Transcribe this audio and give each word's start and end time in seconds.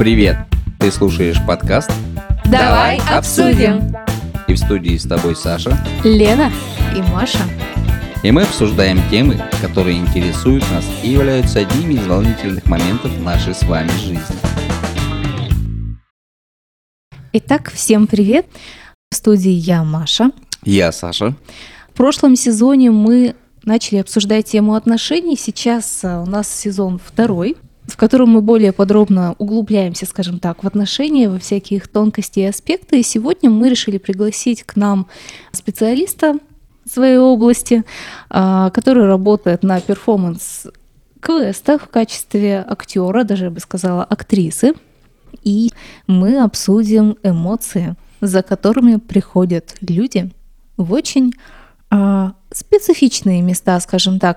Привет! 0.00 0.38
Ты 0.78 0.90
слушаешь 0.90 1.36
подкаст 1.46 1.92
Давай 2.46 2.98
обсудим. 3.06 3.94
и 4.48 4.54
в 4.54 4.56
студии 4.56 4.96
с 4.96 5.02
тобой 5.02 5.36
Саша. 5.36 5.76
Лена 6.02 6.50
и 6.96 7.02
Маша. 7.12 7.42
И 8.22 8.30
мы 8.30 8.44
обсуждаем 8.44 8.98
темы, 9.10 9.38
которые 9.60 9.98
интересуют 9.98 10.64
нас 10.70 10.86
и 11.02 11.10
являются 11.10 11.58
одними 11.58 12.00
из 12.00 12.06
волнительных 12.06 12.64
моментов 12.64 13.12
нашей 13.20 13.54
с 13.54 13.62
вами 13.64 13.90
жизни. 13.90 14.22
Итак, 17.34 17.70
всем 17.70 18.06
привет. 18.06 18.46
В 19.10 19.16
студии 19.16 19.52
я, 19.52 19.84
Маша. 19.84 20.30
Я 20.64 20.92
Саша. 20.92 21.36
В 21.90 21.92
прошлом 21.92 22.36
сезоне 22.36 22.90
мы 22.90 23.36
начали 23.64 23.98
обсуждать 23.98 24.46
тему 24.46 24.76
отношений. 24.76 25.36
Сейчас 25.36 26.00
а, 26.04 26.22
у 26.22 26.26
нас 26.26 26.48
сезон 26.48 26.98
второй, 26.98 27.58
в 27.90 27.96
котором 27.96 28.30
мы 28.30 28.40
более 28.40 28.72
подробно 28.72 29.34
углубляемся, 29.38 30.06
скажем 30.06 30.38
так, 30.38 30.62
в 30.62 30.66
отношения, 30.66 31.28
во 31.28 31.38
всякие 31.38 31.78
их 31.78 31.88
тонкости 31.88 32.40
и 32.40 32.44
аспекты. 32.44 33.00
И 33.00 33.02
сегодня 33.02 33.50
мы 33.50 33.68
решили 33.68 33.98
пригласить 33.98 34.62
к 34.62 34.76
нам 34.76 35.06
специалиста 35.52 36.38
своей 36.90 37.18
области, 37.18 37.84
а, 38.30 38.70
который 38.70 39.06
работает 39.06 39.62
на 39.62 39.80
перформанс 39.80 40.66
квестах 41.20 41.82
в 41.82 41.88
качестве 41.88 42.64
актера, 42.66 43.24
даже 43.24 43.46
я 43.46 43.50
бы 43.50 43.60
сказала, 43.60 44.04
актрисы. 44.04 44.72
И 45.42 45.70
мы 46.06 46.42
обсудим 46.42 47.16
эмоции, 47.22 47.94
за 48.20 48.42
которыми 48.42 48.96
приходят 48.96 49.76
люди 49.80 50.30
в 50.76 50.92
очень 50.92 51.32
а, 51.90 52.34
специфичные 52.52 53.42
места, 53.42 53.78
скажем 53.80 54.18
так. 54.18 54.36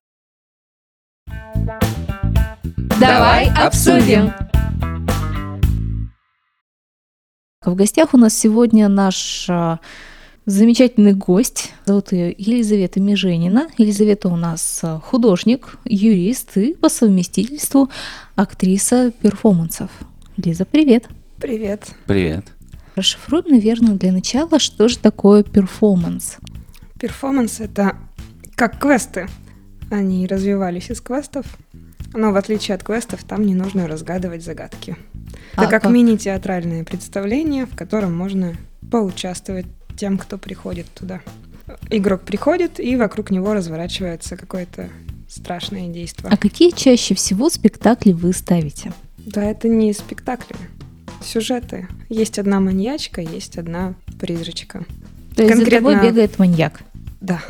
Давай 3.04 3.50
обсудим. 3.50 4.32
В 7.62 7.76
гостях 7.76 8.14
у 8.14 8.18
нас 8.18 8.34
сегодня 8.34 8.88
наш 8.88 9.46
а, 9.50 9.82
замечательный 10.46 11.14
гость. 11.14 11.74
Зовут 11.84 12.14
ее 12.14 12.34
Елизавета 12.38 13.02
Меженина. 13.02 13.68
Елизавета 13.78 14.30
у 14.30 14.38
нас 14.38 14.80
а, 14.84 15.02
художник, 15.02 15.78
юрист 15.84 16.56
и 16.56 16.76
по 16.76 16.88
совместительству 16.88 17.90
актриса 18.38 19.12
перформансов. 19.22 19.92
Лиза, 20.38 20.64
привет. 20.64 21.09
Привет. 21.42 21.88
Привет. 22.06 22.46
Расшифруем, 22.96 23.50
наверное, 23.50 23.96
для 23.96 24.14
начала, 24.14 24.59
что 24.59 24.88
же 24.88 24.98
такое 24.98 25.44
перформанс. 25.44 26.38
Перформанс— 26.98 27.59
это 27.59 27.98
как 28.56 28.80
квесты. 28.80 29.28
Они 29.92 30.26
развивались 30.26 30.90
из 30.90 31.02
квестов, 31.02 31.46
но 32.14 32.31
в 32.31 32.36
отличие 32.36 32.75
от 32.75 32.83
квестов, 32.83 33.23
там 33.23 33.45
не 33.45 33.56
нужно 33.56 33.88
разгадывать 33.88 34.44
загадки. 34.44 34.95
Это 35.53 35.64
А 35.64 35.67
как 35.67 35.83
как? 35.83 35.92
мини-театральное 35.92 36.83
представление, 36.83 37.66
в 37.66 37.75
котором 37.75 38.16
можно 38.16 38.56
поучаствовать 38.92 39.66
тем, 39.97 40.17
кто 40.17 40.38
приходит 40.38 40.88
туда. 40.94 41.22
Игрок 41.89 42.22
приходит, 42.23 42.80
и 42.80 42.95
вокруг 42.95 43.31
него 43.31 43.53
разворачивается 43.53 44.36
какое-то 44.38 44.89
страшное 45.28 45.88
действие. 45.88 46.30
А 46.31 46.38
какие 46.38 46.72
чаще 46.72 47.16
всего 47.16 47.50
спектакли 47.50 48.11
вы 48.11 48.34
ставите? 48.34 48.91
Да, 49.17 49.44
это 49.44 49.67
не 49.69 49.94
спектакли, 49.94 50.56
сюжеты. 51.23 51.88
Есть 52.09 52.38
одна 52.39 52.59
маньячка, 52.59 53.22
есть 53.22 53.58
одна 53.58 53.95
призрачка. 54.19 54.86
То 55.36 55.44
есть 55.44 55.56
за 55.56 55.61
Конкретно- 55.61 55.91
тобой 55.94 56.09
бегает 56.09 56.38
маньяк. 56.38 56.81
Да, 57.22 57.41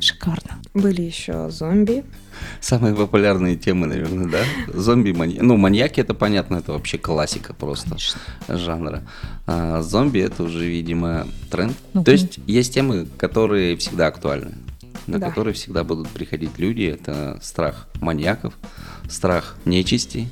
Шикарно. 0.00 0.59
Были 0.74 1.02
еще 1.02 1.50
зомби. 1.50 2.04
Самые 2.60 2.94
популярные 2.94 3.56
темы, 3.56 3.86
наверное, 3.86 4.28
да? 4.28 4.38
Зомби, 4.72 5.12
маньяки. 5.12 5.40
Ну, 5.42 5.56
маньяки 5.56 6.00
это 6.00 6.14
понятно, 6.14 6.56
это 6.56 6.72
вообще 6.72 6.96
классика 6.98 7.52
просто 7.54 7.96
жанра. 8.48 9.02
А 9.46 9.82
зомби 9.82 10.20
это 10.20 10.44
уже, 10.44 10.66
видимо, 10.66 11.26
тренд. 11.50 11.76
Ну, 11.92 12.04
То 12.04 12.12
есть 12.12 12.38
есть 12.46 12.72
темы, 12.74 13.06
которые 13.18 13.76
всегда 13.76 14.06
актуальны, 14.06 14.52
на 15.06 15.18
Да. 15.18 15.28
которые 15.28 15.54
всегда 15.54 15.82
будут 15.84 16.08
приходить 16.08 16.58
люди. 16.58 16.82
Это 16.84 17.38
страх 17.42 17.88
маньяков, 18.00 18.54
страх 19.08 19.56
нечисти 19.64 20.28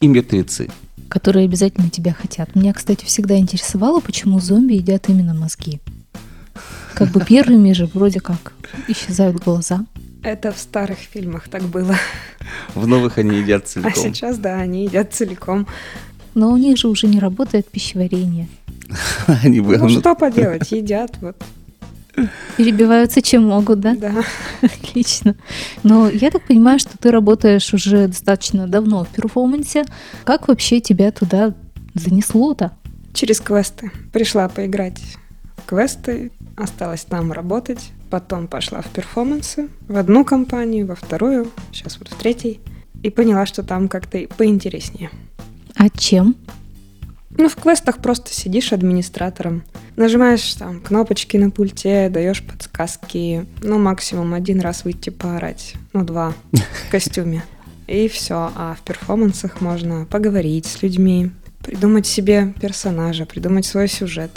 и 0.00 0.06
мертвецы. 0.06 0.70
которые 1.08 1.46
обязательно 1.46 1.90
тебя 1.90 2.12
хотят. 2.12 2.54
Меня, 2.54 2.72
кстати, 2.72 3.04
всегда 3.04 3.36
интересовало, 3.36 3.98
почему 3.98 4.38
зомби 4.38 4.74
едят 4.74 5.08
именно 5.08 5.34
мозги. 5.34 5.80
Как 6.94 7.08
бы 7.10 7.20
первыми 7.24 7.72
же 7.72 7.86
вроде 7.86 8.20
как 8.20 8.52
исчезают 8.88 9.36
глаза. 9.42 9.84
Это 10.22 10.52
в 10.52 10.58
старых 10.58 10.98
фильмах 10.98 11.48
так 11.48 11.62
было. 11.62 11.96
В 12.74 12.86
новых 12.86 13.18
они 13.18 13.38
едят 13.38 13.64
А 13.64 13.66
целиком. 13.66 13.94
сейчас, 14.14 14.38
да, 14.38 14.56
они 14.56 14.84
едят 14.84 15.14
целиком. 15.14 15.66
Но 16.34 16.52
у 16.52 16.56
них 16.56 16.76
же 16.78 16.88
уже 16.88 17.06
не 17.06 17.18
работает 17.18 17.68
пищеварение. 17.70 18.48
Они 19.26 19.60
бы- 19.60 19.78
Ну 19.78 19.88
что 19.88 20.14
поделать, 20.14 20.70
едят, 20.72 21.16
вот, 21.20 21.36
Перебиваются 22.56 23.22
чем 23.22 23.44
могут, 23.46 23.80
да? 23.80 23.94
да. 23.94 24.12
Отлично. 24.62 25.36
Но 25.82 26.08
я 26.10 26.30
так 26.30 26.46
понимаю, 26.46 26.78
что 26.78 26.98
ты 26.98 27.10
работаешь 27.10 27.72
уже 27.72 28.08
достаточно 28.08 28.66
давно 28.66 29.04
в 29.04 29.08
перформансе. 29.08 29.84
Как 30.24 30.48
вообще 30.48 30.80
тебя 30.80 31.12
туда 31.12 31.54
занесло-то? 31.94 32.72
Через 33.14 33.40
квесты. 33.40 33.90
Пришла 34.12 34.48
поиграть 34.48 35.00
в 35.56 35.64
квесты, 35.66 36.30
осталась 36.62 37.04
там 37.04 37.32
работать, 37.32 37.92
потом 38.10 38.46
пошла 38.46 38.80
в 38.80 38.88
перформансы, 38.88 39.68
в 39.88 39.96
одну 39.96 40.24
компанию, 40.24 40.86
во 40.86 40.94
вторую, 40.94 41.50
сейчас 41.72 41.98
вот 41.98 42.08
в 42.08 42.14
третьей, 42.14 42.60
и 43.02 43.10
поняла, 43.10 43.46
что 43.46 43.62
там 43.62 43.88
как-то 43.88 44.18
и 44.18 44.26
поинтереснее. 44.26 45.10
А 45.76 45.88
чем? 45.88 46.36
Ну, 47.30 47.48
в 47.48 47.56
квестах 47.56 47.98
просто 47.98 48.32
сидишь 48.32 48.72
администратором, 48.72 49.62
нажимаешь 49.96 50.54
там 50.54 50.80
кнопочки 50.80 51.36
на 51.36 51.50
пульте, 51.50 52.08
даешь 52.10 52.42
подсказки, 52.42 53.46
ну, 53.62 53.78
максимум 53.78 54.34
один 54.34 54.60
раз 54.60 54.84
выйти 54.84 55.10
поорать, 55.10 55.74
ну, 55.92 56.04
два 56.04 56.34
в 56.52 56.90
костюме. 56.90 57.44
И 57.86 58.08
все. 58.08 58.52
А 58.54 58.76
в 58.78 58.82
перформансах 58.82 59.60
можно 59.60 60.06
поговорить 60.06 60.66
с 60.66 60.82
людьми, 60.82 61.30
придумать 61.64 62.06
себе 62.06 62.54
персонажа, 62.60 63.26
придумать 63.26 63.66
свой 63.66 63.88
сюжет. 63.88 64.30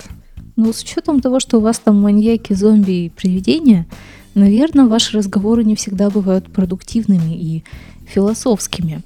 Ну, 0.56 0.72
с 0.72 0.84
учетом 0.84 1.20
того, 1.20 1.40
что 1.40 1.58
у 1.58 1.62
вас 1.62 1.80
там 1.80 2.00
маньяки, 2.00 2.54
зомби 2.54 3.06
и 3.06 3.10
привидения, 3.10 3.88
наверное, 4.36 4.86
ваши 4.86 5.18
разговоры 5.18 5.64
не 5.64 5.76
всегда 5.76 6.10
бывают 6.10 6.52
продуктивными 6.52 7.36
и 7.36 7.64
философскими. 8.06 9.02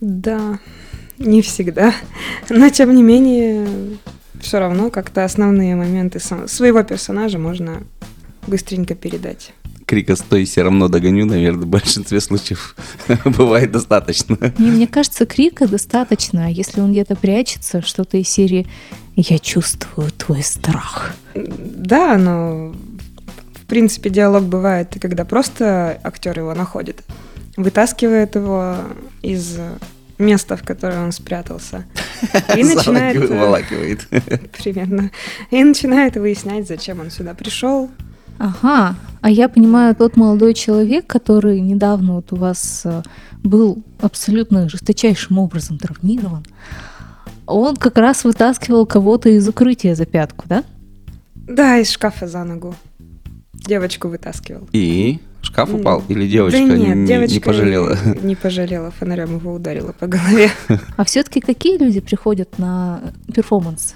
Да, 0.00 0.60
не 1.18 1.42
всегда. 1.42 1.94
Но, 2.48 2.68
тем 2.68 2.94
не 2.94 3.02
менее, 3.02 3.66
все 4.40 4.58
равно 4.58 4.90
как-то 4.90 5.24
основные 5.24 5.74
моменты 5.74 6.20
своего 6.20 6.82
персонажа 6.82 7.38
можно 7.38 7.82
быстренько 8.46 8.94
передать. 8.94 9.52
Крика 9.86 10.16
«Стой, 10.16 10.44
все 10.44 10.62
равно 10.62 10.88
догоню», 10.88 11.26
наверное, 11.26 11.62
в 11.62 11.66
большинстве 11.68 12.20
случаев 12.20 12.74
бывает 13.24 13.70
достаточно. 13.70 14.36
Мне, 14.58 14.72
мне 14.72 14.86
кажется, 14.88 15.26
крика 15.26 15.68
достаточно, 15.68 16.46
а 16.46 16.48
если 16.48 16.80
он 16.80 16.90
где-то 16.90 17.14
прячется, 17.14 17.82
что-то 17.82 18.16
из 18.16 18.28
серии 18.28 18.66
«Я 19.14 19.38
чувствую 19.38 20.10
твой 20.10 20.42
страх». 20.42 21.14
Да, 21.34 22.18
но 22.18 22.74
в 23.54 23.66
принципе 23.66 24.10
диалог 24.10 24.44
бывает, 24.44 24.96
когда 25.00 25.24
просто 25.24 26.00
актер 26.02 26.36
его 26.36 26.54
находит, 26.54 27.04
вытаскивает 27.56 28.34
его 28.34 28.76
из 29.22 29.56
места, 30.18 30.56
в 30.56 30.62
которое 30.62 31.04
он 31.04 31.12
спрятался, 31.12 31.84
и 32.56 32.64
начинает 32.64 33.16
э, 33.16 33.26
Выволакивает. 33.26 34.08
примерно 34.58 35.10
и 35.50 35.62
начинает 35.62 36.16
выяснять, 36.16 36.66
зачем 36.66 37.00
он 37.00 37.10
сюда 37.10 37.34
пришел. 37.34 37.90
Ага, 38.38 38.94
а 39.20 39.30
я 39.30 39.48
понимаю, 39.48 39.94
тот 39.94 40.16
молодой 40.16 40.54
человек, 40.54 41.06
который 41.06 41.60
недавно 41.60 42.14
вот 42.14 42.32
у 42.32 42.36
вас 42.36 42.82
э, 42.84 43.02
был 43.42 43.82
абсолютно 44.00 44.68
жесточайшим 44.68 45.38
образом 45.38 45.78
травмирован, 45.78 46.44
он 47.46 47.76
как 47.76 47.96
раз 47.96 48.24
вытаскивал 48.24 48.86
кого-то 48.86 49.28
из 49.28 49.48
укрытия 49.48 49.94
за 49.94 50.04
пятку, 50.04 50.44
да? 50.48 50.64
Да, 51.34 51.78
из 51.78 51.90
шкафа 51.90 52.26
за 52.26 52.44
ногу. 52.44 52.74
Девочку 53.52 54.08
вытаскивал. 54.08 54.68
И 54.72 55.18
шкаф 55.42 55.72
упал? 55.72 56.02
Или 56.08 56.28
девочка 56.28 56.58
да 56.58 56.76
нет, 56.76 56.96
не- 56.96 57.06
девочка 57.06 57.34
не 57.34 57.40
пожалела? 57.40 57.98
Не 58.22 58.34
пожалела, 58.34 58.90
фонарем 58.90 59.36
его 59.36 59.54
ударила 59.54 59.92
по 59.92 60.06
голове. 60.06 60.50
А 60.96 61.04
все-таки 61.04 61.40
какие 61.40 61.78
люди 61.78 62.00
приходят 62.00 62.58
на 62.58 63.00
перформанс? 63.34 63.94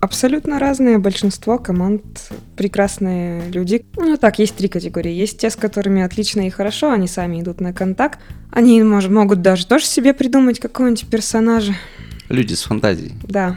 Абсолютно 0.00 0.58
разные. 0.58 0.98
Большинство 0.98 1.58
команд 1.58 2.30
прекрасные 2.56 3.50
люди. 3.50 3.84
Ну 3.96 4.16
так, 4.16 4.38
есть 4.38 4.54
три 4.54 4.68
категории. 4.68 5.12
Есть 5.12 5.38
те, 5.38 5.50
с 5.50 5.56
которыми 5.56 6.02
отлично 6.02 6.46
и 6.46 6.50
хорошо, 6.50 6.92
они 6.92 7.08
сами 7.08 7.40
идут 7.40 7.60
на 7.60 7.72
контакт. 7.72 8.18
Они 8.52 8.80
мож- 8.80 9.08
могут 9.10 9.42
даже 9.42 9.66
тоже 9.66 9.86
себе 9.86 10.14
придумать 10.14 10.60
какого-нибудь 10.60 11.08
персонажа. 11.08 11.74
Люди 12.28 12.54
с 12.54 12.62
фантазией. 12.62 13.14
Да. 13.24 13.56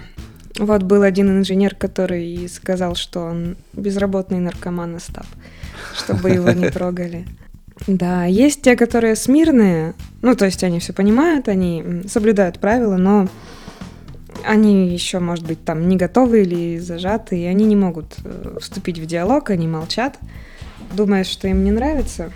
Вот 0.57 0.83
был 0.83 1.03
один 1.03 1.29
инженер, 1.29 1.75
который 1.75 2.47
сказал, 2.49 2.95
что 2.95 3.21
он 3.21 3.55
безработный 3.73 4.39
наркоман 4.39 4.95
Остап, 4.95 5.25
чтобы 5.95 6.31
его 6.31 6.49
не 6.51 6.69
трогали. 6.71 7.25
Да, 7.87 8.25
есть 8.25 8.61
те, 8.61 8.75
которые 8.75 9.15
смирные, 9.15 9.93
ну, 10.21 10.35
то 10.35 10.45
есть 10.45 10.63
они 10.63 10.79
все 10.79 10.93
понимают, 10.93 11.47
они 11.47 12.03
соблюдают 12.07 12.59
правила, 12.59 12.97
но 12.97 13.27
Они 14.43 14.89
еще, 14.89 15.19
может 15.19 15.45
быть, 15.45 15.63
там 15.63 15.87
не 15.87 15.97
готовы 15.97 16.41
или 16.43 16.77
зажаты, 16.79 17.39
и 17.39 17.45
они 17.45 17.65
не 17.65 17.75
могут 17.75 18.15
э, 18.23 18.57
вступить 18.59 18.99
в 18.99 19.05
диалог, 19.05 19.49
они 19.49 19.67
молчат, 19.67 20.17
думая, 20.93 21.23
что 21.23 21.47
им 21.47 21.63
не 21.63 21.71
нравится, 21.71 22.31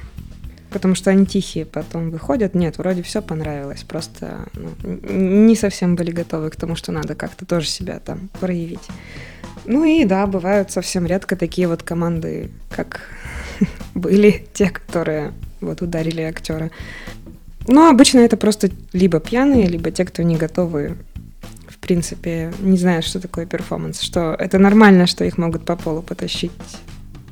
потому 0.69 0.93
что 0.95 1.09
они 1.09 1.25
тихие, 1.25 1.65
потом 1.65 2.11
выходят, 2.11 2.53
нет, 2.53 2.77
вроде 2.77 3.01
все 3.01 3.21
понравилось, 3.21 3.83
просто 3.83 4.47
ну, 4.53 4.75
не 5.11 5.55
совсем 5.55 5.95
были 5.95 6.11
готовы 6.11 6.49
к 6.49 6.55
тому, 6.55 6.75
что 6.75 6.91
надо 6.91 7.15
как-то 7.15 7.45
тоже 7.45 7.67
себя 7.67 7.99
там 7.99 8.29
проявить. 8.39 8.87
Ну 9.65 9.83
и 9.83 10.05
да, 10.05 10.27
бывают 10.27 10.71
совсем 10.71 11.05
редко 11.05 11.35
такие 11.35 11.67
вот 11.67 11.81
команды, 11.81 12.51
как 12.69 13.01
были 13.95 14.45
те, 14.53 14.69
которые 14.69 15.33
вот 15.61 15.81
ударили 15.81 16.21
актера. 16.21 16.69
Но 17.67 17.89
обычно 17.89 18.19
это 18.19 18.37
просто 18.37 18.69
либо 18.93 19.19
пьяные, 19.19 19.67
либо 19.67 19.89
те, 19.91 20.05
кто 20.05 20.21
не 20.21 20.35
готовы, 20.35 20.97
принципе, 21.85 22.53
не 22.59 22.77
знают, 22.77 23.05
что 23.05 23.19
такое 23.19 23.45
перформанс, 23.45 24.01
что 24.01 24.35
это 24.37 24.59
нормально, 24.59 25.07
что 25.07 25.23
их 25.23 25.37
могут 25.37 25.65
по 25.65 25.75
полу 25.75 26.01
потащить 26.01 26.51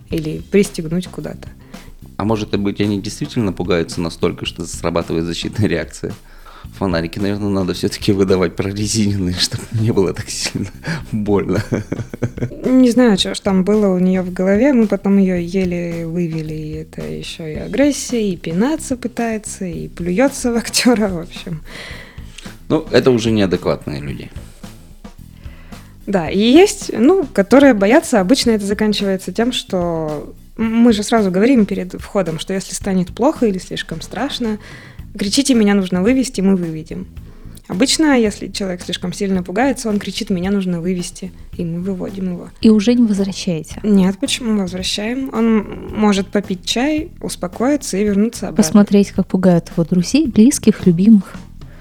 или 0.10 0.40
пристегнуть 0.40 1.08
куда-то. 1.08 1.50
А 2.18 2.24
может 2.24 2.58
быть, 2.60 2.80
они 2.80 3.02
действительно 3.02 3.52
пугаются 3.52 4.00
настолько, 4.00 4.46
что 4.46 4.66
срабатывает 4.66 5.26
защитная 5.26 5.68
реакция? 5.68 6.14
фонарики, 6.78 7.20
наверное, 7.20 7.50
надо 7.50 7.74
все-таки 7.74 8.12
выдавать 8.12 8.56
прорезиненные, 8.56 9.36
чтобы 9.40 9.64
не 9.74 9.92
было 9.92 10.14
так 10.14 10.30
сильно 10.30 10.70
больно. 11.12 11.64
Не 12.66 12.90
знаю, 12.92 13.18
что 13.18 13.36
ж 13.36 13.40
там 13.40 13.64
было 13.64 13.94
у 13.94 14.00
нее 14.00 14.22
в 14.22 14.34
голове. 14.34 14.74
Мы 14.74 14.88
потом 14.88 15.18
ее 15.18 15.44
еле 15.46 16.06
вывели. 16.08 16.54
И 16.54 16.72
это 16.74 17.02
еще 17.02 17.52
и 17.54 17.58
агрессия, 17.58 18.30
и 18.30 18.38
пинаться 18.38 18.98
пытается, 18.98 19.66
и 19.66 19.88
плюется 19.88 20.52
в 20.52 20.58
актера, 20.58 21.08
в 21.08 21.20
общем. 21.20 21.62
Ну, 22.70 22.86
это 22.92 23.12
уже 23.12 23.32
неадекватные 23.32 24.02
люди. 24.02 24.32
Да, 26.06 26.30
и 26.30 26.40
есть, 26.40 26.92
ну, 26.94 27.26
которые 27.34 27.74
боятся, 27.74 28.20
обычно 28.20 28.52
это 28.52 28.66
заканчивается 28.66 29.32
тем, 29.32 29.52
что 29.52 30.34
мы 30.58 30.94
же 30.94 31.04
сразу 31.04 31.32
говорим 31.32 31.66
перед 31.66 31.94
входом, 31.94 32.40
что 32.40 32.54
если 32.54 32.74
станет 32.74 33.14
плохо 33.16 33.46
или 33.46 33.58
слишком 33.58 34.02
страшно, 34.02 34.60
кричите, 35.18 35.54
меня 35.54 35.74
нужно 35.74 36.02
вывести, 36.02 36.42
мы 36.42 36.56
выведем. 36.56 37.08
Обычно, 37.70 38.20
если 38.20 38.50
человек 38.50 38.82
слишком 38.82 39.14
сильно 39.14 39.42
пугается, 39.42 39.88
он 39.88 39.98
кричит, 39.98 40.30
меня 40.30 40.52
нужно 40.52 40.82
вывести, 40.82 41.32
и 41.58 41.64
мы 41.64 41.82
выводим 41.82 42.34
его. 42.34 42.50
И 42.60 42.70
уже 42.70 42.94
не 42.94 43.08
возвращаете? 43.08 43.80
Нет, 43.84 44.18
почему 44.20 44.60
возвращаем? 44.60 45.30
Он 45.34 45.90
может 45.96 46.28
попить 46.28 46.66
чай, 46.66 47.10
успокоиться 47.22 47.98
и 47.98 48.04
вернуться 48.04 48.50
обратно. 48.50 48.64
Посмотреть, 48.64 49.12
как 49.12 49.28
пугают 49.28 49.70
его 49.70 49.86
друзей, 49.86 50.28
близких, 50.28 50.86
любимых. 50.86 51.36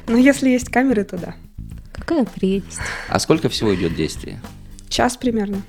Ну, 0.06 0.16
если 0.16 0.50
есть 0.50 0.68
камеры, 0.68 1.04
то 1.04 1.18
да. 1.18 1.34
Какая 2.02 2.24
прелесть. 2.24 2.80
А 3.08 3.20
сколько 3.20 3.48
всего 3.48 3.72
идет 3.74 3.94
действие? 3.94 4.40
Час 4.88 5.16
примерно 5.16 5.62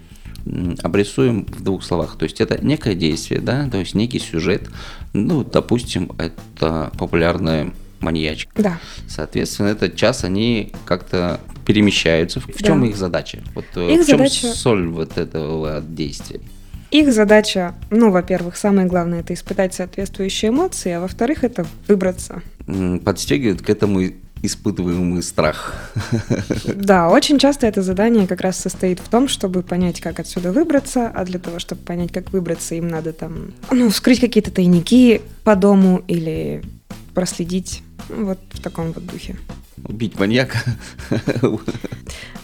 обрисуем 0.81 1.45
в 1.45 1.63
двух 1.63 1.83
словах. 1.83 2.17
То 2.17 2.23
есть 2.23 2.41
это 2.41 2.61
некое 2.63 2.95
действие, 2.95 3.39
да, 3.39 3.69
то 3.69 3.77
есть 3.77 3.93
некий 3.95 4.19
сюжет. 4.19 4.67
Ну, 5.13 5.43
допустим, 5.43 6.11
это 6.17 6.91
популярная 6.97 7.71
маньячка. 7.99 8.51
Да. 8.61 8.79
Соответственно, 9.07 9.67
этот 9.67 9.95
час 9.95 10.23
они 10.23 10.73
как-то 10.85 11.39
перемещаются. 11.65 12.41
В 12.41 12.47
да. 12.47 12.53
чем 12.57 12.83
их 12.83 12.97
задача? 12.97 13.41
Вот 13.55 13.65
э, 13.75 13.93
их 13.93 14.01
в 14.01 14.07
чем 14.07 14.17
задача... 14.17 14.47
соль 14.47 14.87
вот 14.87 15.17
этого 15.17 15.81
действия? 15.81 16.41
Их 16.91 17.13
задача, 17.13 17.73
ну, 17.89 18.11
во-первых, 18.11 18.57
самое 18.57 18.85
главное, 18.87 19.21
это 19.21 19.33
испытать 19.33 19.73
соответствующие 19.73 20.49
эмоции, 20.49 20.91
а 20.91 20.99
во-вторых, 20.99 21.43
это 21.43 21.65
выбраться. 21.87 22.41
Подстегивают 23.05 23.61
к 23.61 23.69
этому 23.69 24.01
испытываемый 24.43 25.23
страх. 25.23 25.73
Да, 26.75 27.09
очень 27.09 27.39
часто 27.39 27.65
это 27.65 27.81
задание 27.81 28.27
как 28.27 28.41
раз 28.41 28.57
состоит 28.57 28.99
в 28.99 29.07
том, 29.07 29.27
чтобы 29.27 29.63
понять, 29.63 30.01
как 30.01 30.19
отсюда 30.19 30.51
выбраться, 30.51 31.07
а 31.07 31.23
для 31.25 31.39
того, 31.39 31.59
чтобы 31.59 31.81
понять, 31.81 32.11
как 32.11 32.31
выбраться, 32.31 32.75
им 32.75 32.89
надо 32.89 33.13
там, 33.13 33.53
ну, 33.71 33.89
вскрыть 33.89 34.19
какие-то 34.19 34.51
тайники 34.51 35.21
по 35.43 35.55
дому 35.55 36.03
или 36.07 36.61
проследить 37.13 37.83
вот 38.09 38.39
в 38.51 38.61
таком 38.61 38.91
вот 38.91 39.05
духе. 39.05 39.37
Убить 39.85 40.19
маньяка. 40.19 40.57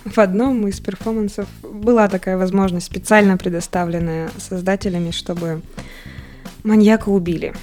В 0.05 0.17
одном 0.17 0.67
из 0.67 0.79
перформансов 0.79 1.47
была 1.61 2.07
такая 2.07 2.37
возможность, 2.37 2.85
специально 2.85 3.37
предоставленная 3.37 4.29
создателями, 4.37 5.11
чтобы 5.11 5.61
маньяка 6.63 7.09
убили. 7.09 7.53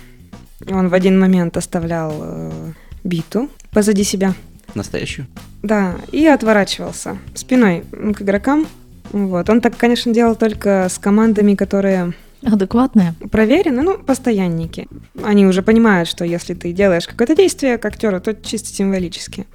Он 0.69 0.89
в 0.89 0.95
один 0.95 1.19
момент 1.19 1.57
оставлял 1.57 2.13
э, 2.21 2.73
биту 3.05 3.51
позади 3.77 4.05
себя. 4.05 4.33
Настоящую? 4.75 5.27
Да, 5.63 5.97
и 6.11 6.25
отворачивался 6.25 7.19
спиной 7.35 7.85
к 7.93 8.23
игрокам. 8.23 8.67
Вот. 9.13 9.51
Он 9.51 9.61
так, 9.61 9.77
конечно, 9.77 10.15
делал 10.15 10.35
только 10.35 10.89
с 10.89 10.99
командами, 10.99 11.55
которые 11.55 12.15
Адекватные? 12.43 13.15
Проверены, 13.31 13.83
ну, 13.83 13.99
постоянники. 13.99 14.89
Они 15.23 15.45
уже 15.47 15.61
понимают, 15.61 16.09
что 16.09 16.25
если 16.25 16.55
ты 16.55 16.73
делаешь 16.73 17.07
какое-то 17.07 17.37
действие 17.37 17.77
к 17.77 17.85
актеру, 17.85 18.19
то 18.19 18.35
чисто 18.35 18.69
символически. 18.69 19.47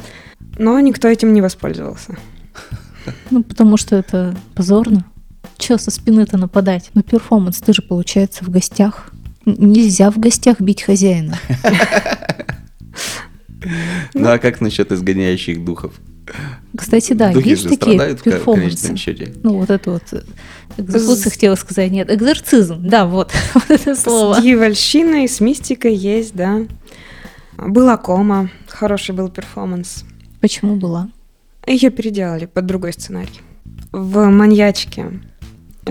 Но 0.59 0.79
никто 0.79 1.07
этим 1.07 1.33
не 1.33 1.41
воспользовался. 1.41 2.15
Ну, 3.31 3.41
потому 3.41 3.77
что 3.77 3.95
это 3.95 4.35
позорно. 4.53 5.03
Че 5.57 5.79
со 5.79 5.89
спины-то 5.89 6.37
нападать? 6.37 6.91
Ну, 6.93 7.01
перформанс, 7.01 7.57
ты 7.57 7.73
же, 7.73 7.81
получается, 7.81 8.45
в 8.45 8.49
гостях. 8.49 9.11
Нельзя 9.45 10.11
в 10.11 10.19
гостях 10.19 10.61
бить 10.61 10.83
хозяина. 10.83 11.39
Ну 14.13 14.29
а 14.29 14.37
как 14.37 14.61
насчет 14.61 14.91
изгоняющих 14.91 15.63
духов? 15.63 15.93
Кстати, 16.75 17.13
да, 17.13 17.33
Духи 17.33 17.49
есть 17.49 17.63
же 17.63 17.69
такие 17.69 17.95
страдают 17.95 18.21
перформансы. 18.21 18.95
Ну, 19.43 19.57
вот 19.57 19.69
это 19.69 19.91
вот 19.91 20.03
э, 20.13 20.21
экзекуция 20.77 21.31
хотела 21.31 21.55
сказать, 21.55 21.91
нет, 21.91 22.09
экзорцизм, 22.09 22.87
да, 22.87 23.05
вот, 23.05 23.33
вот 23.53 23.69
это 23.69 23.95
слово. 23.95 24.35
С 24.35 24.41
дьявольщиной, 24.41 25.27
с 25.27 25.41
мистикой 25.41 25.95
есть, 25.95 26.33
да. 26.33 26.61
Была 27.57 27.97
кома, 27.97 28.49
хороший 28.67 29.13
был 29.13 29.29
перформанс. 29.29 30.05
Почему 30.39 30.75
была? 30.75 31.09
Ее 31.67 31.89
переделали 31.89 32.45
под 32.45 32.65
другой 32.65 32.93
сценарий. 32.93 33.41
В 33.91 34.25
«Маньячке» 34.29 35.19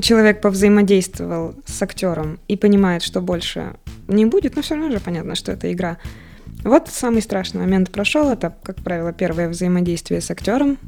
человек 0.00 0.40
повзаимодействовал 0.40 1.54
с 1.66 1.82
актером 1.82 2.38
и 2.48 2.56
понимает, 2.56 3.02
что 3.02 3.20
больше 3.20 3.76
не 4.08 4.24
будет, 4.24 4.56
но 4.56 4.62
все 4.62 4.74
равно 4.74 4.90
же 4.90 5.00
понятно, 5.00 5.34
что 5.34 5.52
это 5.52 5.70
игра. 5.72 5.98
Вот 6.64 6.88
самый 6.88 7.22
страшный 7.22 7.60
момент 7.60 7.90
прошел. 7.90 8.30
Это, 8.30 8.54
как 8.62 8.76
правило, 8.76 9.12
первое 9.12 9.48
взаимодействие 9.48 10.20
с 10.20 10.30
актером. 10.30 10.78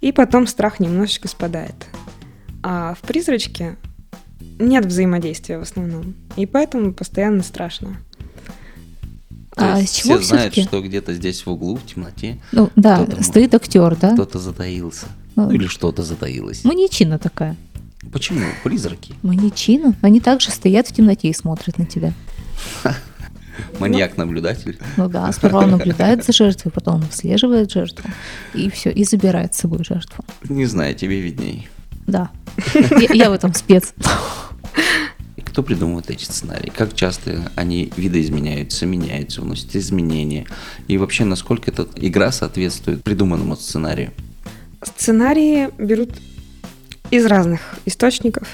И 0.00 0.12
потом 0.12 0.46
страх 0.46 0.80
немножечко 0.80 1.28
спадает. 1.28 1.74
А 2.62 2.94
в 2.94 3.00
призрачке 3.06 3.76
нет 4.58 4.86
взаимодействия 4.86 5.58
в 5.58 5.62
основном. 5.62 6.14
И 6.36 6.46
поэтому 6.46 6.92
постоянно 6.92 7.42
страшно. 7.42 7.96
А 9.56 9.80
с 9.80 9.90
чего 9.90 10.18
все 10.18 10.26
знают, 10.26 10.54
что 10.54 10.82
где-то 10.82 11.14
здесь 11.14 11.46
в 11.46 11.50
углу, 11.50 11.76
в 11.76 11.86
темноте. 11.86 12.38
Ну 12.52 12.70
да, 12.76 13.06
стоит 13.22 13.54
актер, 13.54 13.96
да? 13.96 14.12
Кто-то 14.12 14.38
затаился. 14.38 15.06
Ну, 15.34 15.50
или 15.50 15.66
что-то 15.66 16.02
затаилось. 16.02 16.64
Маньячина 16.64 17.18
такая. 17.18 17.56
Почему? 18.12 18.40
Призраки. 18.62 19.14
Маньячина? 19.22 19.94
Они 20.02 20.20
также 20.20 20.50
стоят 20.50 20.88
в 20.88 20.92
темноте 20.92 21.28
и 21.28 21.32
смотрят 21.32 21.78
на 21.78 21.86
тебя. 21.86 22.12
Маньяк-наблюдатель. 23.78 24.78
Ну 24.96 25.08
да, 25.08 25.30
сперва 25.32 25.60
он 25.60 25.70
наблюдает 25.70 26.24
за 26.24 26.32
жертвой, 26.32 26.72
потом 26.72 26.96
он 26.96 27.00
выслеживает 27.02 27.70
жертву, 27.70 28.08
и 28.54 28.70
все, 28.70 28.90
и 28.90 29.04
забирает 29.04 29.54
с 29.54 29.58
собой 29.58 29.84
жертву. 29.84 30.24
Не 30.48 30.66
знаю, 30.66 30.94
тебе 30.94 31.20
видней. 31.20 31.68
Да, 32.06 32.30
я, 32.74 33.14
я 33.14 33.30
в 33.30 33.32
этом 33.32 33.54
спец. 33.54 33.94
Кто 35.44 35.62
придумывает 35.62 36.10
эти 36.10 36.24
сценарии? 36.24 36.70
Как 36.74 36.94
часто 36.94 37.50
они 37.54 37.90
видоизменяются, 37.96 38.84
меняются, 38.84 39.40
вносят 39.40 39.74
изменения? 39.74 40.46
И 40.86 40.98
вообще, 40.98 41.24
насколько 41.24 41.70
эта 41.70 41.88
игра 41.96 42.30
соответствует 42.30 43.02
придуманному 43.02 43.56
сценарию? 43.56 44.12
Сценарии 44.82 45.70
берут 45.78 46.10
из 47.10 47.24
разных 47.26 47.60
источников. 47.86 48.48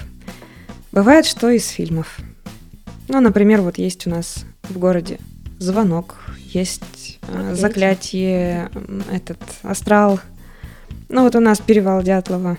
Бывает, 0.93 1.27
что 1.27 1.51
из 1.51 1.69
фильмов. 1.69 2.19
Ну, 3.09 3.21
например, 3.21 3.63
вот 3.63 3.79
есть 3.79 4.07
у 4.07 4.11
нас 4.11 4.45
в 4.63 4.79
городе 4.79 5.19
звонок, 5.59 6.17
есть 6.39 7.19
э, 7.29 7.55
заклятие, 7.55 8.71
этот 9.11 9.39
астрал. 9.63 10.21
Ну 11.09 11.23
вот 11.23 11.35
у 11.37 11.41
нас 11.41 11.61
перевал 11.61 12.03
Дятлова. 12.03 12.59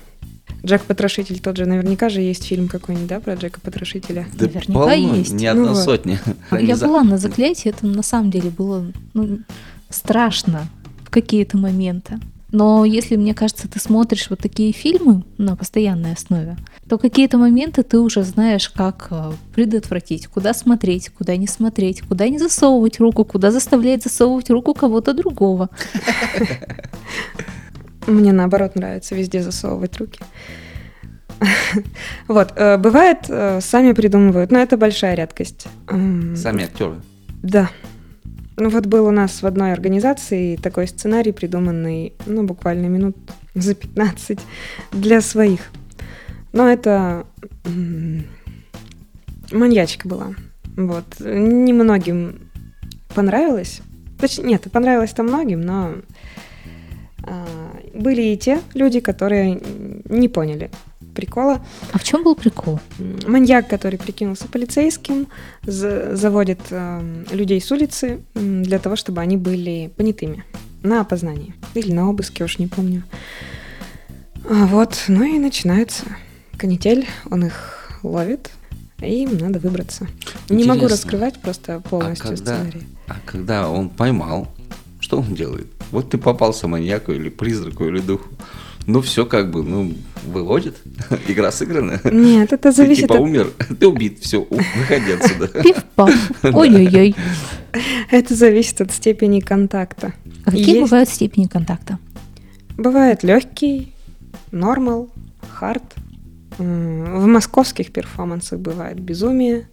Джек 0.66 0.84
Потрошитель 0.84 1.40
тот 1.40 1.58
же, 1.58 1.66
наверняка 1.66 2.08
же 2.08 2.22
есть 2.22 2.46
фильм 2.46 2.70
какой-нибудь, 2.70 3.08
да, 3.08 3.20
про 3.20 3.36
Джека 3.36 3.60
Потрошителя? 3.60 4.26
Да 4.34 4.46
наверняка 4.46 4.74
полно, 4.74 5.16
есть. 5.16 5.34
Не 5.34 5.48
одна 5.48 5.70
ну, 5.70 5.76
сотня. 5.76 6.20
Я 6.52 6.78
была 6.78 7.04
на 7.04 7.18
заклятии, 7.18 7.70
это 7.70 7.86
на 7.86 8.04
самом 8.04 8.32
деле 8.32 8.50
было 8.50 8.86
ну, 9.14 9.40
страшно 9.90 10.68
в 11.06 11.10
какие-то 11.10 11.58
моменты. 11.58 12.20
Но 12.54 12.86
если, 12.86 13.16
мне 13.16 13.34
кажется, 13.34 13.68
ты 13.68 13.80
смотришь 13.80 14.30
вот 14.30 14.38
такие 14.38 14.72
фильмы 14.72 15.24
на 15.40 15.56
постоянной 15.56 16.14
основе, 16.14 16.56
то 16.88 17.00
какие-то 17.00 17.40
моменты 17.40 17.82
ты 17.82 18.00
уже 18.00 18.22
знаешь, 18.22 18.70
как 18.70 19.08
э, 19.10 19.32
предотвратить, 19.56 20.28
куда 20.28 20.54
смотреть, 20.54 21.10
куда 21.10 21.36
не 21.36 21.48
смотреть, 21.48 22.04
куда 22.04 22.30
не 22.30 22.38
засовывать 22.38 23.00
руку, 23.00 23.26
куда 23.26 23.50
заставлять 23.50 24.04
засовывать 24.04 24.52
руку 24.52 24.76
кого-то 24.76 25.16
другого. 25.16 25.72
Мне 28.06 28.32
наоборот 28.32 28.76
нравится 28.76 29.16
везде 29.16 29.42
засовывать 29.42 29.98
руки. 29.98 30.20
Вот, 32.28 32.54
э, 32.56 32.78
бывает, 32.78 33.26
э, 33.30 33.62
сами 33.62 33.94
придумывают, 33.94 34.52
но 34.52 34.60
это 34.60 34.78
большая 34.78 35.16
редкость. 35.16 35.66
Сами 35.88 36.66
актеры. 36.66 37.02
Да. 37.42 37.72
Ну 38.56 38.70
вот 38.70 38.86
был 38.86 39.08
у 39.08 39.12
нас 39.12 39.42
в 39.42 39.46
одной 39.46 39.74
организации 39.74 40.56
такой 40.56 40.88
сценарий, 40.88 41.32
придуманный, 41.32 42.14
ну, 42.26 42.44
буквально 42.44 42.86
минут 42.86 43.18
за 43.56 43.74
15 43.74 44.40
для 44.92 45.22
своих. 45.22 45.72
Но 46.52 46.70
это 46.70 47.26
маньячка 49.52 50.08
была. 50.08 50.36
Вот. 50.78 51.06
Немногим 51.20 52.50
понравилось. 53.16 53.82
Точнее, 54.20 54.46
нет, 54.46 54.68
понравилось-то 54.72 55.24
многим, 55.24 55.62
но 55.62 55.96
а, 57.24 57.48
были 57.94 58.22
и 58.22 58.38
те 58.38 58.62
люди, 58.74 59.00
которые 59.00 59.62
не 60.06 60.30
поняли 60.30 60.70
прикола. 61.14 61.62
А 61.92 61.98
в 61.98 62.04
чем 62.04 62.24
был 62.24 62.36
прикол? 62.36 62.80
Маньяк, 63.28 63.68
который 63.68 63.98
прикинулся 64.00 64.48
полицейским, 64.48 65.28
за- 65.64 66.16
заводит 66.16 66.60
эм, 66.72 67.26
людей 67.32 67.62
с 67.62 67.72
улицы 67.72 68.20
для 68.36 68.80
того, 68.80 68.96
чтобы 68.96 69.22
они 69.22 69.38
были 69.38 69.92
понятыми 69.96 70.44
на 70.84 71.02
опознании. 71.02 71.54
Или 71.76 71.92
на 71.94 72.10
обыске, 72.10 72.44
уж 72.44 72.60
не 72.60 72.68
помню. 72.68 73.04
А 74.50 74.66
вот, 74.66 75.06
ну 75.08 75.24
и 75.24 75.40
начинается 75.40 76.04
канитель, 76.58 77.08
он 77.32 77.46
их 77.46 78.00
ловит, 78.04 78.52
и 79.02 79.24
им 79.24 79.38
надо 79.38 79.60
выбраться. 79.60 80.08
Не 80.50 80.66
могу 80.66 80.86
Интересно. 80.86 80.90
раскрывать 80.90 81.42
просто 81.42 81.80
полностью 81.80 82.30
когда- 82.30 82.56
сценарий. 82.58 82.84
А 83.08 83.16
когда 83.26 83.70
он 83.70 83.90
поймал, 83.90 84.48
что 85.00 85.20
он 85.20 85.34
делает? 85.36 85.68
Вот 85.92 86.10
ты 86.10 86.18
попался 86.18 86.68
маньяку 86.68 87.12
или 87.12 87.30
призраку 87.30 87.86
или 87.86 88.00
духу. 88.00 88.28
Ну, 88.86 89.02
все 89.02 89.26
как 89.26 89.52
бы, 89.52 89.64
ну, 89.64 89.94
выводит. 90.26 90.76
Игра 91.28 91.52
сыграна. 91.52 92.00
Нет, 92.04 92.52
это 92.52 92.70
Ты 92.70 92.72
зависит 92.72 93.04
типа 93.04 93.16
от... 93.16 93.22
умер, 93.22 93.52
ты 93.80 93.88
убит, 93.88 94.20
все, 94.20 94.46
выходи 94.50 95.12
отсюда. 95.12 95.48
Пиф-паф. 95.64 96.14
Ой-ой-ой. 96.44 97.16
Это 98.12 98.36
зависит 98.36 98.82
от 98.82 98.92
степени 98.92 99.40
контакта. 99.40 100.14
А 100.46 100.52
какие 100.52 100.76
Есть. 100.76 100.82
бывают 100.82 101.10
степени 101.10 101.48
контакта? 101.48 101.98
Бывает 102.78 103.24
легкий, 103.24 103.94
нормал, 104.52 105.10
хард. 105.50 105.84
В 106.58 107.26
московских 107.26 107.92
перформансах 107.92 108.60
бывает 108.60 109.00
безумие, 109.00 109.68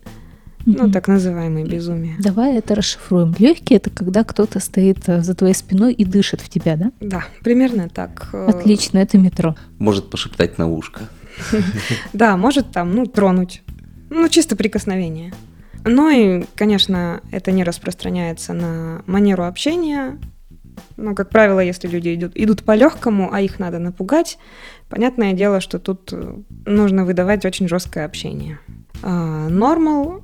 ну, 0.67 0.91
так 0.91 1.09
называемое 1.09 1.65
безумие. 1.65 2.17
Давай 2.19 2.57
это 2.57 2.75
расшифруем. 2.75 3.35
Легкий 3.39 3.75
это 3.75 3.91
когда 3.91 4.25
кто-то 4.25 4.61
стоит 4.61 5.09
э, 5.09 5.23
за 5.23 5.35
твоей 5.35 5.55
спиной 5.55 5.93
и 5.95 6.05
дышит 6.05 6.41
в 6.41 6.49
тебя, 6.49 6.77
да? 6.77 6.93
Да, 7.01 7.25
примерно 7.43 7.89
так. 7.89 8.29
Э, 8.33 8.47
Отлично, 8.49 8.99
это 8.99 9.19
метро. 9.19 9.57
Может 9.79 10.11
пошептать 10.11 10.59
на 10.59 10.71
ушко. 10.71 11.03
Да, 12.13 12.37
может 12.37 12.73
там, 12.73 12.95
ну, 12.95 13.07
тронуть. 13.07 13.63
Ну, 14.11 14.29
чисто 14.29 14.57
прикосновение. 14.57 15.33
Ну 15.85 16.11
и, 16.11 16.45
конечно, 16.57 17.23
это 17.31 17.53
не 17.53 17.65
распространяется 17.65 18.53
на 18.53 19.03
манеру 19.07 19.45
общения. 19.45 20.19
Но, 20.97 21.15
как 21.15 21.31
правило, 21.31 21.61
если 21.61 21.89
люди 21.89 22.15
идут, 22.15 22.33
идут 22.35 22.65
по-легкому, 22.65 23.33
а 23.33 23.41
их 23.41 23.59
надо 23.59 23.79
напугать, 23.79 24.39
понятное 24.89 25.33
дело, 25.33 25.61
что 25.61 25.79
тут 25.79 26.13
э, 26.13 26.35
нужно 26.67 27.05
выдавать 27.05 27.47
очень 27.47 27.69
жесткое 27.69 28.05
общение. 28.05 28.59
А, 29.03 29.49
Нормал 29.49 30.23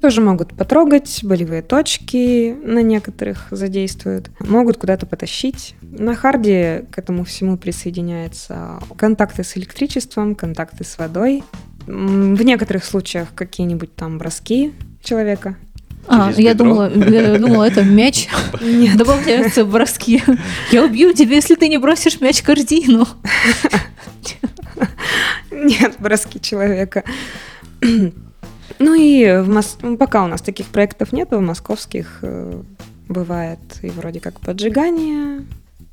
тоже 0.00 0.20
могут 0.20 0.54
потрогать, 0.54 1.20
болевые 1.22 1.62
точки 1.62 2.56
на 2.62 2.82
некоторых 2.82 3.48
задействуют, 3.50 4.30
могут 4.40 4.78
куда-то 4.78 5.06
потащить. 5.06 5.74
На 5.82 6.14
харде 6.14 6.86
к 6.90 6.98
этому 6.98 7.24
всему 7.24 7.58
присоединяются 7.58 8.80
контакты 8.96 9.44
с 9.44 9.56
электричеством, 9.56 10.34
контакты 10.34 10.84
с 10.84 10.96
водой. 10.98 11.44
В 11.86 12.42
некоторых 12.42 12.84
случаях 12.84 13.28
какие-нибудь 13.34 13.94
там 13.94 14.18
броски 14.18 14.72
человека. 15.02 15.56
А, 16.08 16.32
я 16.36 16.54
думала, 16.54 16.90
я 16.90 17.38
думала, 17.38 17.64
это 17.64 17.82
мяч. 17.82 18.28
Нет. 18.60 18.96
Добавляются 18.96 19.64
броски. 19.64 20.22
Я 20.70 20.84
убью 20.84 21.12
тебя, 21.12 21.36
если 21.36 21.56
ты 21.56 21.68
не 21.68 21.78
бросишь 21.78 22.20
мяч 22.20 22.42
в 22.42 22.44
корзину. 22.44 23.06
Нет, 25.50 25.96
броски 25.98 26.40
человека. 26.40 27.04
Ну 28.78 28.94
и 28.94 29.24
в 29.40 29.48
Мос- 29.48 29.78
ну, 29.82 29.96
пока 29.96 30.24
у 30.24 30.28
нас 30.28 30.42
таких 30.42 30.66
проектов 30.66 31.12
нет, 31.12 31.30
в 31.30 31.40
московских 31.40 32.18
э, 32.22 32.62
бывает 33.08 33.58
и 33.82 33.88
вроде 33.88 34.20
как 34.20 34.40
поджигание, 34.40 35.44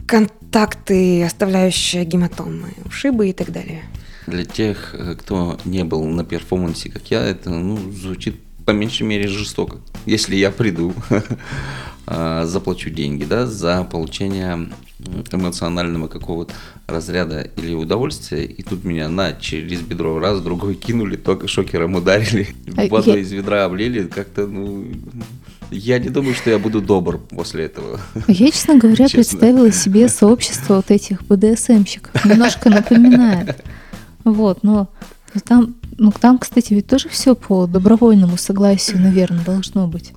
контакты, 0.05 1.23
оставляющие 1.23 2.03
гематомы, 2.05 2.69
ушибы 2.85 3.29
и 3.29 3.33
так 3.33 3.51
далее. 3.51 3.83
Для 4.27 4.45
тех, 4.45 4.95
э, 4.97 5.15
кто 5.15 5.57
не 5.65 5.83
был 5.83 6.03
на 6.05 6.23
перформансе, 6.25 6.89
как 6.89 7.09
я, 7.11 7.23
это 7.25 7.49
ну, 7.49 7.77
звучит 7.91 8.39
по 8.65 8.71
меньшей 8.71 9.03
мере 9.03 9.27
жестоко. 9.27 9.77
Если 10.05 10.35
я 10.35 10.51
приду, 10.51 10.93
а, 12.05 12.45
заплачу 12.45 12.89
деньги, 12.89 13.25
да, 13.25 13.45
за 13.45 13.83
получение 13.83 14.69
эмоционального 15.31 16.07
какого-то 16.07 16.53
разряда 16.87 17.47
или 17.57 17.73
удовольствия, 17.73 18.45
и 18.45 18.63
тут 18.63 18.83
меня 18.83 19.09
на 19.09 19.33
через 19.33 19.81
бедро 19.81 20.19
раз, 20.19 20.41
другой 20.41 20.75
кинули, 20.75 21.15
только 21.15 21.47
шокером 21.47 21.95
ударили, 21.95 22.47
А 22.77 22.87
водой 22.87 23.21
из 23.21 23.31
ведра 23.31 23.65
облили, 23.65 24.07
как-то, 24.07 24.47
ну, 24.47 24.85
я 25.71 25.99
не 25.99 26.09
думаю, 26.09 26.35
что 26.35 26.49
я 26.49 26.59
буду 26.59 26.81
добр 26.81 27.17
после 27.17 27.65
этого. 27.65 27.99
Я, 28.27 28.51
честно 28.51 28.77
говоря, 28.77 29.07
Честно. 29.07 29.17
представила 29.17 29.71
себе 29.71 30.07
сообщество 30.07 30.75
вот 30.75 30.91
этих 30.91 31.23
БДСМщиков. 31.23 32.25
Немножко 32.25 32.69
напоминает. 32.69 33.63
Вот, 34.23 34.63
но 34.63 34.89
но 35.33 35.41
там, 35.43 35.75
ну 35.97 36.11
там, 36.11 36.37
кстати, 36.37 36.73
ведь 36.73 36.87
тоже 36.87 37.09
все 37.09 37.35
по 37.35 37.65
добровольному 37.65 38.37
согласию, 38.37 39.01
наверное, 39.01 39.43
должно 39.43 39.87
быть. 39.87 40.13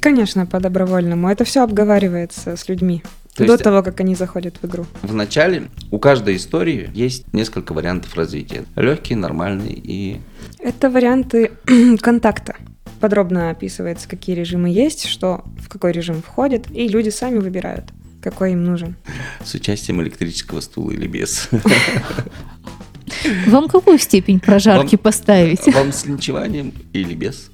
Конечно, 0.00 0.46
по 0.46 0.60
добровольному. 0.60 1.28
Это 1.28 1.44
все 1.44 1.62
обговаривается 1.62 2.56
с 2.56 2.68
людьми 2.68 3.02
То 3.34 3.44
до 3.44 3.52
есть- 3.52 3.64
того, 3.64 3.82
как 3.82 3.98
они 4.00 4.14
заходят 4.14 4.56
в 4.62 4.66
игру. 4.66 4.86
В 5.02 5.12
начале 5.14 5.68
у 5.90 5.98
каждой 5.98 6.36
истории 6.36 6.90
есть 6.94 7.32
несколько 7.32 7.72
вариантов 7.72 8.14
развития. 8.14 8.64
Легкий, 8.76 9.14
нормальный 9.16 9.72
и 9.72 10.20
Это 10.60 10.88
варианты 10.90 11.50
контакта. 12.00 12.56
Подробно 13.00 13.50
описывается, 13.50 14.08
какие 14.08 14.34
режимы 14.36 14.70
есть, 14.70 15.06
что 15.06 15.44
в 15.58 15.68
какой 15.68 15.92
режим 15.92 16.22
входит, 16.22 16.70
и 16.70 16.86
люди 16.88 17.10
сами 17.10 17.38
выбирают, 17.38 17.86
какой 18.22 18.52
им 18.52 18.64
нужен. 18.64 18.94
с 19.44 19.52
участием 19.54 20.00
электрического 20.00 20.60
стула 20.60 20.92
или 20.92 21.06
без. 21.06 21.48
Вам 23.46 23.68
какую 23.68 23.98
степень 23.98 24.38
прожарки 24.40 24.96
Вам- 24.96 25.02
поставить? 25.02 25.66
Вам 25.74 25.92
с 25.92 26.06
линчеванием 26.06 26.72
или 26.92 27.14
без? 27.14 27.50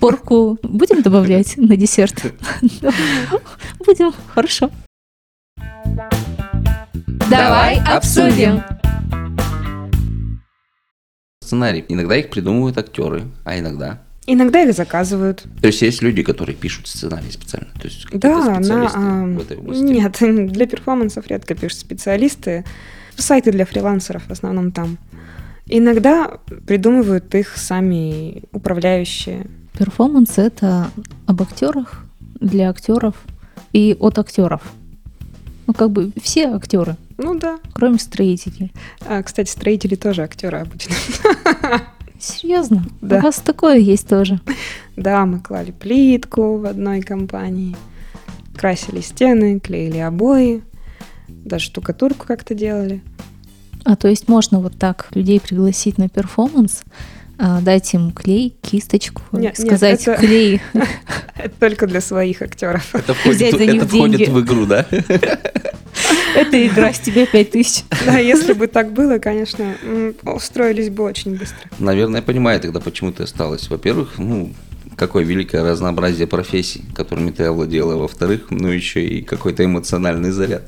Порку 0.00 0.58
будем 0.64 1.02
добавлять 1.02 1.56
на 1.56 1.76
десерт? 1.76 2.20
Будем, 3.86 4.12
хорошо. 4.34 4.70
Давай 7.30 7.80
обсудим. 7.80 8.62
Сценарий. 11.42 11.84
Иногда 11.88 12.16
их 12.16 12.30
придумывают 12.30 12.76
актеры, 12.78 13.24
а 13.44 13.58
иногда. 13.58 14.02
Иногда 14.26 14.62
их 14.62 14.74
заказывают. 14.74 15.44
То 15.60 15.66
есть 15.66 15.82
есть 15.82 16.02
люди, 16.02 16.22
которые 16.22 16.56
пишут 16.56 16.86
сценарий 16.86 17.30
специально. 17.30 17.68
То 17.74 17.88
есть 17.88 18.06
Да, 18.12 18.58
на, 18.60 18.86
а, 18.94 19.26
в 19.26 19.40
этой 19.40 19.58
области. 19.58 19.82
нет, 19.82 20.16
для 20.52 20.66
перформансов 20.66 21.26
редко 21.26 21.54
пишут 21.54 21.78
специалисты. 21.78 22.64
Сайты 23.16 23.52
для 23.52 23.64
фрилансеров 23.66 24.22
в 24.26 24.30
основном 24.30 24.72
там. 24.72 24.98
Иногда 25.66 26.38
придумывают 26.66 27.34
их 27.34 27.56
сами 27.56 28.42
управляющие. 28.52 29.46
Перформанс 29.78 30.38
это 30.38 30.90
об 31.26 31.42
актерах, 31.42 32.04
для 32.40 32.70
актеров 32.70 33.14
и 33.72 33.96
от 33.98 34.18
актеров. 34.18 34.62
Ну, 35.66 35.72
как 35.72 35.90
бы 35.90 36.12
все 36.22 36.48
актеры, 36.48 36.96
Ну 37.16 37.38
да. 37.38 37.58
кроме 37.72 37.98
строителей. 37.98 38.72
А, 39.06 39.22
кстати, 39.22 39.50
строители 39.50 39.94
тоже 39.94 40.22
актеры 40.22 40.58
обычно. 40.58 40.94
Серьезно? 42.18 42.84
Да. 43.00 43.18
У 43.18 43.20
вас 43.20 43.36
такое 43.36 43.76
есть 43.76 44.08
тоже. 44.08 44.40
Да, 44.96 45.26
мы 45.26 45.40
клали 45.40 45.72
плитку 45.72 46.58
в 46.58 46.66
одной 46.66 47.02
компании, 47.02 47.76
красили 48.56 49.00
стены, 49.00 49.60
клеили 49.60 49.98
обои, 49.98 50.62
даже 51.28 51.66
штукатурку 51.66 52.26
как-то 52.26 52.54
делали. 52.54 53.02
А 53.84 53.96
то 53.96 54.08
есть 54.08 54.28
можно 54.28 54.60
вот 54.60 54.78
так 54.78 55.08
людей 55.14 55.40
пригласить 55.40 55.98
на 55.98 56.08
перформанс, 56.08 56.82
дать 57.38 57.92
им 57.94 58.12
клей, 58.12 58.54
кисточку, 58.62 59.22
Нет, 59.32 59.58
нет, 59.58 59.66
сказать 59.66 60.02
это- 60.06 60.20
клей. 60.20 60.60
Это 61.36 61.54
только 61.58 61.86
для 61.86 62.00
своих 62.00 62.42
актеров. 62.42 62.94
Это 62.94 63.12
входит, 63.12 63.54
это 63.54 63.86
входит 63.86 64.28
в 64.28 64.40
игру, 64.40 64.66
да? 64.66 64.86
Это 66.36 66.66
игра 66.66 66.92
с 66.92 67.00
тебя 67.00 67.26
пять 67.26 67.50
тысяч. 67.50 67.84
Да, 68.06 68.18
если 68.18 68.52
бы 68.52 68.66
так 68.66 68.92
было, 68.92 69.18
конечно, 69.18 69.74
устроились 70.22 70.90
бы 70.90 71.04
очень 71.04 71.36
быстро. 71.36 71.68
Наверное, 71.78 72.20
я 72.20 72.22
понимаю 72.22 72.60
тогда, 72.60 72.80
почему 72.80 73.12
ты 73.12 73.24
осталась. 73.24 73.68
Во-первых, 73.68 74.14
ну, 74.18 74.52
какое 74.96 75.24
великое 75.24 75.62
разнообразие 75.62 76.26
профессий, 76.26 76.84
которыми 76.94 77.30
ты 77.30 77.44
овладела. 77.44 77.96
Во-вторых, 77.96 78.46
ну, 78.50 78.68
еще 78.68 79.04
и 79.04 79.22
какой-то 79.22 79.64
эмоциональный 79.64 80.30
заряд. 80.30 80.62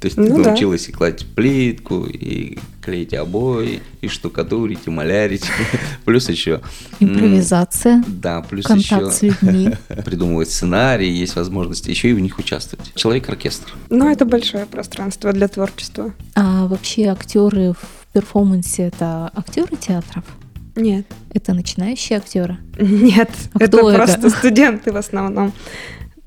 То 0.00 0.06
есть 0.06 0.16
ты 0.16 0.22
Ну 0.22 0.42
да. 0.42 0.50
научилась 0.50 0.88
и 0.88 0.92
класть 0.92 1.26
плитку, 1.34 2.06
и 2.06 2.58
клеить 2.80 3.12
обои, 3.14 3.82
и 4.00 4.08
штукатурить, 4.08 4.80
и 4.86 4.90
малярить. 4.90 5.44
Плюс 6.06 6.28
еще... 6.30 6.62
Импровизация, 7.00 8.02
Да, 8.06 8.40
плюс 8.42 8.64
контакт 8.66 8.90
еще 8.90 9.10
с 9.10 9.22
людьми. 9.22 9.70
придумывать 10.04 10.50
сценарии, 10.50 11.08
есть 11.08 11.36
возможность 11.36 11.86
еще 11.86 12.10
и 12.10 12.12
в 12.14 12.20
них 12.20 12.38
участвовать. 12.38 12.92
Человек-оркестр. 12.94 13.74
Но 13.90 14.10
это 14.10 14.24
большое 14.24 14.66
пространство 14.66 15.32
для 15.32 15.48
творчества. 15.48 16.14
А 16.34 16.66
вообще 16.66 17.06
актеры 17.06 17.72
в 17.74 18.12
перформансе 18.14 18.84
это 18.84 19.30
актеры 19.34 19.76
театров? 19.76 20.24
Нет. 20.76 21.06
Это 21.34 21.52
начинающие 21.52 22.16
актеры? 22.18 22.56
Нет, 22.78 23.30
А 23.54 23.62
это 23.64 23.78
это? 23.78 23.94
просто 23.94 24.30
студенты 24.30 24.92
в 24.92 24.96
основном. 24.96 25.52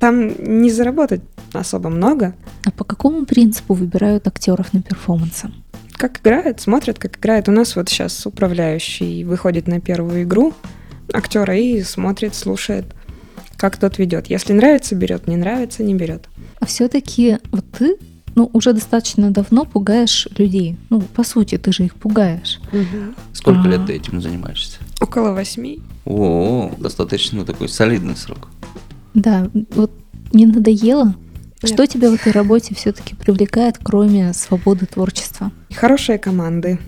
Там 0.04 0.32
не 0.38 0.70
заработать 0.70 1.22
особо 1.54 1.88
много. 1.88 2.36
А 2.66 2.72
по 2.72 2.84
какому 2.84 3.26
принципу 3.26 3.74
выбирают 3.74 4.28
актеров 4.28 4.74
на 4.74 4.82
перформансы? 4.82 5.50
Как 5.94 6.20
играют, 6.20 6.60
смотрят, 6.60 7.00
как 7.00 7.18
играет. 7.20 7.48
У 7.48 7.54
нас 7.54 7.78
вот 7.78 7.88
сейчас 7.88 8.26
управляющий 8.26 9.24
выходит 9.24 9.66
на 9.66 9.80
первую 9.80 10.24
игру 10.24 10.54
актера 11.14 11.56
и 11.58 11.82
смотрит, 11.84 12.36
слушает, 12.36 12.84
как 13.56 13.78
тот 13.78 13.98
ведет. 13.98 14.28
Если 14.28 14.52
нравится, 14.52 14.94
берет, 14.94 15.26
не 15.26 15.38
нравится, 15.38 15.84
не 15.84 15.96
берет. 15.96 16.28
А 16.60 16.66
все-таки 16.66 17.38
вот 17.54 17.64
ты, 17.72 17.96
ну, 18.36 18.50
уже 18.52 18.74
достаточно 18.74 19.32
давно 19.32 19.64
пугаешь 19.64 20.28
людей. 20.38 20.76
Ну, 20.90 21.00
по 21.00 21.24
сути, 21.24 21.58
ты 21.58 21.72
же 21.72 21.86
их 21.86 21.96
пугаешь. 21.96 22.60
Сколько 23.32 23.62
А. 23.62 23.68
лет 23.70 23.86
ты 23.86 23.94
этим 23.94 24.22
занимаешься? 24.22 24.80
Около 25.00 25.32
восьми. 25.32 25.80
О, 26.04 26.74
достаточно 26.78 27.46
такой 27.46 27.70
солидный 27.70 28.18
срок. 28.18 28.50
Да, 29.14 29.50
вот 29.72 29.92
не 30.32 30.46
надоело? 30.46 31.16
Нет. 31.62 31.74
Что 31.74 31.86
тебя 31.88 32.10
в 32.10 32.14
этой 32.16 32.32
работе 32.32 32.76
все-таки 32.76 33.16
привлекает, 33.16 33.78
кроме 33.82 34.34
свободы 34.34 34.86
творчества? 34.86 35.52
Хорошие 35.74 36.18
команды. 36.18 36.80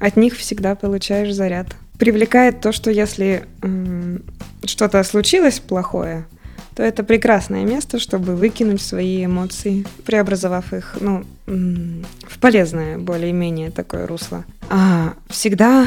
От 0.00 0.16
них 0.16 0.36
всегда 0.36 0.74
получаешь 0.74 1.34
заряд. 1.34 1.76
Привлекает 1.98 2.60
то, 2.60 2.72
что 2.72 2.90
если 2.90 3.44
м, 3.62 4.22
что-то 4.64 5.02
случилось 5.04 5.60
плохое, 5.60 6.26
то 6.74 6.82
это 6.82 7.04
прекрасное 7.04 7.64
место, 7.64 7.98
чтобы 7.98 8.34
выкинуть 8.34 8.80
свои 8.80 9.24
эмоции, 9.26 9.84
преобразовав 10.06 10.72
их 10.72 10.96
ну, 11.00 11.24
м, 11.46 12.04
в 12.26 12.38
полезное 12.38 12.96
более-менее 12.98 13.70
такое 13.70 14.06
русло. 14.06 14.44
А 14.70 15.12
всегда 15.28 15.86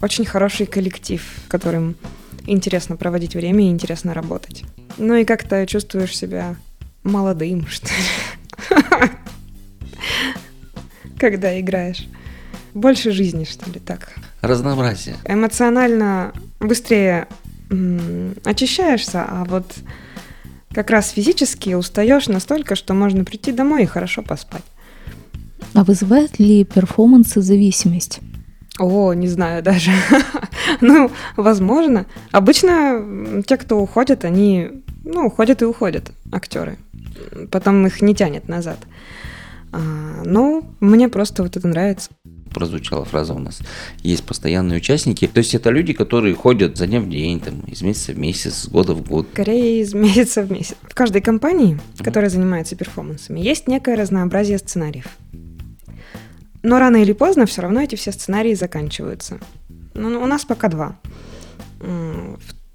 очень 0.00 0.24
хороший 0.26 0.66
коллектив, 0.66 1.22
которым 1.48 1.94
интересно 2.50 2.96
проводить 2.96 3.34
время 3.34 3.66
и 3.66 3.70
интересно 3.70 4.14
работать. 4.14 4.64
Ну 4.96 5.14
и 5.14 5.24
как-то 5.24 5.66
чувствуешь 5.66 6.16
себя 6.16 6.56
молодым, 7.02 7.66
что 7.68 7.88
ли. 7.88 8.74
Когда 11.18 11.58
играешь. 11.58 12.06
Больше 12.74 13.10
жизни, 13.10 13.44
что 13.44 13.70
ли, 13.70 13.80
так. 13.80 14.12
Разнообразие. 14.40 15.16
Эмоционально 15.24 16.32
быстрее 16.60 17.26
м, 17.70 18.34
очищаешься, 18.44 19.24
а 19.28 19.44
вот 19.44 19.74
как 20.72 20.90
раз 20.90 21.10
физически 21.10 21.74
устаешь 21.74 22.28
настолько, 22.28 22.76
что 22.76 22.94
можно 22.94 23.24
прийти 23.24 23.52
домой 23.52 23.82
и 23.82 23.86
хорошо 23.86 24.22
поспать. 24.22 24.62
А 25.74 25.82
вызывает 25.84 26.38
ли 26.38 26.64
перформансы 26.64 27.40
зависимость? 27.42 28.20
О, 28.78 29.12
не 29.12 29.28
знаю 29.28 29.62
даже. 29.62 29.90
ну, 30.80 31.10
возможно. 31.36 32.06
Обычно 32.30 33.42
те, 33.46 33.56
кто 33.56 33.80
уходят, 33.80 34.24
они, 34.24 34.70
ну, 35.04 35.26
уходят 35.26 35.62
и 35.62 35.64
уходят, 35.64 36.10
актеры. 36.32 36.78
Потом 37.50 37.86
их 37.86 38.00
не 38.02 38.14
тянет 38.14 38.48
назад. 38.48 38.78
А, 39.72 40.22
ну, 40.24 40.64
мне 40.80 41.08
просто 41.08 41.42
вот 41.42 41.56
это 41.56 41.66
нравится. 41.68 42.10
Прозвучала 42.54 43.04
фраза 43.04 43.34
у 43.34 43.38
нас. 43.38 43.60
Есть 44.02 44.24
постоянные 44.24 44.78
участники. 44.78 45.26
То 45.26 45.38
есть 45.38 45.54
это 45.54 45.70
люди, 45.70 45.92
которые 45.92 46.34
ходят 46.34 46.78
за 46.78 46.86
дня 46.86 47.00
в 47.00 47.08
день, 47.08 47.40
там, 47.40 47.60
из 47.66 47.82
месяца 47.82 48.12
в 48.12 48.18
месяц, 48.18 48.54
с 48.54 48.68
года 48.68 48.94
в 48.94 49.06
год. 49.06 49.26
Скорее 49.32 49.82
из 49.82 49.92
месяца 49.92 50.42
в 50.42 50.50
месяц. 50.50 50.76
В 50.82 50.94
каждой 50.94 51.20
компании, 51.20 51.78
которая 51.98 52.30
занимается 52.30 52.76
перформансами, 52.76 53.40
есть 53.40 53.68
некое 53.68 53.96
разнообразие 53.96 54.58
сценариев. 54.58 55.06
Но 56.62 56.78
рано 56.78 56.96
или 56.96 57.12
поздно 57.12 57.46
все 57.46 57.62
равно 57.62 57.80
эти 57.80 57.94
все 57.94 58.12
сценарии 58.12 58.54
заканчиваются. 58.54 59.38
Ну, 59.94 60.20
у 60.22 60.26
нас 60.26 60.44
пока 60.44 60.68
два. 60.68 60.98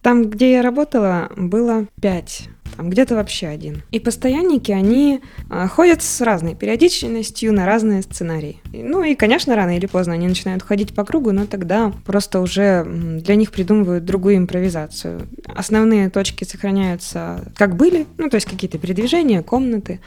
Там, 0.01 0.29
где 0.29 0.53
я 0.53 0.61
работала, 0.61 1.31
было 1.35 1.87
пять. 2.01 2.49
Там 2.75 2.89
где-то 2.89 3.15
вообще 3.15 3.47
один. 3.47 3.83
И 3.91 3.99
постоянники, 3.99 4.71
они 4.71 5.21
а, 5.49 5.67
ходят 5.67 6.01
с 6.01 6.21
разной 6.21 6.55
периодичностью 6.55 7.53
на 7.53 7.65
разные 7.65 8.01
сценарии. 8.01 8.59
Ну 8.73 9.03
и, 9.03 9.15
конечно, 9.15 9.55
рано 9.55 9.77
или 9.77 9.85
поздно 9.85 10.13
они 10.13 10.27
начинают 10.27 10.63
ходить 10.63 10.93
по 10.95 11.05
кругу, 11.05 11.31
но 11.31 11.45
тогда 11.45 11.93
просто 12.05 12.39
уже 12.39 12.83
для 12.83 13.35
них 13.35 13.51
придумывают 13.51 14.05
другую 14.05 14.37
импровизацию. 14.37 15.27
Основные 15.45 16.09
точки 16.09 16.43
сохраняются 16.43 17.45
как 17.55 17.75
были, 17.75 18.07
ну 18.17 18.29
то 18.29 18.35
есть 18.35 18.49
какие-то 18.49 18.79
передвижения, 18.79 19.43
комнаты, 19.43 19.99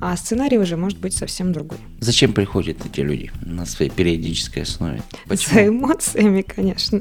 а 0.00 0.16
сценарий 0.16 0.58
уже 0.58 0.76
может 0.76 0.98
быть 0.98 1.14
совсем 1.14 1.52
другой. 1.52 1.78
Зачем 2.00 2.32
приходят 2.32 2.84
эти 2.84 3.00
люди 3.00 3.30
на 3.42 3.64
своей 3.64 3.90
периодической 3.90 4.64
основе? 4.64 5.02
За 5.24 5.28
Почему? 5.28 5.68
эмоциями, 5.68 6.42
конечно. 6.42 7.00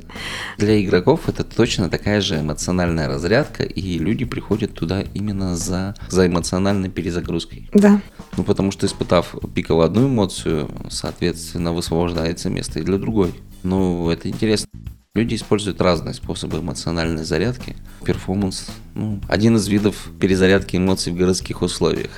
Для 0.58 0.82
игроков 0.82 1.28
это 1.28 1.44
точно 1.44 1.90
такая 1.90 2.22
же 2.22 2.40
эмоциональная 2.40 3.08
разрядка, 3.08 3.64
и 3.64 3.98
люди 3.98 4.26
приходят 4.26 4.74
туда 4.74 5.04
именно 5.14 5.56
за, 5.58 5.96
за 6.10 6.28
эмоциональной 6.28 6.90
перезагрузкой. 6.90 7.70
Да. 7.74 8.02
Ну, 8.38 8.44
потому 8.44 8.72
что 8.72 8.86
испытав 8.86 9.36
пиково 9.54 9.86
одну 9.86 10.08
эмоцию, 10.08 10.70
соответственно, 10.90 11.74
высвобождается 11.74 12.50
место 12.50 12.80
и 12.80 12.84
для 12.84 12.98
другой. 12.98 13.34
Ну, 13.64 14.10
это 14.10 14.30
интересно. 14.30 14.68
Люди 15.16 15.36
используют 15.36 15.80
разные 15.80 16.14
способы 16.14 16.60
эмоциональной 16.60 17.24
зарядки. 17.24 17.76
Перформанс, 18.04 18.68
ну, 18.96 19.22
один 19.30 19.56
из 19.56 19.68
видов 19.68 20.10
перезарядки 20.20 20.76
эмоций 20.76 21.14
в 21.14 21.16
городских 21.16 21.62
условиях. 21.62 22.12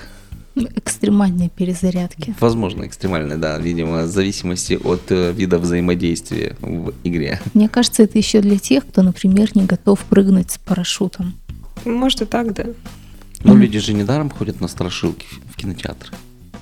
Ну, 0.62 0.68
Экстремальные 0.76 1.50
перезарядки. 1.50 2.34
Возможно, 2.40 2.86
экстремальный, 2.86 3.38
да, 3.38 3.60
видимо, 3.60 4.04
в 4.04 4.08
зависимости 4.08 4.74
от 4.74 5.12
э, 5.12 5.32
вида 5.32 5.60
взаимодействия 5.60 6.56
в 6.62 6.94
игре. 7.04 7.40
Мне 7.54 7.70
кажется, 7.70 8.02
это 8.04 8.18
еще 8.18 8.42
для 8.42 8.58
тех, 8.58 8.88
кто, 8.88 9.04
например, 9.04 9.52
не 9.56 9.66
готов 9.66 10.04
прыгнуть 10.06 10.50
с 10.52 10.58
парашютом. 10.58 11.36
Может 11.86 12.24
и 12.24 12.26
так, 12.26 12.54
да. 12.56 12.66
Но 13.44 13.54
Мгм. 13.54 13.62
люди 13.62 13.78
же 13.80 13.94
недаром 13.94 14.32
ходят 14.32 14.60
на 14.62 14.68
страшилки 14.68 15.28
в 15.52 15.56
кинотеатр. 15.58 16.12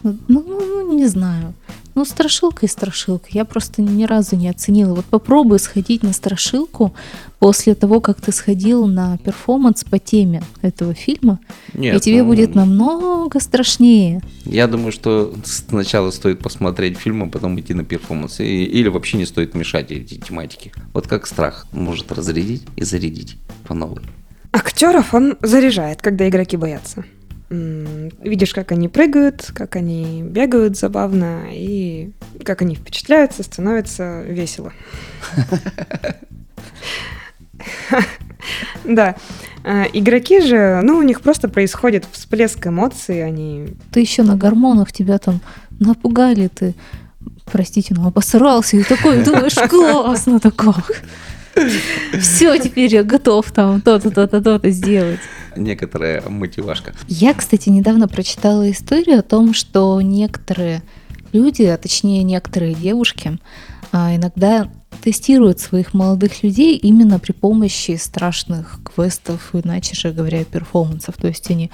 Ну, 0.05 0.43
ну, 0.47 0.59
ну, 0.85 0.93
не 0.93 1.07
знаю. 1.07 1.53
Ну, 1.95 2.03
страшилка 2.03 2.65
и 2.65 2.69
страшилка. 2.69 3.27
Я 3.31 3.45
просто 3.45 3.81
ни 3.81 4.03
разу 4.03 4.35
не 4.35 4.49
оценила. 4.49 4.95
Вот 4.95 5.05
попробуй 5.05 5.59
сходить 5.59 6.03
на 6.03 6.11
страшилку 6.13 6.93
после 7.39 7.73
того, 7.73 8.01
как 8.01 8.21
ты 8.21 8.31
сходил 8.33 8.85
на 8.85 9.17
перформанс 9.17 9.83
по 9.85 9.97
теме 9.97 10.43
этого 10.61 10.93
фильма, 10.93 11.39
Нет, 11.73 11.95
и 11.95 11.99
тебе 12.01 12.21
ну, 12.21 12.29
будет 12.29 12.53
намного 12.53 13.39
страшнее. 13.39 14.21
Я 14.43 14.67
думаю, 14.67 14.91
что 14.91 15.33
сначала 15.45 16.11
стоит 16.11 16.39
посмотреть 16.39 16.97
фильм, 16.97 17.23
а 17.23 17.27
потом 17.27 17.59
идти 17.59 17.73
на 17.73 17.85
перформанс. 17.85 18.41
И- 18.41 18.65
или 18.65 18.89
вообще 18.89 19.17
не 19.17 19.25
стоит 19.25 19.55
мешать 19.55 19.91
эти 19.91 20.15
тематики. 20.15 20.73
Вот 20.93 21.07
как 21.07 21.25
страх 21.25 21.65
может 21.71 22.11
разрядить 22.11 22.63
и 22.75 22.83
зарядить 22.83 23.37
по 23.67 23.73
новой. 23.73 24.03
Актеров 24.51 25.13
он 25.13 25.37
заряжает, 25.41 26.01
когда 26.01 26.27
игроки 26.27 26.57
боятся. 26.57 27.05
Видишь, 27.49 28.53
как 28.53 28.71
они 28.71 28.87
прыгают, 28.87 29.51
как 29.53 29.75
они 29.75 30.23
бегают 30.23 30.77
забавно, 30.77 31.43
и 31.51 32.11
как 32.43 32.61
они 32.61 32.75
впечатляются, 32.75 33.43
становится 33.43 34.23
весело. 34.23 34.73
Да. 38.83 39.15
А, 39.63 39.85
Игроки 39.93 40.39
же, 40.41 40.81
ну, 40.83 40.97
у 40.97 41.01
них 41.01 41.21
просто 41.21 41.49
происходит 41.49 42.05
всплеск 42.11 42.67
эмоций, 42.67 43.25
они... 43.25 43.69
Ты 43.91 44.01
еще 44.01 44.21
на 44.21 44.35
гормонах 44.37 44.91
тебя 44.91 45.17
там 45.17 45.41
напугали, 45.79 46.47
ты, 46.47 46.75
простите, 47.45 47.95
ну, 47.95 48.07
обосрался, 48.07 48.77
и 48.77 48.83
такой 48.83 49.23
думаешь, 49.23 49.55
классно 49.69 50.39
такое. 50.39 50.75
Все, 52.19 52.57
теперь 52.57 52.93
я 52.93 53.03
готов 53.03 53.51
там 53.51 53.81
то-то, 53.81 54.11
то-то, 54.11 54.41
то-то 54.41 54.69
сделать. 54.69 55.19
Некоторая 55.55 56.21
мотивашка. 56.27 56.93
Я, 57.07 57.33
кстати, 57.33 57.69
недавно 57.69 58.07
прочитала 58.07 58.69
историю 58.69 59.19
о 59.19 59.23
том, 59.23 59.53
что 59.53 60.01
некоторые 60.01 60.83
люди, 61.31 61.63
а 61.63 61.77
точнее 61.77 62.23
некоторые 62.23 62.73
девушки, 62.73 63.39
а, 63.91 64.15
иногда 64.15 64.69
тестируют 65.01 65.59
своих 65.59 65.93
молодых 65.93 66.43
людей 66.43 66.75
именно 66.77 67.19
при 67.19 67.31
помощи 67.31 67.95
страшных 67.95 68.79
квестов, 68.83 69.49
иначе 69.53 69.95
же 69.95 70.11
говоря, 70.11 70.43
перформансов. 70.43 71.15
То 71.15 71.27
есть 71.27 71.49
они 71.49 71.71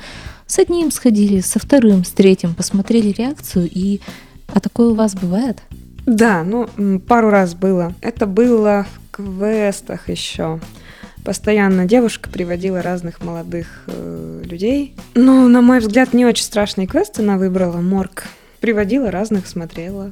с 0.47 0.59
одним 0.59 0.91
сходили, 0.91 1.39
со 1.39 1.59
вторым, 1.59 2.03
с 2.03 2.09
третьим, 2.09 2.53
посмотрели 2.53 3.11
реакцию, 3.11 3.69
и... 3.71 4.01
А 4.53 4.59
такое 4.59 4.89
у 4.89 4.95
вас 4.95 5.15
бывает? 5.15 5.61
Да, 6.05 6.43
ну, 6.43 6.67
пару 6.99 7.29
раз 7.29 7.53
было. 7.53 7.93
Это 8.01 8.25
было 8.25 8.85
в 9.07 9.10
квестах 9.21 10.09
еще. 10.09 10.59
Постоянно 11.23 11.85
девушка 11.85 12.29
приводила 12.29 12.81
разных 12.81 13.23
молодых 13.23 13.83
э, 13.87 14.41
людей. 14.43 14.95
Ну, 15.13 15.47
на 15.47 15.61
мой 15.61 15.79
взгляд, 15.79 16.13
не 16.13 16.25
очень 16.25 16.43
страшный 16.43 16.87
квест 16.87 17.19
она 17.19 17.37
выбрала, 17.37 17.77
морг. 17.77 18.25
приводила 18.59 19.11
разных, 19.11 19.47
смотрела. 19.47 20.11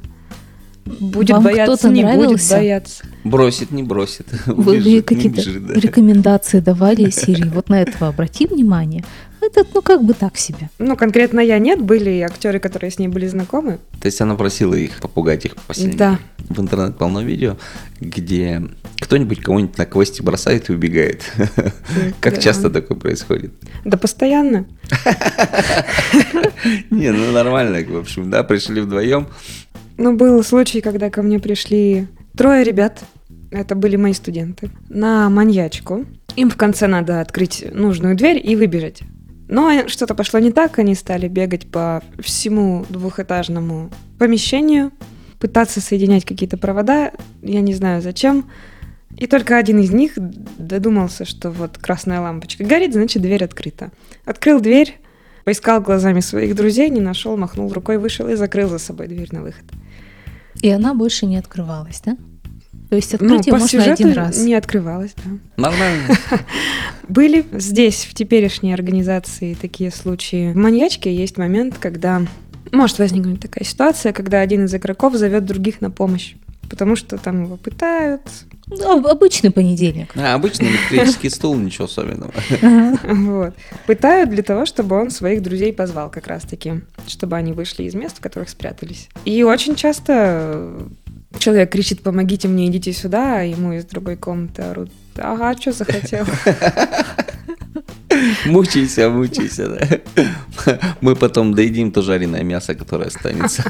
Будет 0.99 1.31
Вам 1.31 1.43
бояться, 1.43 1.89
не 1.89 2.03
будет 2.03 2.15
нравился? 2.15 2.55
бояться. 2.55 3.03
Бросит, 3.23 3.71
не 3.71 3.83
бросит. 3.83 4.27
Вы 4.47 4.77
не 4.77 5.01
какие-то 5.01 5.41
убежит, 5.41 5.65
да. 5.67 5.73
рекомендации 5.75 6.59
давали 6.59 7.09
серии? 7.09 7.49
Вот 7.49 7.69
на 7.69 7.81
этого 7.81 8.07
обрати 8.07 8.47
внимание. 8.47 9.03
Этот, 9.41 9.73
ну 9.73 9.81
как 9.81 10.03
бы 10.03 10.13
так 10.13 10.37
себе. 10.37 10.69
Ну, 10.79 10.95
конкретно 10.97 11.39
я 11.39 11.59
нет, 11.59 11.81
были 11.81 12.19
актеры, 12.19 12.59
которые 12.59 12.91
с 12.91 12.99
ней 12.99 13.07
были 13.07 13.27
знакомы. 13.27 13.79
То 14.01 14.07
есть 14.07 14.19
она 14.21 14.35
просила 14.35 14.73
их 14.73 14.99
попугать 14.99 15.45
их 15.45 15.55
посильнее. 15.55 15.97
Да. 15.97 16.19
В 16.49 16.59
интернет 16.59 16.97
полно 16.97 17.21
видео, 17.21 17.57
где 17.99 18.61
кто-нибудь 18.99 19.41
кого-нибудь 19.41 19.77
на 19.77 19.85
квесте 19.85 20.23
бросает 20.23 20.69
и 20.69 20.73
убегает. 20.73 21.23
Как 22.19 22.39
часто 22.39 22.69
такое 22.69 22.97
происходит? 22.97 23.53
Да 23.85 23.97
постоянно. 23.97 24.65
Не, 26.89 27.11
ну 27.11 27.31
нормально, 27.31 27.81
в 27.87 27.97
общем, 27.97 28.29
да, 28.29 28.43
пришли 28.43 28.81
вдвоем. 28.81 29.27
Ну, 29.97 30.15
был 30.15 30.43
случай, 30.43 30.81
когда 30.81 31.09
ко 31.09 31.21
мне 31.21 31.39
пришли 31.39 32.07
трое 32.35 32.63
ребят, 32.63 32.99
это 33.51 33.75
были 33.75 33.95
мои 33.95 34.13
студенты, 34.13 34.69
на 34.89 35.29
маньячку. 35.29 36.05
Им 36.35 36.49
в 36.49 36.55
конце 36.55 36.87
надо 36.87 37.21
открыть 37.21 37.65
нужную 37.73 38.15
дверь 38.15 38.39
и 38.41 38.55
выбежать. 38.55 39.01
Но 39.49 39.87
что-то 39.87 40.13
пошло 40.13 40.39
не 40.39 40.51
так, 40.51 40.77
они 40.77 40.93
стали 40.93 41.27
бегать 41.27 41.69
по 41.69 42.03
всему 42.19 42.85
двухэтажному 42.87 43.89
помещению, 44.19 44.91
пытаться 45.39 45.81
соединять 45.81 46.23
какие-то 46.23 46.55
провода, 46.55 47.11
я 47.41 47.61
не 47.61 47.73
знаю 47.73 48.03
зачем. 48.03 48.47
И 49.17 49.25
только 49.25 49.57
один 49.57 49.79
из 49.79 49.91
них 49.91 50.13
додумался, 50.15 51.25
что 51.25 51.49
вот 51.49 51.79
красная 51.79 52.21
лампочка 52.21 52.63
горит, 52.63 52.93
значит 52.93 53.23
дверь 53.23 53.43
открыта. 53.43 53.91
Открыл 54.23 54.59
дверь, 54.59 54.99
поискал 55.45 55.81
глазами 55.81 56.19
своих 56.19 56.55
друзей, 56.55 56.91
не 56.91 57.01
нашел, 57.01 57.35
махнул 57.35 57.73
рукой, 57.73 57.97
вышел 57.97 58.29
и 58.29 58.35
закрыл 58.35 58.69
за 58.69 58.77
собой 58.77 59.07
дверь 59.07 59.29
на 59.31 59.41
выход. 59.41 59.65
И 60.61 60.69
она 60.69 60.93
больше 60.93 61.25
не 61.25 61.37
открывалась, 61.37 62.01
да? 62.05 62.17
То 62.89 62.95
есть 62.95 63.11
Ну, 63.19 63.25
открыть 63.25 63.47
ее 63.47 63.53
по 63.53 63.59
можно 63.59 63.83
один 63.83 64.11
раз. 64.13 64.37
не 64.39 64.55
открывалась, 64.55 65.13
да. 65.23 65.31
Нормально. 65.57 66.07
Были 67.07 67.45
здесь, 67.53 68.05
в 68.05 68.13
теперешней 68.15 68.73
организации, 68.73 69.55
такие 69.59 69.91
случаи. 69.91 70.53
В 70.53 70.57
маньячке 70.57 71.15
есть 71.15 71.37
момент, 71.37 71.77
когда 71.79 72.21
может 72.71 72.99
возникнуть 72.99 73.39
такая 73.41 73.63
ситуация, 73.63 74.11
когда 74.13 74.41
один 74.41 74.65
из 74.65 74.73
игроков 74.73 75.15
зовет 75.15 75.45
других 75.45 75.81
на 75.81 75.91
помощь. 75.91 76.33
Потому 76.67 76.95
что 76.95 77.17
там 77.17 77.45
его 77.45 77.57
пытают. 77.57 78.21
Ну, 78.67 79.03
обычный 79.07 79.49
понедельник. 79.49 80.11
А, 80.15 80.35
обычный 80.35 80.69
электрический 80.69 81.29
стул, 81.31 81.55
ничего 81.55 81.85
особенного. 81.85 82.31
Вот. 83.03 83.55
Пытают 83.87 84.29
для 84.29 84.43
того, 84.43 84.67
чтобы 84.67 84.95
он 84.95 85.09
своих 85.09 85.41
друзей 85.41 85.73
позвал 85.73 86.11
как 86.11 86.27
раз-таки, 86.27 86.81
чтобы 87.07 87.35
они 87.37 87.53
вышли 87.53 87.83
из 87.83 87.95
мест, 87.95 88.17
в 88.17 88.21
которых 88.21 88.49
спрятались. 88.49 89.09
И 89.25 89.41
очень 89.41 89.75
часто 89.75 90.71
человек 91.39 91.71
кричит 91.71 92.01
«помогите 92.01 92.47
мне, 92.47 92.67
идите 92.67 92.93
сюда», 92.93 93.39
а 93.39 93.41
ему 93.43 93.73
из 93.73 93.85
другой 93.85 94.15
комнаты 94.17 94.61
орут 94.61 94.91
«ага, 95.17 95.55
что 95.59 95.71
захотел?» 95.71 96.25
Мучайся, 98.45 99.09
мучайся, 99.09 99.69
да. 99.69 100.81
Мы 101.01 101.15
потом 101.15 101.53
доедим 101.53 101.91
то 101.91 102.01
жареное 102.01 102.43
мясо, 102.43 102.75
которое 102.75 103.05
останется. 103.05 103.63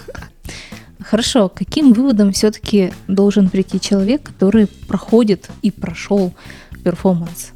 Хорошо, 1.00 1.50
каким 1.50 1.94
выводом 1.94 2.32
все-таки 2.32 2.92
должен 3.08 3.50
прийти 3.50 3.80
человек, 3.80 4.24
который 4.24 4.68
проходит 4.88 5.50
и 5.62 5.72
прошел 5.72 6.34
перформанс? 6.84 7.52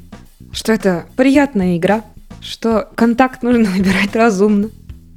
что 0.54 0.72
это 0.72 1.06
приятная 1.16 1.76
игра, 1.76 2.04
что 2.40 2.88
контакт 2.94 3.42
нужно 3.42 3.64
выбирать 3.70 4.14
разумно. 4.14 4.70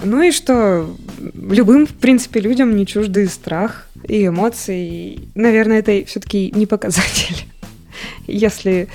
Ну 0.04 0.22
и 0.22 0.32
что 0.32 0.90
любым, 1.34 1.88
в 1.88 1.94
принципе, 1.94 2.40
людям 2.40 2.76
не 2.76 2.86
чужды 2.86 3.28
страх 3.28 3.87
и 4.04 4.28
эмоции. 4.28 5.30
Наверное, 5.36 5.80
это 5.80 6.06
все-таки 6.06 6.52
не 6.56 6.66
показатель. 6.66 7.46
Если 8.28 8.88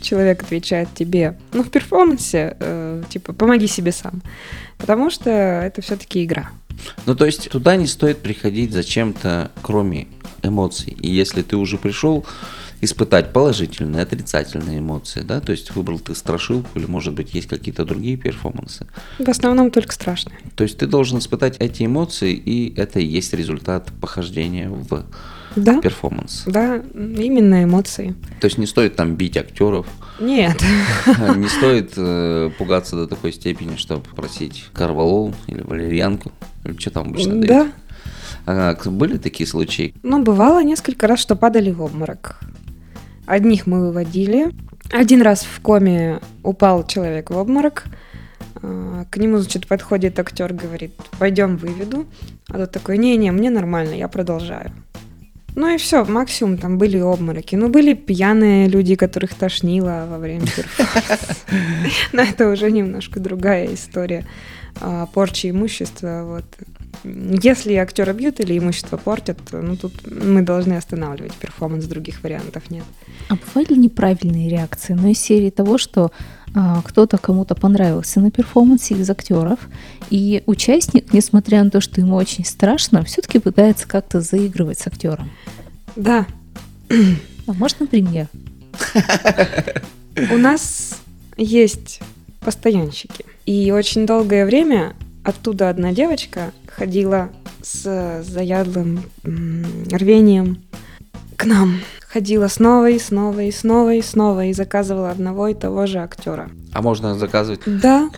человек 0.00 0.42
отвечает 0.42 0.88
тебе, 0.94 1.38
ну, 1.52 1.62
в 1.62 1.70
перформансе, 1.70 2.56
э, 2.58 3.02
типа, 3.08 3.32
помоги 3.32 3.66
себе 3.66 3.92
сам. 3.92 4.22
Потому 4.78 5.10
что 5.10 5.30
это 5.30 5.82
все-таки 5.82 6.24
игра. 6.24 6.50
Ну, 7.06 7.14
то 7.14 7.26
есть 7.26 7.50
туда 7.50 7.76
не 7.76 7.86
стоит 7.86 8.18
приходить 8.18 8.72
за 8.72 8.82
чем-то, 8.82 9.50
кроме 9.62 10.08
эмоций. 10.42 10.96
И 11.00 11.10
если 11.10 11.42
ты 11.42 11.56
уже 11.56 11.76
пришел 11.76 12.24
испытать 12.80 13.32
положительные, 13.32 14.02
отрицательные 14.02 14.78
эмоции, 14.78 15.20
да, 15.22 15.40
то 15.40 15.52
есть 15.52 15.74
выбрал 15.74 15.98
ты 15.98 16.14
страшилку 16.14 16.68
или, 16.78 16.86
может 16.86 17.14
быть, 17.14 17.34
есть 17.34 17.46
какие-то 17.48 17.84
другие 17.84 18.16
перформансы, 18.16 18.86
В 19.18 19.28
основном 19.28 19.70
только 19.70 19.92
страшно. 19.92 20.32
то 20.56 20.64
есть 20.64 20.78
ты 20.78 20.86
должен 20.86 21.18
испытать 21.18 21.56
эти 21.58 21.84
эмоции, 21.84 22.32
и 22.32 22.74
это 22.76 23.00
и 23.00 23.04
есть 23.04 23.32
результат 23.34 23.90
похождения 24.00 24.68
в 24.70 25.04
Да, 25.56 25.80
перформанс. 25.80 26.44
да, 26.46 26.76
именно 26.94 27.64
эмоции. 27.64 28.14
То 28.40 28.46
есть 28.46 28.56
не 28.58 28.66
стоит 28.66 28.96
там 28.96 29.14
бить 29.16 29.36
актеров, 29.36 29.86
Нет. 30.20 30.56
не 31.36 31.48
стоит 31.48 31.92
э, 31.96 32.50
пугаться 32.56 32.96
до 32.96 33.06
такой 33.06 33.32
степени, 33.32 33.76
чтобы 33.76 34.04
просить 34.16 34.66
карвалол 34.72 35.34
или 35.48 35.60
валерьянку, 35.62 36.32
или 36.64 36.78
что 36.78 36.90
там 36.90 37.08
обычно 37.08 37.32
дают. 37.40 37.46
Да. 37.46 37.72
А, 38.46 38.74
были 38.90 39.18
такие 39.18 39.46
случаи? 39.46 39.94
Ну, 40.02 40.22
бывало 40.22 40.62
несколько 40.64 41.06
раз, 41.06 41.20
что 41.20 41.36
падали 41.36 41.70
в 41.70 41.82
обморок. 41.82 42.38
Одних 43.30 43.68
мы 43.68 43.86
выводили. 43.86 44.48
Один 44.90 45.22
раз 45.22 45.44
в 45.44 45.60
коме 45.60 46.18
упал 46.42 46.84
человек 46.84 47.30
в 47.30 47.36
обморок. 47.36 47.84
А, 48.56 49.04
К 49.08 49.18
нему, 49.18 49.38
значит, 49.38 49.68
подходит 49.68 50.18
актер, 50.18 50.52
говорит, 50.52 50.94
пойдем 51.16 51.56
выведу. 51.56 52.06
А 52.48 52.58
тот 52.58 52.72
такой, 52.72 52.98
не-не, 52.98 53.30
мне 53.30 53.50
нормально, 53.50 53.94
я 53.94 54.08
продолжаю. 54.08 54.72
Ну 55.54 55.72
и 55.72 55.78
все, 55.78 56.04
максимум 56.04 56.58
там 56.58 56.76
были 56.76 56.98
обмороки. 56.98 57.54
Ну, 57.54 57.68
были 57.68 57.94
пьяные 57.94 58.68
люди, 58.68 58.96
которых 58.96 59.34
тошнило 59.34 60.08
во 60.10 60.18
время 60.18 60.46
перформанса. 60.46 61.36
Но 62.12 62.22
это 62.22 62.50
уже 62.50 62.72
немножко 62.72 63.20
другая 63.20 63.72
история 63.72 64.26
а, 64.80 65.06
порчи 65.06 65.50
имущества. 65.50 66.24
Вот. 66.24 66.44
Если 67.04 67.74
актера 67.74 68.12
бьют 68.12 68.40
или 68.40 68.58
имущество 68.58 68.96
портят, 68.96 69.38
ну 69.52 69.76
тут 69.76 69.92
мы 70.06 70.42
должны 70.42 70.74
останавливать 70.74 71.32
перформанс, 71.34 71.86
других 71.86 72.22
вариантов 72.22 72.70
нет. 72.70 72.84
А 73.28 73.36
бывали 73.36 73.78
неправильные 73.78 74.50
реакции? 74.50 74.92
Ну, 74.94 75.08
из 75.08 75.18
серии 75.18 75.50
того, 75.50 75.78
что 75.78 76.12
а, 76.54 76.82
кто-то 76.82 77.16
кому-то 77.16 77.54
понравился 77.54 78.20
на 78.20 78.30
перформансе 78.30 78.94
из 78.96 79.08
актеров, 79.08 79.60
и 80.10 80.42
участник, 80.46 81.12
несмотря 81.12 81.62
на 81.64 81.70
то, 81.70 81.80
что 81.80 82.00
ему 82.00 82.16
очень 82.16 82.44
страшно, 82.44 83.02
все-таки 83.04 83.38
пытается 83.38 83.86
как-то 83.86 84.20
заигрывать 84.20 84.80
с 84.80 84.86
актером. 84.86 85.30
Да, 85.96 86.26
А 86.90 87.52
может, 87.52 87.80
например? 87.80 88.28
у 90.30 90.36
нас 90.36 90.98
есть 91.36 92.00
постоянщики. 92.40 93.24
И 93.46 93.70
очень 93.70 94.06
долгое 94.06 94.44
время 94.44 94.94
оттуда 95.24 95.70
одна 95.70 95.92
девочка 95.92 96.52
ходила 96.66 97.30
с 97.62 98.22
заядлым 98.22 99.02
рвением 99.22 100.62
к 101.36 101.44
нам. 101.44 101.80
Ходила 102.06 102.48
снова 102.48 102.90
и 102.90 102.98
снова 102.98 103.40
и 103.40 103.52
снова 103.52 103.94
и 103.94 104.02
снова 104.02 104.46
и 104.46 104.52
заказывала 104.52 105.10
одного 105.10 105.48
и 105.48 105.54
того 105.54 105.86
же 105.86 106.00
актера. 106.00 106.50
А 106.72 106.82
можно 106.82 107.16
заказывать? 107.16 107.60
Да, 107.66 108.10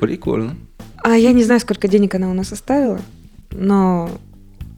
Прикольно. 0.00 0.56
а 1.02 1.10
я 1.10 1.32
не 1.32 1.44
знаю, 1.44 1.60
сколько 1.60 1.86
денег 1.86 2.14
она 2.14 2.30
у 2.30 2.34
нас 2.34 2.52
оставила, 2.52 3.00
но 3.50 4.10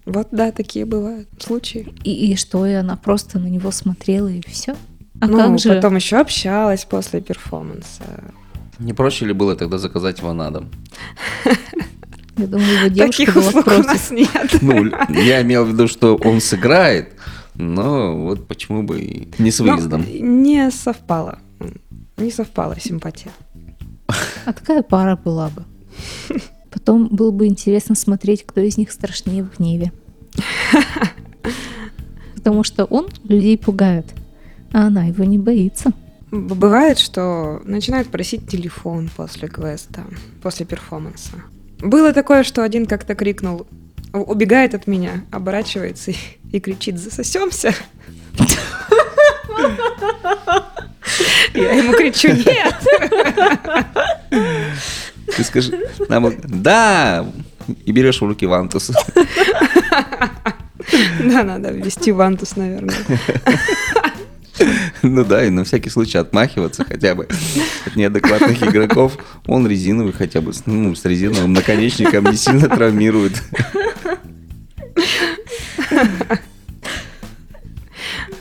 вот 0.05 0.29
да, 0.33 0.51
такие 0.51 0.85
бывают 0.85 1.29
случаи. 1.39 1.95
И, 2.03 2.33
и 2.33 2.37
что, 2.37 2.67
и 2.67 2.73
она 2.73 2.97
просто 2.97 3.39
на 3.39 3.47
него 3.47 3.71
смотрела, 3.71 4.29
и 4.29 4.41
все? 4.47 4.75
А 5.21 5.27
ну, 5.27 5.39
как 5.39 5.59
же? 5.59 5.69
потом 5.69 5.97
еще 5.97 6.17
общалась 6.17 6.85
после 6.85 7.21
перформанса. 7.21 8.03
Не 8.79 8.93
проще 8.93 9.27
ли 9.27 9.33
было 9.33 9.57
тогда 9.57 9.79
заказать 9.79 10.19
его 10.19 10.33
на 10.33 10.51
дом? 10.51 10.69
Я 12.37 12.47
думаю, 12.47 12.79
его 12.81 12.89
девушка 12.89 13.25
Таких 13.25 13.37
услуг 13.37 13.67
у 13.67 13.83
нас 13.83 14.11
нет. 14.11 14.59
Ну, 14.61 14.85
я 15.09 15.41
имел 15.43 15.65
в 15.65 15.69
виду, 15.71 15.89
что 15.89 16.17
он 16.17 16.41
сыграет, 16.43 17.15
но 17.55 18.15
вот 18.17 18.47
почему 18.47 18.83
бы 18.83 19.01
и 19.01 19.29
не 19.39 19.51
с 19.51 19.61
Ну, 19.61 19.73
выездом. 19.73 20.05
не 20.07 20.71
совпало. 20.71 21.39
Не 22.19 22.31
совпала 22.31 22.79
симпатия. 22.79 23.31
А 24.45 24.53
такая 24.53 24.83
пара 24.83 25.17
была 25.17 25.49
бы. 25.49 25.65
Потом 26.71 27.09
было 27.09 27.31
бы 27.31 27.47
интересно 27.47 27.95
смотреть, 27.95 28.45
кто 28.47 28.61
из 28.61 28.77
них 28.77 28.93
страшнее 28.93 29.43
в 29.43 29.57
гневе. 29.57 29.91
Потому 32.35 32.65
что 32.65 32.85
он 32.85 33.09
людей 33.25 33.57
пугает, 33.57 34.07
а 34.73 34.89
она 34.89 35.05
его 35.05 35.25
не 35.25 35.39
боится. 35.39 35.93
Бывает, 36.31 36.99
что 36.99 37.61
начинают 37.65 38.09
просить 38.09 38.49
телефон 38.49 39.09
после 39.17 39.49
квеста, 39.49 40.03
после 40.43 40.67
перформанса. 40.67 41.43
Было 41.79 42.13
такое, 42.13 42.43
что 42.43 42.63
один 42.63 42.87
как-то 42.87 43.15
крикнул, 43.15 43.67
убегает 44.13 44.75
от 44.75 44.87
меня, 44.87 45.25
оборачивается 45.31 46.11
и, 46.11 46.17
и 46.53 46.61
кричит 46.61 46.99
«Засосемся!» 46.99 47.75
Я 51.55 51.73
ему 51.73 51.93
кричу 51.93 52.29
«Нет!» 52.29 52.75
Ты 55.37 55.45
скажи, 55.45 55.79
нам 56.09 56.33
да, 56.45 57.27
и 57.85 57.93
берешь 57.93 58.21
в 58.21 58.27
руки 58.27 58.47
вантус. 58.47 58.91
Да, 61.21 61.43
надо 61.43 61.73
ввести 61.73 62.13
вантус, 62.13 62.57
наверное. 62.57 62.95
Ну 65.09 65.25
да, 65.25 65.45
и 65.45 65.51
на 65.51 65.63
всякий 65.65 65.91
случай 65.91 66.19
отмахиваться 66.19 66.85
хотя 66.85 67.15
бы 67.15 67.29
от 67.87 67.97
неадекватных 67.97 68.63
игроков. 68.63 69.17
Он 69.47 69.67
резиновый 69.67 70.13
хотя 70.13 70.41
бы, 70.41 70.53
ну, 70.67 70.95
с 70.95 71.05
резиновым 71.05 71.53
наконечником 71.53 72.25
не 72.25 72.37
сильно 72.37 72.69
травмирует. 72.69 73.41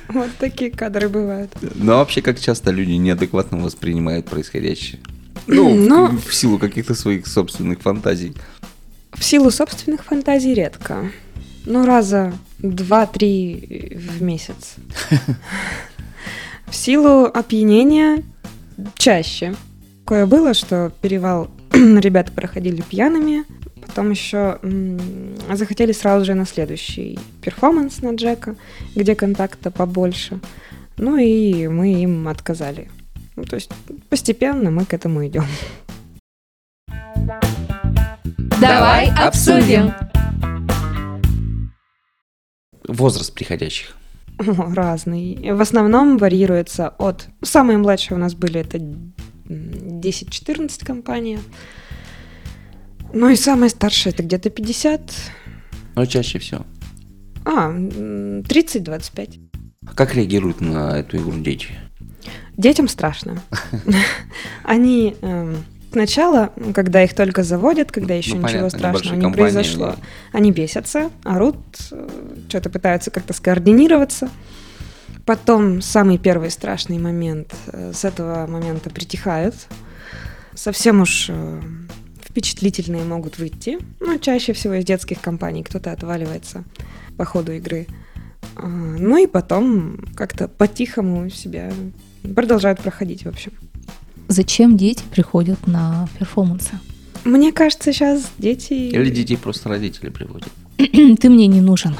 Вот 0.08 0.30
такие 0.40 0.72
кадры 0.72 1.10
бывают. 1.10 1.52
Но 1.76 1.98
вообще, 1.98 2.22
как 2.22 2.40
часто 2.40 2.72
люди 2.72 2.92
неадекватно 2.92 3.58
воспринимают 3.58 4.28
происходящее? 4.28 5.00
Ну, 5.48 5.76
Но- 5.76 6.08
в 6.26 6.34
силу 6.34 6.58
каких-то 6.58 6.96
своих 6.96 7.28
собственных 7.28 7.82
фантазий. 7.82 8.34
В 9.14 9.24
силу 9.24 9.52
собственных 9.52 10.04
фантазий 10.04 10.54
редко. 10.54 11.12
Ну, 11.66 11.86
раза 11.86 12.34
два-три 12.60 13.98
в 14.18 14.22
месяц. 14.22 14.76
В 16.68 16.76
силу 16.76 17.26
опьянения 17.26 18.24
чаще. 18.96 19.56
Такое 20.00 20.26
было, 20.26 20.54
что 20.54 20.92
перевал 21.02 21.50
ребята 21.72 22.32
проходили 22.32 22.82
пьяными, 22.82 23.44
потом 23.82 24.12
еще 24.12 24.60
захотели 25.54 25.92
сразу 25.92 26.26
же 26.26 26.34
на 26.34 26.46
следующий 26.46 27.20
перформанс 27.42 28.02
на 28.02 28.14
Джека, 28.14 28.56
где 28.96 29.16
контакта 29.16 29.72
побольше. 29.72 30.40
Ну 30.98 31.18
и 31.18 31.68
мы 31.68 31.94
им 31.94 32.28
отказали. 32.28 32.90
Ну, 33.36 33.44
то 33.44 33.56
есть 33.56 33.70
постепенно 34.10 34.72
мы 34.72 34.86
к 34.86 34.94
этому 34.94 35.26
идем. 35.26 35.46
Давай 38.62 39.12
обсудим. 39.12 39.94
Возраст 42.88 43.34
приходящих. 43.34 43.96
Разный. 44.76 45.52
В 45.54 45.62
основном 45.62 46.18
варьируется 46.18 46.90
от... 46.90 47.28
Самые 47.42 47.78
младшие 47.78 48.18
у 48.18 48.20
нас 48.20 48.36
были 48.36 48.60
это 48.60 48.78
м, 48.78 49.14
10-14 49.48 50.86
компания. 50.86 51.40
Ну 53.14 53.30
и 53.30 53.36
самые 53.36 53.70
старшие 53.70 54.14
это 54.14 54.24
где-то 54.24 54.50
50. 54.50 55.14
Но 55.96 56.06
чаще 56.06 56.40
всего. 56.40 56.66
А, 57.46 57.70
м, 57.70 58.42
30-25. 58.42 59.40
Как 59.96 60.16
реагируют 60.16 60.62
на 60.62 60.98
эту 61.00 61.18
игру 61.18 61.34
дети? 61.40 61.68
Детям 62.58 62.88
страшно. 62.88 63.42
Они 64.64 65.16
эм, 65.22 65.58
сначала, 65.96 66.52
когда 66.74 67.06
их 67.06 67.14
только 67.14 67.42
заводят, 67.44 67.90
когда 67.90 68.16
еще 68.16 68.32
Ну, 68.32 68.42
ничего 68.42 68.68
понятно, 68.68 68.78
страшного 68.78 69.16
не 69.16 69.32
произошло, 69.32 69.86
да. 69.88 69.96
они 70.34 70.52
бесятся, 70.52 71.10
орут, 71.24 71.56
что-то 72.50 72.70
пытаются 72.70 73.12
как-то 73.12 73.32
скоординироваться. 73.32 74.30
Потом 75.26 75.82
самый 75.82 76.18
первый 76.18 76.52
страшный 76.52 77.00
момент, 77.00 77.56
э, 77.68 77.94
с 77.94 78.04
этого 78.04 78.46
момента 78.46 78.90
притихают. 78.90 79.56
Совсем 80.54 81.00
уж 81.02 81.28
э, 81.30 81.62
впечатлительные 82.22 83.06
могут 83.06 83.38
выйти. 83.38 83.78
Ну, 84.02 84.20
чаще 84.20 84.52
всего 84.52 84.74
из 84.74 84.84
детских 84.84 85.22
компаний 85.22 85.64
кто-то 85.64 85.94
отваливается 85.94 86.66
по 87.18 87.24
ходу 87.24 87.54
игры. 87.54 87.88
А, 88.58 88.68
Ну 88.68 89.16
и 89.18 89.28
потом 89.28 89.98
как-то 90.14 90.50
по-тихому 90.50 91.30
себя 91.30 91.72
продолжают 92.36 92.82
проходить, 92.82 93.24
в 93.24 93.30
общем. 93.30 93.54
Зачем 94.28 94.78
дети 94.78 95.04
приходят 95.12 95.68
на 95.68 96.08
перформансы? 96.18 96.80
Мне 97.24 97.52
кажется, 97.52 97.92
сейчас 97.92 98.32
дети... 98.38 98.74
Или 98.74 99.10
детей 99.10 99.38
просто 99.38 99.70
родители 99.70 100.10
приводят? 100.10 100.50
Ты 100.78 101.30
мне 101.30 101.48
не 101.48 101.62
нужен. 101.62 101.96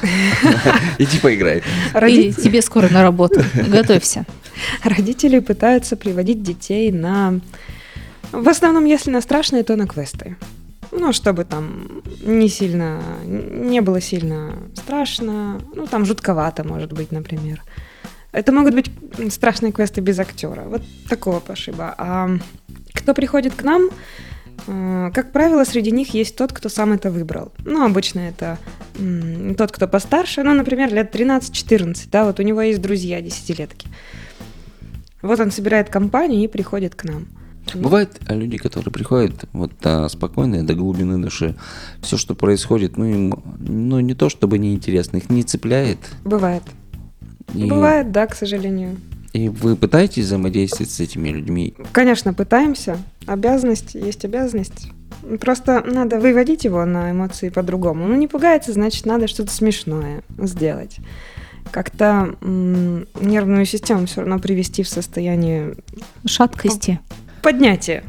Иди 1.00 1.20
поиграй. 1.22 1.60
И 1.60 1.64
Родители, 1.94 2.42
тебе 2.44 2.62
скоро 2.62 2.90
на 2.90 3.02
работу. 3.02 3.42
Готовься. 3.68 4.26
родители 4.84 5.40
пытаются 5.40 5.96
приводить 5.96 6.44
детей 6.44 6.92
на... 6.92 7.40
В 8.32 8.50
основном, 8.50 8.86
если 8.86 9.12
на 9.12 9.22
страшные, 9.22 9.64
то 9.64 9.76
на 9.76 9.88
квесты. 9.88 10.36
Ну, 10.92 11.14
чтобы 11.14 11.44
там 11.44 12.04
не 12.24 12.50
сильно... 12.50 13.02
Не 13.26 13.82
было 13.82 14.02
сильно 14.02 14.60
страшно. 14.76 15.60
Ну, 15.76 15.88
там 15.88 16.06
жутковато, 16.06 16.64
может 16.64 16.92
быть, 16.94 17.12
например. 17.12 17.64
Это 18.36 18.52
могут 18.52 18.76
быть 18.76 18.92
страшные 19.32 19.72
квесты 19.72 20.02
без 20.02 20.20
актера. 20.20 20.64
Вот 20.66 20.82
такого 21.08 21.40
пошиба. 21.40 21.96
А 21.98 22.30
кто 22.94 23.14
приходит 23.14 23.56
к 23.56 23.64
нам, 23.64 23.90
э, 24.68 25.12
как 25.14 25.32
правило, 25.32 25.64
среди 25.64 25.92
них 25.92 26.14
есть 26.14 26.36
тот, 26.36 26.52
кто 26.52 26.68
сам 26.68 26.92
это 26.92 27.12
выбрал. 27.12 27.54
Ну, 27.64 27.86
обычно 27.86 28.20
это 28.20 28.58
тот, 29.58 29.72
кто 29.72 29.88
постарше, 29.88 30.44
ну, 30.44 30.54
например, 30.54 30.94
лет 30.94 31.16
13-14, 31.16 32.10
да, 32.12 32.26
вот 32.26 32.42
у 32.42 32.44
него 32.44 32.62
есть 32.62 32.82
друзья 32.82 33.22
десятилетки. 33.22 33.88
Вот 35.22 35.40
он 35.40 35.52
собирает 35.52 35.90
компанию 35.90 36.44
и 36.44 36.48
приходит 36.48 36.94
к 36.94 37.06
нам. 37.06 37.28
Бывают 37.74 38.20
а, 38.28 38.36
люди, 38.36 38.58
которые 38.58 38.92
приходят 38.92 39.46
вот 39.54 39.72
а, 39.84 40.08
спокойные 40.10 40.64
до 40.64 40.76
глубины 40.76 41.18
души. 41.20 41.56
Все, 42.02 42.18
что 42.18 42.36
происходит, 42.36 42.98
ну 42.98 43.06
им, 43.06 43.44
ну 43.60 44.02
не 44.02 44.14
то 44.14 44.30
чтобы 44.30 44.58
неинтересно, 44.58 45.18
их 45.18 45.30
не 45.30 45.44
цепляет. 45.44 46.00
Бывает. 46.24 46.64
И, 47.54 47.66
Бывает, 47.66 48.12
да, 48.12 48.28
к 48.28 48.36
сожалению. 48.36 48.98
И 49.34 49.50
вы 49.50 49.76
пытаетесь 49.76 50.26
взаимодействовать 50.26 50.92
с 50.92 51.00
этими 51.00 51.30
людьми. 51.30 51.74
Конечно, 51.92 52.34
пытаемся. 52.34 52.98
Обязанность 53.26 53.94
есть 53.96 54.24
обязанность. 54.26 54.88
Просто 55.42 55.84
надо 55.86 56.20
выводить 56.20 56.64
его 56.66 56.86
на 56.86 57.12
эмоции 57.12 57.50
по-другому. 57.50 58.08
Ну, 58.08 58.16
не 58.16 58.28
пугается, 58.28 58.72
значит, 58.72 59.06
надо 59.06 59.28
что-то 59.28 59.52
смешное 59.52 60.24
сделать. 60.38 60.98
Как-то 61.72 62.36
м, 62.42 63.08
нервную 63.20 63.66
систему 63.66 64.06
все 64.06 64.22
равно 64.22 64.40
привести 64.40 64.84
в 64.84 64.88
состояние 64.90 65.76
Шаткости. 66.26 67.00
поднятия. 67.42 68.04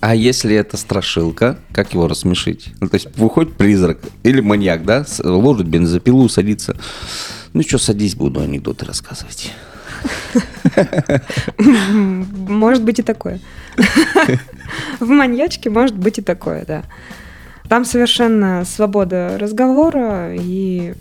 А 0.00 0.16
если 0.16 0.56
это 0.56 0.76
страшилка, 0.76 1.58
как 1.72 1.92
его 1.92 2.08
рассмешить? 2.08 2.72
Ну, 2.80 2.88
то 2.88 2.94
есть 2.96 3.16
выходит 3.16 3.54
призрак 3.54 4.00
или 4.24 4.40
маньяк, 4.40 4.84
да, 4.84 5.04
ложит 5.22 5.68
бензопилу, 5.68 6.28
садится. 6.28 6.76
Ну 7.52 7.62
что, 7.62 7.78
садись, 7.78 8.14
буду 8.14 8.40
анекдоты 8.40 8.84
рассказывать. 8.84 9.52
Может 11.58 12.82
быть 12.82 12.98
и 12.98 13.02
такое. 13.02 13.40
В 15.00 15.08
маньячке 15.08 15.70
может 15.70 15.96
быть 15.96 16.18
и 16.18 16.22
такое, 16.22 16.64
да. 16.64 16.82
Там 17.68 17.84
совершенно 17.84 18.64
свобода 18.64 19.36
разговора, 19.38 20.34
и 20.34 20.94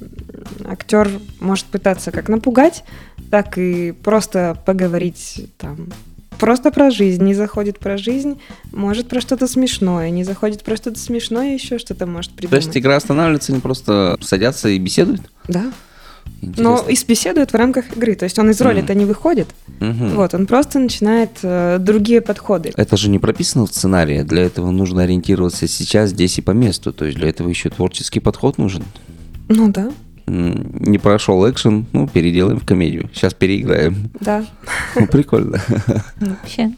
актер 0.65 1.09
может 1.39 1.65
пытаться 1.65 2.11
как 2.11 2.29
напугать, 2.29 2.83
так 3.29 3.57
и 3.57 3.91
просто 3.91 4.57
поговорить 4.65 5.49
там 5.57 5.89
просто 6.41 6.71
про 6.71 6.89
жизнь, 6.89 7.23
не 7.23 7.35
заходит 7.35 7.77
про 7.77 7.97
жизнь, 7.97 8.41
может 8.71 9.07
про 9.07 9.21
что-то 9.21 9.47
смешное, 9.47 10.09
не 10.09 10.23
заходит 10.23 10.63
про 10.63 10.75
что-то 10.75 10.97
смешное, 10.97 11.53
еще 11.53 11.77
что-то 11.77 12.07
может 12.07 12.31
То 12.31 12.37
придумать. 12.37 12.65
есть 12.65 12.77
игра 12.77 12.95
останавливается, 12.95 13.51
они 13.51 13.61
просто 13.61 14.17
садятся 14.21 14.69
и 14.69 14.79
беседуют? 14.79 15.21
Да, 15.47 15.71
Интересно. 16.41 16.63
но 16.63 16.89
и 16.89 16.95
беседует 17.07 17.51
в 17.53 17.55
рамках 17.55 17.95
игры, 17.95 18.15
то 18.15 18.23
есть 18.25 18.39
он 18.39 18.49
из 18.49 18.59
роли-то 18.61 18.95
не 18.95 19.05
выходит, 19.05 19.47
Мгм. 19.79 20.15
вот, 20.15 20.33
он 20.33 20.47
просто 20.47 20.79
начинает 20.79 21.29
э, 21.43 21.77
другие 21.79 22.21
подходы. 22.21 22.71
Это 22.75 22.97
же 22.97 23.09
не 23.09 23.19
прописано 23.19 23.65
в 23.65 23.69
сценарии. 23.69 24.23
Для 24.23 24.43
этого 24.43 24.71
нужно 24.71 25.03
ориентироваться 25.03 25.67
сейчас, 25.67 26.09
здесь 26.09 26.37
и 26.39 26.41
по 26.41 26.51
месту. 26.51 26.93
То 26.93 27.05
есть 27.05 27.17
для 27.17 27.29
этого 27.29 27.47
еще 27.47 27.69
творческий 27.69 28.19
подход 28.19 28.57
нужен. 28.57 28.83
Ну 29.49 29.69
да, 29.71 29.91
Не 30.27 30.97
прошел 30.97 31.47
экшен, 31.49 31.85
ну, 31.93 32.07
переделаем 32.07 32.59
в 32.59 32.65
комедию. 32.65 33.09
Сейчас 33.13 33.33
переиграем. 33.33 34.09
да. 34.19 34.43
Ну, 34.95 35.05
прикольно. 35.07 35.61
Вообще. 36.19 36.71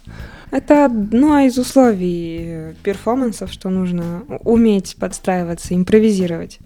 Это 0.51 0.85
одно 0.85 1.39
из 1.39 1.57
условий 1.57 2.73
перформансов, 2.83 3.51
что 3.51 3.69
нужно 3.69 4.23
уметь 4.43 4.95
подстраиваться, 4.99 5.73
импровизировать. 5.73 6.59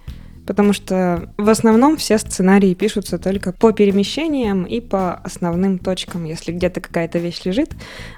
Потому 0.48 0.72
что 0.72 1.30
в 1.38 1.50
основном 1.50 1.98
все 1.98 2.18
сценарии 2.18 2.74
пишутся 2.74 3.20
только 3.20 3.52
по 3.52 3.74
перемещениям 3.74 4.64
и 4.64 4.80
по 4.80 5.16
основным 5.16 5.78
точкам. 5.78 6.24
Если 6.24 6.54
где-то 6.54 6.80
какая-то 6.80 7.20
вещь 7.20 7.42
лежит, 7.44 7.72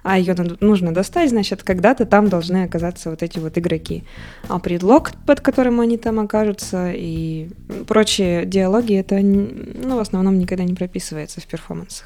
а 0.04 0.20
ее 0.20 0.36
нужно 0.60 0.94
достать, 0.94 1.32
значит, 1.32 1.64
когда-то 1.64 2.06
там 2.06 2.30
должны 2.30 2.64
оказаться 2.64 3.10
вот 3.10 3.24
эти 3.24 3.40
вот 3.40 3.58
игроки. 3.58 4.04
А 4.48 4.60
предлог, 4.60 5.12
под 5.26 5.42
которым 5.42 5.80
они 5.80 5.98
там 5.98 6.20
окажутся, 6.20 6.92
и 6.94 7.50
прочие 7.88 8.46
диалоги, 8.46 8.94
это 8.94 9.20
ну, 9.20 9.98
в 9.98 10.00
основном 10.00 10.38
никогда 10.38 10.64
не 10.64 10.76
прописывается 10.76 11.42
в 11.42 11.48
перформансах. 11.48 12.06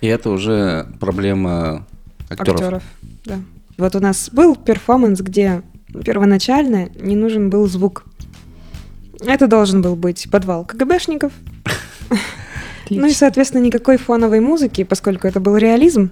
И 0.00 0.08
это 0.08 0.30
уже 0.30 0.88
проблема 0.98 1.86
актеров. 2.28 2.60
актеров. 2.60 2.82
Да. 3.24 3.38
Вот 3.78 3.94
у 3.94 4.00
нас 4.00 4.30
был 4.32 4.56
перформанс, 4.56 5.20
где 5.20 5.62
первоначально 6.04 6.88
не 7.00 7.14
нужен 7.14 7.50
был 7.50 7.68
звук. 7.68 8.04
Это 9.24 9.46
должен 9.46 9.82
был 9.82 9.96
быть 9.96 10.28
подвал 10.30 10.64
КГБшников. 10.64 11.32
Ну 12.90 13.06
и, 13.06 13.12
соответственно, 13.12 13.62
никакой 13.62 13.98
фоновой 13.98 14.40
музыки, 14.40 14.82
поскольку 14.84 15.28
это 15.28 15.38
был 15.38 15.56
реализм. 15.56 16.10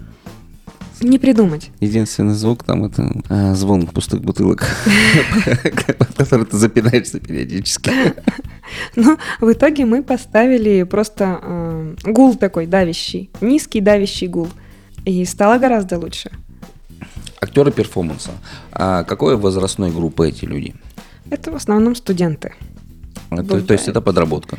Не 1.01 1.17
придумать. 1.17 1.71
Единственный 1.79 2.33
звук 2.33 2.63
там 2.63 2.83
это 2.83 3.09
а, 3.29 3.55
звон 3.55 3.87
пустых 3.87 4.21
бутылок, 4.21 4.65
который 6.17 6.45
ты 6.45 6.57
запинаешься 6.57 7.21
периодически. 7.21 7.89
Но 8.97 9.17
в 9.39 9.51
итоге 9.51 9.85
мы 9.85 10.03
поставили 10.03 10.83
просто 10.83 11.39
э, 11.41 11.95
гул 12.03 12.35
такой 12.35 12.65
давящий, 12.65 13.29
низкий 13.39 13.79
давящий 13.79 14.27
гул. 14.27 14.49
И 15.05 15.23
стало 15.23 15.57
гораздо 15.57 15.97
лучше. 15.97 16.31
Актеры 17.39 17.71
перформанса. 17.71 18.31
А 18.73 19.05
какой 19.05 19.37
возрастной 19.37 19.91
группы 19.91 20.27
эти 20.27 20.43
люди? 20.43 20.75
Это 21.29 21.51
в 21.51 21.55
основном 21.55 21.95
студенты. 21.95 22.55
А, 23.29 23.43
то, 23.43 23.73
есть 23.73 23.87
это 23.87 24.01
подработка? 24.01 24.57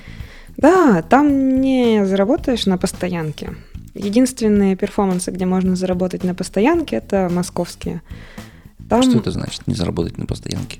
Да, 0.57 1.03
там 1.03 1.61
не 1.61 2.05
заработаешь 2.05 2.67
на 2.67 2.79
постоянке. 2.79 3.55
Единственные 3.95 4.77
перформансы, 4.77 5.31
где 5.31 5.47
можно 5.47 5.75
заработать 5.77 6.25
на 6.25 6.35
постоянке, 6.35 6.97
это 6.97 7.29
московские. 7.31 8.03
Там... 8.89 9.03
Что 9.03 9.19
это 9.19 9.31
значит, 9.31 9.67
не 9.67 9.75
заработать 9.75 10.19
на 10.19 10.27
постоянке? 10.27 10.79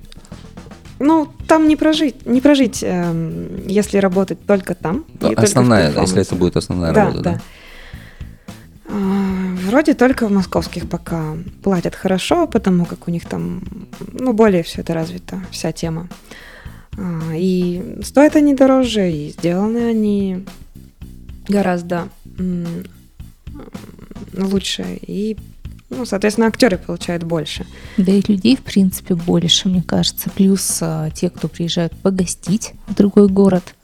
Ну, 0.99 1.29
там 1.49 1.67
не 1.67 1.77
прожить, 1.77 2.27
не 2.27 2.43
прожить, 2.43 2.83
э, 2.83 3.61
если 3.67 3.97
работать 3.97 4.45
только 4.45 4.75
там. 4.75 5.07
Основная, 5.35 5.87
только 5.87 6.01
если 6.03 6.21
это 6.21 6.35
будет 6.35 6.57
основная 6.57 6.93
да, 6.93 7.05
работа, 7.07 7.23
да? 7.23 7.33
да. 7.33 7.41
А, 8.91 9.57
вроде 9.67 9.95
только 9.95 10.27
в 10.29 10.33
московских 10.33 10.89
пока 10.89 11.37
платят 11.63 11.95
хорошо, 11.95 12.47
потому 12.47 12.85
как 12.85 13.09
у 13.09 13.11
них 13.11 13.25
там, 13.25 13.63
ну, 14.13 14.35
более 14.35 14.63
все 14.63 14.83
это 14.83 14.93
развито, 14.93 15.41
вся 15.51 15.73
тема. 15.73 16.09
И 17.35 17.99
стоят 18.03 18.37
они 18.37 18.55
дороже, 18.55 19.11
и 19.11 19.31
сделаны 19.31 19.89
они 19.89 20.45
гораздо 21.49 22.09
лучше. 24.37 24.99
И, 25.03 25.37
ну, 25.89 26.05
соответственно, 26.05 26.47
актеры 26.47 26.79
получают 26.79 27.25
больше. 27.25 27.67
Да 27.97 28.13
и 28.13 28.23
людей, 28.27 28.57
в 28.57 28.63
принципе, 28.63 29.15
больше, 29.15 29.69
мне 29.69 29.83
кажется. 29.83 30.31
Плюс 30.31 30.79
а, 30.83 31.11
те, 31.11 31.31
кто 31.31 31.49
приезжают 31.49 31.93
погостить 31.97 32.73
в 32.87 32.95
другой 32.95 33.29
город, 33.29 33.75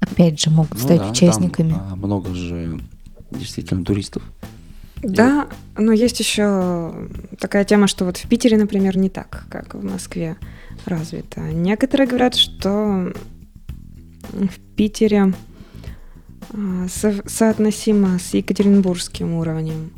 опять 0.00 0.40
же, 0.40 0.50
могут 0.50 0.74
ну, 0.74 0.78
стать 0.78 0.98
да, 0.98 1.10
участниками. 1.10 1.72
Там, 1.72 1.88
а, 1.92 1.96
много 1.96 2.34
же 2.34 2.80
действительно 3.30 3.84
туристов. 3.84 4.22
Да, 5.02 5.48
но 5.76 5.92
есть 5.92 6.20
еще 6.20 6.94
такая 7.38 7.64
тема, 7.64 7.88
что 7.88 8.04
вот 8.04 8.16
в 8.16 8.28
Питере, 8.28 8.56
например, 8.56 8.96
не 8.96 9.08
так, 9.10 9.44
как 9.50 9.74
в 9.74 9.84
Москве 9.84 10.36
развито. 10.86 11.40
Некоторые 11.40 12.06
говорят, 12.06 12.36
что 12.36 13.12
в 14.30 14.60
Питере 14.76 15.34
а, 16.50 16.86
со- 16.88 17.28
соотносимо 17.28 18.18
с 18.18 18.32
екатеринбургским 18.34 19.34
уровнем. 19.34 19.90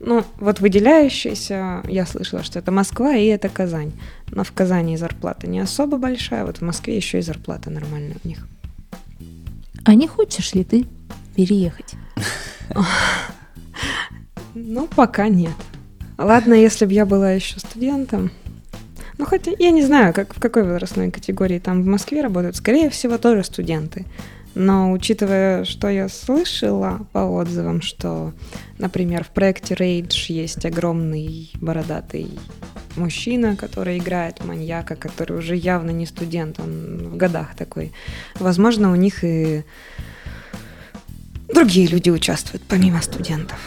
Ну, 0.00 0.22
вот 0.38 0.60
выделяющийся, 0.60 1.82
я 1.88 2.04
слышала, 2.04 2.42
что 2.42 2.58
это 2.58 2.70
Москва 2.70 3.16
и 3.16 3.24
это 3.26 3.48
Казань. 3.48 3.92
Но 4.30 4.44
в 4.44 4.52
Казани 4.52 4.98
зарплата 4.98 5.48
не 5.48 5.60
особо 5.60 5.96
большая, 5.96 6.44
вот 6.44 6.58
в 6.58 6.62
Москве 6.62 6.94
еще 6.96 7.20
и 7.20 7.22
зарплата 7.22 7.70
нормальная 7.70 8.16
у 8.22 8.28
них. 8.28 8.46
А 9.84 9.94
не 9.94 10.06
хочешь 10.06 10.52
ли 10.52 10.64
ты 10.64 10.86
переехать? 11.34 11.94
Ну, 14.54 14.86
пока 14.86 15.28
нет. 15.28 15.54
Ладно, 16.16 16.54
если 16.54 16.86
бы 16.86 16.92
я 16.92 17.06
была 17.06 17.32
еще 17.32 17.58
студентом. 17.58 18.30
Ну, 19.18 19.24
хотя 19.26 19.52
я 19.58 19.70
не 19.70 19.82
знаю, 19.82 20.14
как, 20.14 20.34
в 20.34 20.40
какой 20.40 20.62
возрастной 20.62 21.10
категории 21.10 21.58
там 21.58 21.82
в 21.82 21.86
Москве 21.86 22.20
работают. 22.20 22.56
Скорее 22.56 22.88
всего, 22.90 23.18
тоже 23.18 23.42
студенты. 23.42 24.06
Но 24.54 24.92
учитывая, 24.92 25.64
что 25.64 25.88
я 25.88 26.08
слышала 26.08 27.06
по 27.12 27.18
отзывам, 27.18 27.82
что, 27.82 28.32
например, 28.78 29.24
в 29.24 29.30
проекте 29.30 29.74
Rage 29.74 30.26
есть 30.28 30.64
огромный 30.64 31.50
бородатый 31.60 32.38
мужчина, 32.94 33.56
который 33.56 33.98
играет 33.98 34.44
маньяка, 34.44 34.94
который 34.94 35.36
уже 35.36 35.56
явно 35.56 35.90
не 35.90 36.06
студент, 36.06 36.60
он 36.60 37.08
в 37.08 37.16
годах 37.16 37.56
такой. 37.56 37.92
Возможно, 38.38 38.92
у 38.92 38.94
них 38.94 39.24
и 39.24 39.64
другие 41.52 41.88
люди 41.88 42.10
участвуют, 42.10 42.62
помимо 42.68 43.02
студентов. 43.02 43.58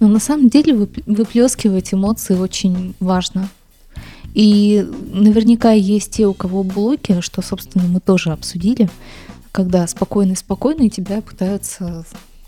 Но 0.00 0.08
на 0.08 0.18
самом 0.18 0.48
деле 0.48 0.74
выплескивать 1.06 1.94
эмоции 1.94 2.34
очень 2.34 2.94
важно. 3.00 3.48
И 4.34 4.86
наверняка 5.12 5.72
есть 5.72 6.12
те, 6.12 6.26
у 6.26 6.34
кого 6.34 6.62
блоки, 6.62 7.20
что, 7.20 7.42
собственно, 7.42 7.84
мы 7.86 8.00
тоже 8.00 8.32
обсудили, 8.32 8.88
когда 9.52 9.86
спокойно-спокойно 9.86 10.88
тебя 10.88 11.20
пытаются 11.20 12.04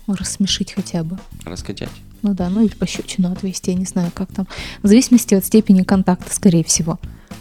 рассмешить 0.07 0.73
хотя 0.73 1.03
бы. 1.03 1.19
Раскачать. 1.45 1.89
Ну 2.21 2.33
да, 2.33 2.49
ну 2.49 2.63
или 2.63 2.73
пощечину 2.73 3.31
отвести, 3.31 3.71
я 3.71 3.77
не 3.77 3.85
знаю, 3.85 4.11
как 4.13 4.33
там. 4.33 4.47
В 4.81 4.87
зависимости 4.87 5.35
от 5.35 5.45
степени 5.45 5.83
контакта, 5.83 6.33
скорее 6.33 6.63
всего. 6.63 6.99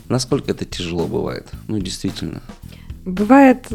Насколько 0.08 0.50
это 0.50 0.64
тяжело 0.64 1.06
бывает? 1.06 1.48
Ну, 1.68 1.78
действительно. 1.78 2.42
Бывает 3.04 3.68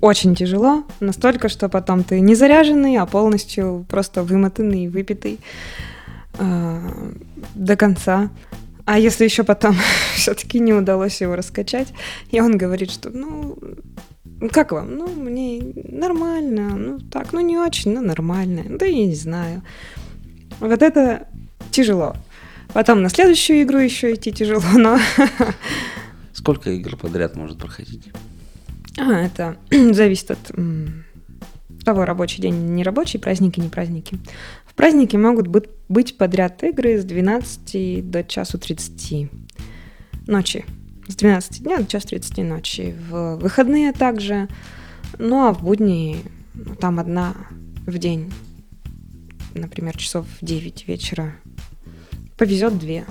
очень 0.00 0.34
тяжело, 0.34 0.84
настолько, 1.00 1.48
что 1.48 1.68
потом 1.68 2.04
ты 2.04 2.20
не 2.20 2.34
заряженный, 2.34 2.96
а 2.96 3.06
полностью 3.06 3.86
просто 3.88 4.22
вымотанный, 4.22 4.88
выпитый 4.88 5.40
э, 6.38 7.12
до 7.54 7.76
конца. 7.76 8.30
А 8.84 8.98
если 8.98 9.24
еще 9.24 9.42
потом 9.42 9.76
все-таки 10.14 10.60
не 10.60 10.72
удалось 10.72 11.20
его 11.20 11.34
раскачать, 11.34 11.88
и 12.30 12.40
он 12.40 12.56
говорит, 12.56 12.90
что 12.90 13.10
ну 13.10 13.58
как 14.52 14.72
вам? 14.72 14.96
Ну, 14.96 15.08
мне 15.08 15.62
нормально, 15.88 16.76
ну 16.76 16.98
так, 16.98 17.32
ну 17.32 17.40
не 17.40 17.56
очень, 17.56 17.94
но 17.94 18.00
нормально. 18.02 18.64
Да 18.68 18.84
я 18.84 19.06
не 19.06 19.14
знаю. 19.14 19.62
Вот 20.60 20.82
это 20.82 21.26
тяжело. 21.70 22.16
Потом 22.72 23.02
на 23.02 23.08
следующую 23.08 23.62
игру 23.62 23.78
еще 23.78 24.14
идти 24.14 24.32
тяжело, 24.32 24.62
но... 24.74 24.98
Сколько 26.34 26.70
игр 26.70 26.96
подряд 26.96 27.34
может 27.36 27.58
проходить? 27.58 28.10
А, 28.98 29.12
это 29.12 29.56
зависит 29.70 30.30
от 30.30 30.52
того, 31.84 32.04
рабочий 32.04 32.42
день, 32.42 32.74
не 32.74 32.82
рабочий, 32.82 33.18
праздники, 33.18 33.60
не 33.60 33.68
праздники. 33.68 34.18
В 34.66 34.74
праздники 34.74 35.16
могут 35.16 35.46
быть, 35.46 36.18
подряд 36.18 36.62
игры 36.64 36.98
с 36.98 37.04
12 37.04 38.10
до 38.10 38.24
часу 38.24 38.58
30 38.58 39.30
ночи. 40.26 40.64
С 41.08 41.14
12 41.14 41.62
дня 41.62 41.78
до 41.78 41.86
часу 41.86 42.08
30 42.08 42.38
ночи. 42.38 42.96
В 43.08 43.36
выходные 43.36 43.92
также. 43.92 44.48
Ну 45.18 45.46
а 45.46 45.52
в 45.52 45.62
будни 45.62 46.16
ну, 46.54 46.74
там 46.74 46.98
одна 46.98 47.34
в 47.86 47.96
день. 47.98 48.32
Например, 49.54 49.96
часов 49.96 50.26
в 50.40 50.44
9 50.44 50.88
вечера. 50.88 51.34
Повезет 52.36 52.78
две. 52.78 53.06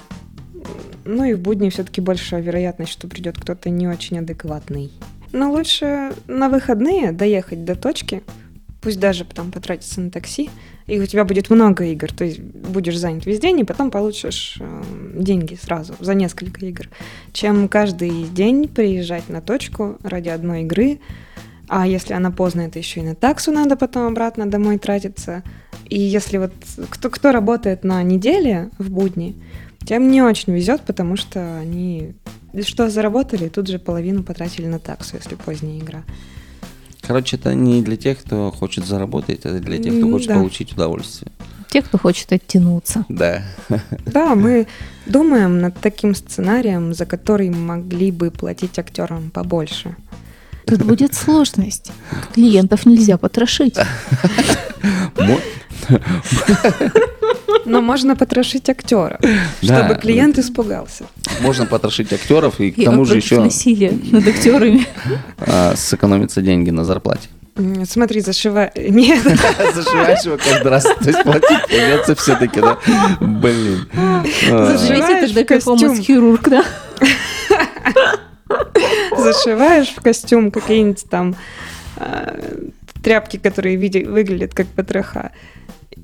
Ну 1.06 1.24
и 1.24 1.34
в 1.34 1.40
будни 1.40 1.70
все-таки 1.70 2.02
большая 2.02 2.42
вероятность, 2.42 2.92
что 2.92 3.08
придет 3.08 3.40
кто-то 3.40 3.70
не 3.70 3.88
очень 3.88 4.20
адекватный. 4.20 4.92
Но 5.32 5.52
лучше 5.52 6.14
на 6.28 6.50
выходные 6.50 7.12
доехать 7.12 7.66
до 7.66 7.76
точки, 7.76 8.24
пусть 8.82 9.00
даже 9.00 9.26
потом 9.26 9.52
потратиться 9.52 10.02
на 10.02 10.12
такси, 10.12 10.50
и 10.88 11.00
у 11.00 11.06
тебя 11.06 11.26
будет 11.26 11.50
много 11.50 11.84
игр, 11.86 12.12
то 12.14 12.24
есть 12.24 12.40
будешь 12.40 12.98
занят 12.98 13.26
весь 13.26 13.40
день, 13.40 13.60
и 13.60 13.64
потом 13.64 13.90
получишь 13.90 14.58
э, 14.60 14.84
деньги 15.16 15.56
сразу 15.56 15.96
за 16.00 16.14
несколько 16.14 16.64
игр, 16.66 16.90
чем 17.34 17.68
каждый 17.68 18.26
день 18.26 18.68
приезжать 18.68 19.28
на 19.28 19.42
точку 19.42 19.98
ради 20.04 20.30
одной 20.30 20.62
игры, 20.62 21.00
а 21.68 21.88
если 21.88 22.14
она 22.14 22.32
поздно, 22.32 22.62
это 22.62 22.78
еще 22.80 23.00
и 23.00 23.04
на 23.04 23.16
таксу 23.16 23.52
надо 23.52 23.76
потом 23.76 24.08
обратно 24.08 24.46
домой 24.46 24.78
тратиться. 24.78 25.44
И 25.86 26.00
если 26.00 26.38
вот 26.38 26.54
кто, 26.90 27.10
кто 27.10 27.32
работает 27.32 27.84
на 27.84 28.02
неделе 28.04 28.70
в 28.78 28.92
будни, 28.92 29.36
тем 29.86 30.10
не 30.10 30.22
очень 30.22 30.54
везет, 30.54 30.82
потому 30.82 31.16
что 31.16 31.58
они 31.58 32.14
что 32.64 32.90
заработали, 32.90 33.50
тут 33.50 33.68
же 33.68 33.80
половину 33.80 34.24
потратили 34.24 34.68
на 34.68 34.80
таксу, 34.80 35.18
если 35.18 35.36
поздняя 35.36 35.80
игра. 35.80 36.04
Короче, 37.02 37.36
это 37.38 37.54
не 37.54 37.82
для 37.82 37.98
тех, 37.98 38.20
кто 38.20 38.52
хочет 38.52 38.86
заработать, 38.86 39.40
это 39.46 39.60
для 39.60 39.78
тех, 39.78 39.96
кто 39.98 40.10
хочет 40.12 40.30
да. 40.30 40.36
получить 40.36 40.74
удовольствие. 40.74 41.32
Те, 41.70 41.82
кто 41.82 41.98
хочет 41.98 42.32
оттянуться. 42.32 43.06
Да. 43.10 43.44
Да, 44.06 44.36
мы 44.36 44.68
думаем 45.06 45.60
над 45.60 45.78
таким 45.80 46.16
сценарием, 46.16 46.94
за 46.94 47.06
который 47.06 47.50
могли 47.50 48.12
бы 48.12 48.32
платить 48.32 48.80
актерам 48.80 49.30
побольше. 49.30 49.96
Тут 50.66 50.84
будет 50.84 51.14
сложность. 51.14 51.92
Клиентов 52.34 52.86
нельзя 52.86 53.18
потрошить. 53.18 53.78
Но 57.66 57.82
можно 57.82 58.16
потрошить 58.16 58.70
актера, 58.70 59.20
чтобы 59.62 59.96
клиент 59.96 60.38
испугался. 60.38 61.06
Можно 61.42 61.66
потрошить 61.66 62.14
актеров 62.14 62.60
и 62.60 62.72
к 62.72 62.84
тому 62.84 63.06
же 63.06 63.18
еще... 63.18 63.40
насилие 63.40 63.98
над 64.12 64.28
актерами. 64.28 64.88
А, 65.40 65.74
сэкономиться 65.76 66.42
деньги 66.42 66.70
на 66.70 66.86
зарплате. 66.86 67.30
Смотри, 67.86 68.20
зашивай. 68.20 68.70
Нет. 68.76 69.24
Зашиваешь 69.74 70.26
его 70.26 70.38
каждый 70.38 70.68
раз. 70.68 70.84
То 70.84 71.08
есть 71.10 71.24
платить 71.24 71.66
придется 71.68 72.16
все-таки, 72.16 72.60
да? 72.60 72.78
Блин. 73.22 73.88
Зашивайте 74.50 75.28
тогда 75.28 75.44
какому 75.46 75.96
хирург, 75.96 76.50
да? 76.50 76.66
Зашиваешь 79.18 79.88
в 79.88 80.02
костюм 80.02 80.52
какие-нибудь 80.52 81.06
там 81.10 81.36
а, 81.98 82.38
тряпки, 83.02 83.38
которые 83.38 83.78
выглядят 83.78 84.54
как 84.54 84.68
потроха 84.68 85.32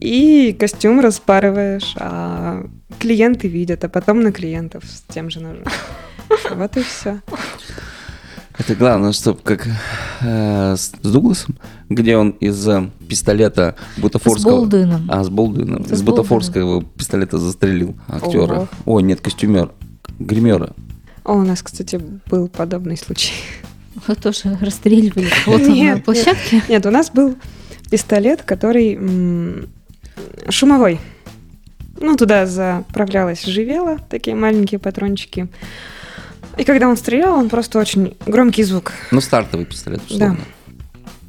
И 0.02 0.54
костюм 0.60 1.00
распарываешь, 1.00 1.94
а 1.96 2.66
клиенты 3.00 3.48
видят, 3.48 3.84
а 3.84 3.90
потом 3.90 4.22
на 4.22 4.32
клиентов 4.32 4.84
с 4.84 5.04
тем 5.14 5.30
же 5.30 5.40
ножом. 5.40 5.64
Вот 6.56 6.76
и 6.78 6.82
все. 6.82 7.22
Это 8.58 8.76
главное, 8.76 9.12
чтобы 9.12 9.40
как 9.44 9.68
э, 10.22 10.76
с 10.76 10.92
Дугласом, 11.04 11.58
где 11.90 12.18
он 12.18 12.32
из 12.32 12.68
э, 12.68 12.90
пистолета 13.08 13.76
бутафорского... 13.98 14.52
С 14.52 14.56
Болдуином. 14.56 15.08
А, 15.10 15.24
с 15.24 15.30
Болдуином. 15.30 15.86
С 15.86 15.92
Из 15.92 16.02
бутафорского 16.02 16.84
пистолета 16.84 17.38
застрелил 17.38 17.96
актера. 18.08 18.54
Ого. 18.54 18.68
Ой, 18.86 19.04
нет, 19.04 19.22
костюмер. 19.22 19.72
Гримера. 20.20 20.74
О, 21.24 21.34
у 21.34 21.44
нас, 21.44 21.62
кстати, 21.62 22.02
был 22.28 22.48
подобный 22.48 22.98
случай. 22.98 23.34
Вы 24.08 24.16
тоже 24.16 24.58
расстреливали 24.62 25.28
кого-то 25.46 25.66
на 25.66 25.74
Нет, 25.74 26.06
площадке? 26.06 26.64
Нет, 26.70 26.86
у 26.86 26.92
нас 26.92 27.12
был 27.12 27.36
пистолет, 27.90 28.42
который 28.44 28.96
м, 28.96 29.70
шумовой. 30.50 31.00
Ну, 32.00 32.16
туда 32.16 32.46
заправлялась 32.46 33.46
живела, 33.46 34.00
такие 34.10 34.36
маленькие 34.36 34.80
патрончики. 34.80 35.48
И 36.58 36.64
когда 36.64 36.90
он 36.90 36.98
стрелял, 36.98 37.38
он 37.38 37.50
просто 37.50 37.80
очень 37.80 38.18
громкий 38.26 38.64
звук. 38.64 38.94
Ну, 39.12 39.22
стартовый 39.22 39.66
пистолет, 39.66 40.02
условно. 40.10 40.40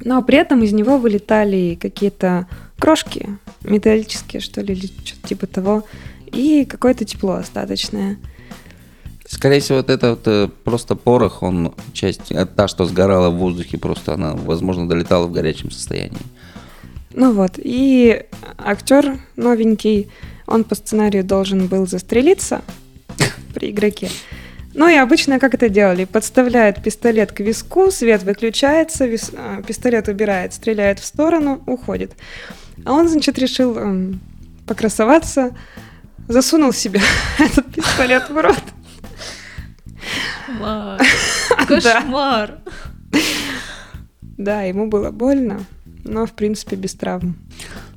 Но 0.03 0.21
при 0.21 0.37
этом 0.37 0.63
из 0.63 0.73
него 0.73 0.97
вылетали 0.97 1.77
какие-то 1.79 2.47
крошки 2.77 3.37
металлические, 3.63 4.41
что 4.41 4.61
ли, 4.61 4.73
или 4.73 4.87
что-то 4.87 5.27
типа 5.27 5.47
того. 5.47 5.85
И 6.25 6.65
какое-то 6.65 7.05
тепло 7.05 7.33
остаточное. 7.33 8.17
Скорее 9.25 9.61
всего, 9.61 9.77
вот 9.77 9.89
это 9.89 10.11
вот, 10.11 10.27
э, 10.27 10.49
просто 10.63 10.95
порох, 10.95 11.41
он 11.41 11.73
часть, 11.93 12.31
э, 12.31 12.45
та, 12.45 12.67
что 12.67 12.85
сгорала 12.85 13.29
в 13.29 13.37
воздухе, 13.37 13.77
просто 13.77 14.13
она, 14.13 14.33
возможно, 14.33 14.87
долетала 14.87 15.25
в 15.25 15.31
горячем 15.31 15.71
состоянии. 15.71 16.19
Ну 17.13 17.33
вот, 17.33 17.53
и 17.57 18.25
актер 18.57 19.17
новенький, 19.35 20.09
он 20.47 20.63
по 20.63 20.75
сценарию 20.75 21.23
должен 21.23 21.67
был 21.67 21.85
застрелиться 21.87 22.61
при 23.53 23.71
игроке. 23.71 24.09
Ну 24.73 24.87
и 24.87 24.95
обычно 24.95 25.39
как 25.39 25.53
это 25.53 25.69
делали? 25.69 26.05
Подставляют 26.05 26.81
пистолет 26.81 27.31
к 27.31 27.39
виску, 27.41 27.91
свет 27.91 28.23
выключается, 28.23 29.05
вис- 29.05 29.33
а, 29.37 29.61
пистолет 29.61 30.07
убирает, 30.07 30.53
стреляет 30.53 30.99
в 30.99 31.05
сторону, 31.05 31.61
уходит. 31.67 32.13
А 32.83 32.93
он, 32.93 33.07
значит, 33.07 33.37
решил 33.37 33.77
эм, 33.77 34.19
покрасоваться, 34.65 35.55
засунул 36.27 36.73
себе 36.73 37.01
этот 37.39 37.71
пистолет 37.71 38.29
в 38.29 38.41
рот. 38.41 38.63
Кошмар. 41.67 42.59
Да, 44.35 44.63
ему 44.63 44.87
было 44.87 45.11
больно, 45.11 45.63
но, 46.03 46.25
в 46.25 46.31
принципе, 46.33 46.75
без 46.75 46.93
травм. 46.93 47.35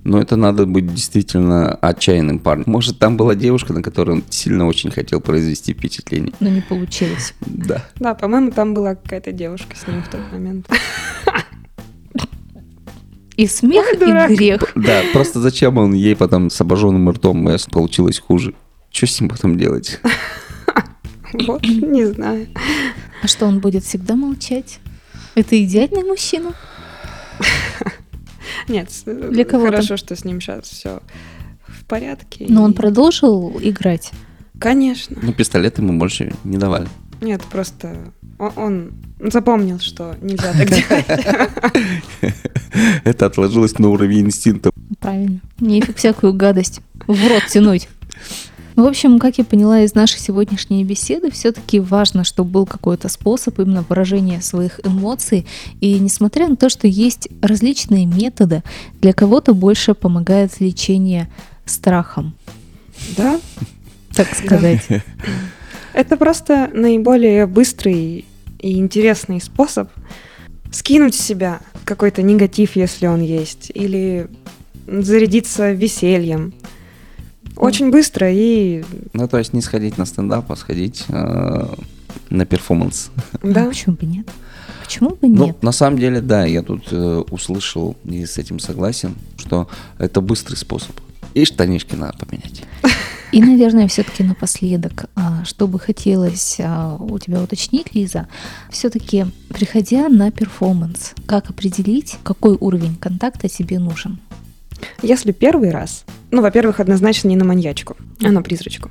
Но 0.05 0.21
это 0.21 0.37
надо 0.37 0.67
быть 0.67 0.87
действительно 0.93 1.75
отчаянным 1.75 2.39
парнем. 2.39 2.65
Может, 2.67 2.99
там 2.99 3.17
была 3.17 3.35
девушка, 3.35 3.73
на 3.73 3.83
которой 3.83 4.13
он 4.13 4.25
сильно 4.31 4.67
очень 4.67 4.91
хотел 4.91 5.21
произвести 5.21 5.73
впечатление. 5.73 6.33
Но 6.41 6.49
не 6.49 6.61
получилось. 6.61 7.35
Да. 7.41 7.85
Да, 7.97 8.15
по-моему, 8.15 8.53
там 8.53 8.75
была 8.75 8.95
какая-то 8.95 9.33
девушка 9.33 9.77
с 9.77 9.87
ним 9.87 10.03
в 10.03 10.09
тот 10.09 10.21
момент. 10.33 10.69
И 13.37 13.47
смех, 13.47 13.85
Ой, 13.93 13.99
дурак. 13.99 14.31
и 14.31 14.35
грех. 14.35 14.73
Да, 14.75 15.03
просто 15.13 15.41
зачем 15.41 15.77
он 15.77 15.93
ей 15.93 16.17
потом 16.17 16.49
с 16.49 16.59
обожженным 16.61 17.11
ртом, 17.11 17.47
если 17.51 17.71
получилось 17.71 18.19
хуже? 18.19 18.55
Что 18.91 19.07
с 19.07 19.21
ним 19.21 19.29
потом 19.29 19.59
делать? 19.59 20.01
Вот, 21.47 21.63
не 21.65 22.07
знаю. 22.07 22.47
А 23.23 23.27
что, 23.27 23.47
он 23.47 23.59
будет 23.61 23.85
всегда 23.85 24.17
молчать? 24.17 24.79
Это 25.35 25.63
идеальный 25.63 26.03
мужчина? 26.03 26.55
Нет, 28.69 28.91
с- 28.91 29.05
Для 29.05 29.45
кого-то. 29.45 29.71
хорошо, 29.73 29.97
что 29.97 30.17
с 30.17 30.25
ним 30.25 30.41
сейчас 30.41 30.65
все 30.69 31.01
в 31.67 31.85
порядке. 31.85 32.47
Но 32.49 32.63
он 32.63 32.73
и- 32.73 32.75
продолжил 32.75 33.57
играть. 33.63 34.11
Конечно. 34.59 35.17
Ну, 35.21 35.33
пистолет 35.33 35.79
ему 35.79 35.99
больше 35.99 36.33
не 36.45 36.57
давали. 36.59 36.89
Нет, 37.21 37.43
просто 37.51 38.13
он 38.39 38.93
запомнил, 39.21 39.79
что 39.81 40.17
нельзя 40.21 40.53
так 40.53 40.69
делать. 42.23 42.35
Это 43.05 43.27
отложилось 43.27 43.79
на 43.79 43.89
уровень 43.89 44.27
инстинкта. 44.27 44.71
Правильно. 45.01 45.41
Не 45.61 45.81
всякую 45.95 46.33
гадость 46.35 46.81
в 47.07 47.29
рот 47.29 47.43
тянуть. 47.51 47.89
В 48.77 48.85
общем, 48.85 49.19
как 49.19 49.39
я 49.39 49.45
поняла 49.45 49.81
из 49.81 49.95
нашей 49.95 50.21
сегодняшней 50.21 50.85
беседы, 50.85 51.31
все-таки 51.31 51.81
важно, 51.81 52.25
чтобы 52.25 52.51
был 52.51 52.67
какой-то 52.67 53.09
способ 53.09 53.59
именно 53.59 53.83
выражения 53.89 54.43
своих 54.43 54.81
эмоций. 54.85 55.47
И 55.81 55.99
несмотря 55.99 56.47
на 56.47 56.57
то, 56.57 56.69
что 56.69 56.87
есть 56.87 57.29
различные 57.41 58.05
методы, 58.05 58.63
для 59.01 59.15
кого-то 59.15 59.55
больше 59.55 59.95
помогает 59.95 60.61
лечение 60.61 61.31
страхом, 61.65 62.35
Да, 63.17 63.41
так 64.15 64.35
сказать. 64.35 64.83
это 65.95 66.19
просто 66.19 66.71
наиболее 66.75 67.47
быстрый 67.47 68.27
и 68.59 68.79
интересный 68.79 69.41
способ 69.41 69.89
скинуть 70.71 71.15
с 71.15 71.25
себя 71.25 71.61
какой-то 71.87 72.21
негатив, 72.21 72.77
если 72.77 73.07
он 73.07 73.23
есть, 73.23 73.73
или 73.75 74.29
зарядиться 74.87 75.73
весельем. 75.73 76.53
Очень 77.57 77.91
быстро 77.91 78.31
и 78.31 78.85
Ну, 79.13 79.29
то 79.29 79.39
есть 79.39 79.53
не 79.53 79.63
сходить 79.63 79.99
на 79.99 80.07
стендап, 80.07 80.51
а 80.53 80.57
сходить 80.57 81.05
э, 81.09 81.67
на 82.31 82.47
перформанс. 82.47 83.11
Ну, 83.43 83.53
да. 83.53 83.67
почему 83.67 83.97
бы 83.97 84.07
нет? 84.07 84.29
Почему 84.85 85.11
бы 85.11 85.29
Ну, 85.29 85.47
нет? 85.47 85.63
на 85.63 85.73
самом 85.73 85.99
деле, 85.99 86.21
да, 86.21 86.45
я 86.45 86.63
тут 86.63 86.89
э, 86.91 87.23
услышал 87.31 87.97
и 88.05 88.25
с 88.25 88.39
этим 88.39 88.59
согласен, 88.59 89.15
что 89.37 89.69
это 89.99 90.21
быстрый 90.21 90.57
способ. 90.57 90.95
И 91.35 91.45
штанишки 91.45 91.95
надо 91.95 92.17
поменять. 92.19 92.63
И, 93.33 93.43
наверное, 93.43 93.89
все-таки 93.89 94.23
напоследок, 94.23 95.07
а, 95.17 95.45
что 95.45 95.67
бы 95.67 95.79
хотелось 95.79 96.57
а, 96.61 96.97
у 96.99 97.19
тебя 97.19 97.43
уточнить, 97.43 97.95
Лиза, 97.95 98.29
все-таки, 98.71 99.27
приходя 99.49 100.09
на 100.09 100.31
перформанс, 100.31 101.13
как 101.27 101.51
определить, 101.51 102.17
какой 102.23 102.57
уровень 102.59 102.95
контакта 102.95 103.49
тебе 103.49 103.79
нужен? 103.79 104.21
Если 105.03 105.33
первый 105.33 105.71
раз, 105.71 106.05
ну, 106.31 106.43
во-первых, 106.43 106.81
однозначно 106.81 107.29
не 107.29 107.37
на 107.37 107.45
маньячку, 107.45 107.97
а 108.23 108.31
на 108.31 108.43
призрачку. 108.43 108.91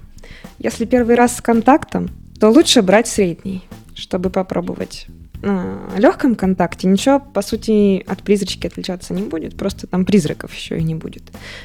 Если 0.59 0.85
первый 0.85 1.15
раз 1.15 1.37
с 1.37 1.41
контактом, 1.41 2.09
то 2.39 2.49
лучше 2.49 2.81
брать 2.81 3.07
средний, 3.07 3.63
чтобы 3.95 4.29
попробовать. 4.29 5.07
На 5.41 5.79
легком 5.97 6.35
контакте 6.35 6.87
ничего, 6.87 7.19
по 7.19 7.41
сути, 7.41 8.03
от 8.07 8.23
призрачки 8.23 8.67
отличаться 8.67 9.13
не 9.13 9.21
будет, 9.21 9.55
просто 9.55 9.85
там 9.85 10.05
призраков 10.05 10.53
еще 10.53 10.79
и 10.79 10.83
не 10.83 10.95
будет. 10.95 11.23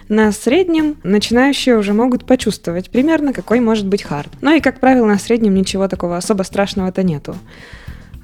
На 0.09 0.33
среднем 0.33 0.97
начинающие 1.03 1.79
уже 1.79 1.93
могут 1.93 2.27
почувствовать 2.27 2.91
примерно, 2.91 3.33
какой 3.33 3.61
может 3.61 3.87
быть 3.87 4.03
хард. 4.03 4.31
Ну 4.43 4.55
и, 4.55 4.61
как 4.61 4.81
правило, 4.81 5.07
на 5.07 5.19
среднем 5.19 5.55
ничего 5.55 5.89
такого 5.89 6.17
особо 6.17 6.43
страшного-то 6.43 7.03
нету. 7.03 7.37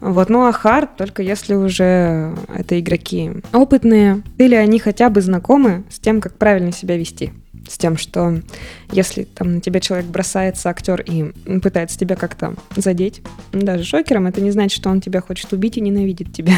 Вот, 0.00 0.28
ну 0.28 0.46
а 0.46 0.52
хард 0.52 0.96
только 0.96 1.22
если 1.22 1.54
уже 1.54 2.34
это 2.54 2.78
игроки 2.78 3.30
опытные, 3.52 4.22
или 4.38 4.54
они 4.54 4.78
хотя 4.78 5.08
бы 5.10 5.20
знакомы 5.20 5.84
с 5.90 5.98
тем, 5.98 6.20
как 6.20 6.34
правильно 6.36 6.72
себя 6.72 6.96
вести. 6.96 7.32
С 7.68 7.78
тем, 7.78 7.96
что 7.96 8.40
если 8.92 9.24
там 9.24 9.54
на 9.56 9.60
тебя 9.60 9.80
человек 9.80 10.06
бросается, 10.06 10.68
актер, 10.68 11.00
и 11.00 11.32
пытается 11.60 11.98
тебя 11.98 12.14
как-то 12.14 12.54
задеть, 12.76 13.22
даже 13.52 13.82
шокером, 13.84 14.26
это 14.28 14.40
не 14.40 14.52
значит, 14.52 14.76
что 14.76 14.88
он 14.90 15.00
тебя 15.00 15.20
хочет 15.20 15.52
убить 15.52 15.76
и 15.76 15.80
ненавидит 15.80 16.32
тебя. 16.32 16.52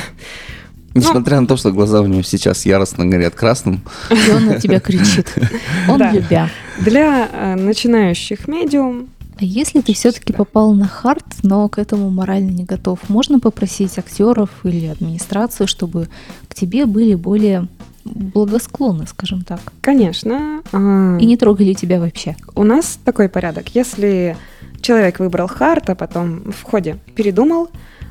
Несмотря 0.94 1.40
на 1.40 1.46
то, 1.46 1.56
что 1.56 1.70
глаза 1.70 2.00
у 2.02 2.06
него 2.06 2.22
сейчас 2.22 2.66
яростно 2.66 3.06
горят 3.06 3.34
красным, 3.34 3.82
И 4.10 4.30
он 4.32 4.46
на 4.46 4.60
тебя 4.60 4.80
кричит. 4.80 5.32
Он 5.88 5.98
Да. 5.98 6.10
любя. 6.12 6.50
Для 6.80 7.28
э, 7.32 7.54
начинающих 7.54 8.48
медиум 8.48 9.08
А 9.40 9.44
если 9.44 9.80
ты 9.80 9.94
все-таки 9.94 10.32
попал 10.32 10.72
на 10.72 10.88
хард, 10.88 11.24
но 11.44 11.68
к 11.68 11.78
этому 11.78 12.10
морально 12.10 12.50
не 12.50 12.64
готов, 12.64 13.08
можно 13.08 13.38
попросить 13.38 13.96
актеров 13.96 14.50
или 14.64 14.86
администрацию, 14.86 15.68
чтобы 15.68 16.08
к 16.48 16.54
тебе 16.56 16.86
были 16.86 17.14
более 17.14 17.68
благосклонны, 18.04 19.06
скажем 19.06 19.44
так, 19.44 19.60
Конечно. 19.80 20.62
а, 20.72 21.18
и 21.20 21.26
не 21.26 21.36
трогали 21.36 21.72
тебя 21.74 22.00
вообще. 22.00 22.36
У 22.56 22.64
нас 22.64 22.98
такой 23.04 23.28
порядок. 23.28 23.74
Если 23.74 24.36
человек 24.80 25.20
выбрал 25.20 25.46
хард, 25.46 25.90
а 25.90 25.94
потом 25.94 26.50
в 26.50 26.62
ходе 26.62 26.98
передумал, 27.14 27.68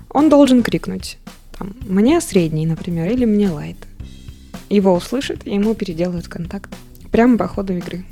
он 0.10 0.30
должен 0.30 0.64
крикнуть 0.64 1.18
там, 1.58 1.74
«мне 1.88 2.22
средний», 2.22 2.66
например, 2.66 3.12
или 3.12 3.26
«мне 3.26 3.50
лайт». 3.50 3.78
Его 4.70 4.94
услышат, 4.94 5.46
и 5.46 5.54
ему 5.54 5.74
переделают 5.74 6.28
контакт. 6.28 6.70
Прямо 7.12 7.38
по 7.38 7.48
ходу 7.48 7.74
игры. 7.74 8.06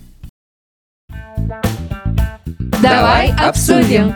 Давай 2.86 3.32
обсудим. 3.32 4.16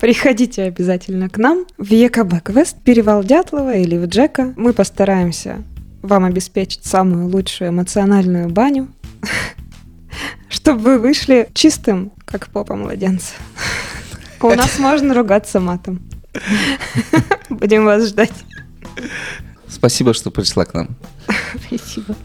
Приходите 0.00 0.64
обязательно 0.64 1.28
к 1.28 1.38
нам 1.38 1.66
в 1.78 1.92
ЕКБ 1.92 2.42
Квест, 2.42 2.76
Перевал 2.82 3.22
Дятлова 3.22 3.76
или 3.76 3.96
в 3.96 4.06
Джека. 4.06 4.52
Мы 4.56 4.72
постараемся 4.72 5.62
вам 6.02 6.24
обеспечить 6.24 6.84
самую 6.84 7.28
лучшую 7.28 7.70
эмоциональную 7.70 8.48
баню, 8.48 8.88
чтобы 10.48 10.80
вы 10.80 10.98
вышли 10.98 11.48
чистым, 11.54 12.10
как 12.24 12.48
попа 12.48 12.74
младенца. 12.74 13.34
У 14.40 14.48
нас 14.48 14.80
можно 14.80 15.14
ругаться 15.14 15.60
матом. 15.60 16.00
Будем 17.50 17.84
вас 17.84 18.08
ждать. 18.08 18.32
спасибо, 19.68 20.12
что 20.12 20.32
пришла 20.32 20.64
к 20.64 20.74
нам. 20.74 20.88
Спасибо. 21.68 22.16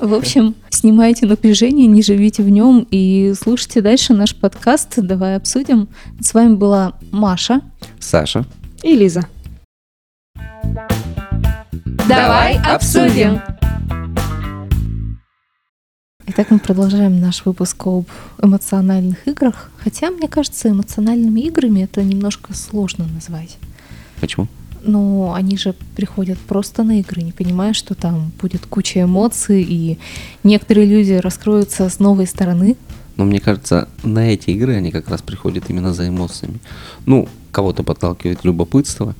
В 0.00 0.14
общем, 0.14 0.54
снимайте 0.70 1.26
напряжение, 1.26 1.88
не 1.88 2.02
живите 2.02 2.44
в 2.44 2.48
нем 2.48 2.86
и 2.88 3.34
слушайте 3.36 3.80
дальше 3.80 4.14
наш 4.14 4.32
подкаст. 4.34 4.94
Давай 4.96 5.36
обсудим. 5.36 5.88
С 6.20 6.34
вами 6.34 6.54
была 6.54 6.94
Маша. 7.10 7.62
Саша. 7.98 8.44
И 8.84 8.94
Лиза. 8.94 9.26
Давай 12.08 12.58
обсудим. 12.58 13.40
Итак, 16.28 16.50
мы 16.50 16.60
продолжаем 16.60 17.18
наш 17.18 17.44
выпуск 17.44 17.84
об 17.84 18.06
эмоциональных 18.40 19.26
играх. 19.26 19.72
Хотя, 19.78 20.10
мне 20.12 20.28
кажется, 20.28 20.70
эмоциональными 20.70 21.40
играми 21.40 21.80
это 21.80 22.04
немножко 22.04 22.54
сложно 22.54 23.06
назвать. 23.12 23.56
Почему? 24.20 24.46
Но 24.88 25.34
они 25.34 25.58
же 25.58 25.74
приходят 25.94 26.38
просто 26.38 26.82
на 26.82 27.00
игры, 27.00 27.22
не 27.22 27.32
понимая, 27.32 27.74
что 27.74 27.94
там 27.94 28.32
будет 28.40 28.64
куча 28.66 29.02
эмоций, 29.02 29.62
и 29.62 29.98
некоторые 30.44 30.86
люди 30.86 31.12
раскроются 31.12 31.88
с 31.90 31.98
новой 31.98 32.26
стороны. 32.26 32.76
Но 33.16 33.24
мне 33.24 33.38
кажется, 33.38 33.88
на 34.02 34.32
эти 34.32 34.50
игры 34.50 34.76
они 34.76 34.90
как 34.90 35.08
раз 35.08 35.20
приходят 35.20 35.64
именно 35.68 35.92
за 35.92 36.08
эмоциями. 36.08 36.58
Ну, 37.04 37.28
кого-то 37.52 37.82
подталкивает 37.82 38.44
любопытство, 38.44 39.14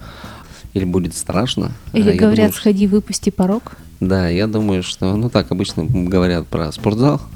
или 0.72 0.84
будет 0.84 1.14
страшно. 1.14 1.72
Или 1.92 2.10
А 2.10 2.12
я 2.12 2.18
говорят, 2.18 2.36
думаю, 2.36 2.52
сходи, 2.52 2.86
выпусти 2.86 3.30
порог. 3.30 3.76
Да, 4.00 4.28
я 4.28 4.46
думаю, 4.46 4.82
что, 4.82 5.16
ну 5.16 5.28
так 5.28 5.50
обычно 5.50 5.84
говорят 5.84 6.46
про 6.46 6.70
спортзал. 6.72 7.20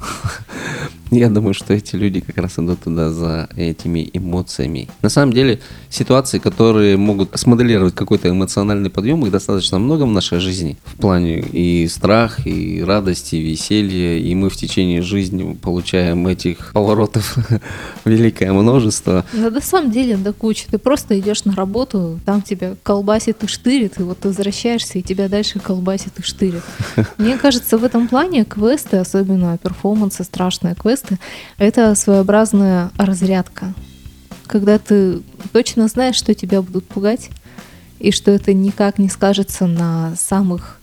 Я 1.15 1.29
думаю, 1.29 1.53
что 1.53 1.73
эти 1.73 1.95
люди 1.95 2.21
как 2.21 2.37
раз 2.37 2.57
идут 2.57 2.81
туда 2.81 3.11
за 3.11 3.47
этими 3.55 4.09
эмоциями. 4.13 4.89
На 5.03 5.09
самом 5.09 5.31
деле, 5.31 5.59
ситуации, 5.89 6.39
которые 6.39 6.97
могут 6.97 7.37
смоделировать 7.39 7.93
какой-то 7.93 8.29
эмоциональный 8.29 8.89
подъем, 8.89 9.23
их 9.23 9.31
достаточно 9.31 9.77
много 9.77 10.03
в 10.03 10.11
нашей 10.11 10.39
жизни. 10.39 10.77
В 10.85 10.97
плане 10.97 11.39
и 11.39 11.87
страх, 11.87 12.47
и 12.47 12.83
радость, 12.83 13.33
и 13.33 13.39
веселье. 13.39 14.19
И 14.21 14.33
мы 14.33 14.49
в 14.49 14.55
течение 14.55 15.03
жизни 15.03 15.53
получаем 15.53 16.25
этих 16.27 16.71
поворотов 16.73 17.37
великое 18.05 18.51
множество. 18.51 19.23
Но 19.33 19.51
на 19.51 19.61
самом 19.61 19.91
деле 19.91 20.17
до 20.17 20.33
кучи. 20.33 20.65
Ты 20.69 20.79
просто 20.79 21.19
идешь 21.19 21.45
на 21.45 21.53
работу, 21.53 22.19
там 22.25 22.41
тебя 22.41 22.75
колбасит 22.81 23.43
и 23.43 23.47
штырит, 23.47 23.99
и 23.99 24.03
вот 24.03 24.19
ты 24.19 24.29
возвращаешься, 24.29 24.97
и 24.97 25.03
тебя 25.03 25.29
дальше 25.29 25.59
колбасит 25.59 26.17
и 26.17 26.23
штырит. 26.23 26.52
Мне 27.17 27.37
кажется, 27.37 27.77
в 27.77 27.83
этом 27.83 28.07
плане 28.07 28.45
квесты, 28.45 28.97
особенно 28.97 29.57
перформансы, 29.57 30.23
страшные 30.23 30.75
квесты, 30.75 31.19
это 31.57 31.95
своеобразная 31.95 32.91
разрядка. 32.97 33.73
Когда 34.47 34.77
ты 34.77 35.21
точно 35.51 35.87
знаешь, 35.87 36.15
что 36.15 36.33
тебя 36.33 36.61
будут 36.61 36.87
пугать, 36.87 37.29
и 37.99 38.11
что 38.11 38.31
это 38.31 38.53
никак 38.53 38.99
не 38.99 39.09
скажется 39.09 39.65
на 39.65 40.13
самых 40.17 40.79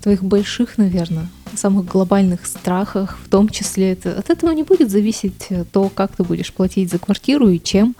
твоих 0.00 0.22
больших, 0.22 0.78
наверное, 0.78 1.26
самых 1.56 1.86
глобальных 1.86 2.46
страхах, 2.46 3.18
в 3.24 3.28
том 3.28 3.48
числе 3.48 3.92
это, 3.92 4.16
от 4.16 4.30
этого 4.30 4.52
не 4.52 4.62
будет 4.62 4.90
зависеть 4.90 5.46
э, 5.50 5.64
то, 5.64 5.88
как 5.88 6.14
ты 6.14 6.22
будешь 6.22 6.52
платить 6.52 6.90
за 6.90 6.98
квартиру 6.98 7.48
и 7.48 7.60
чем, 7.60 7.96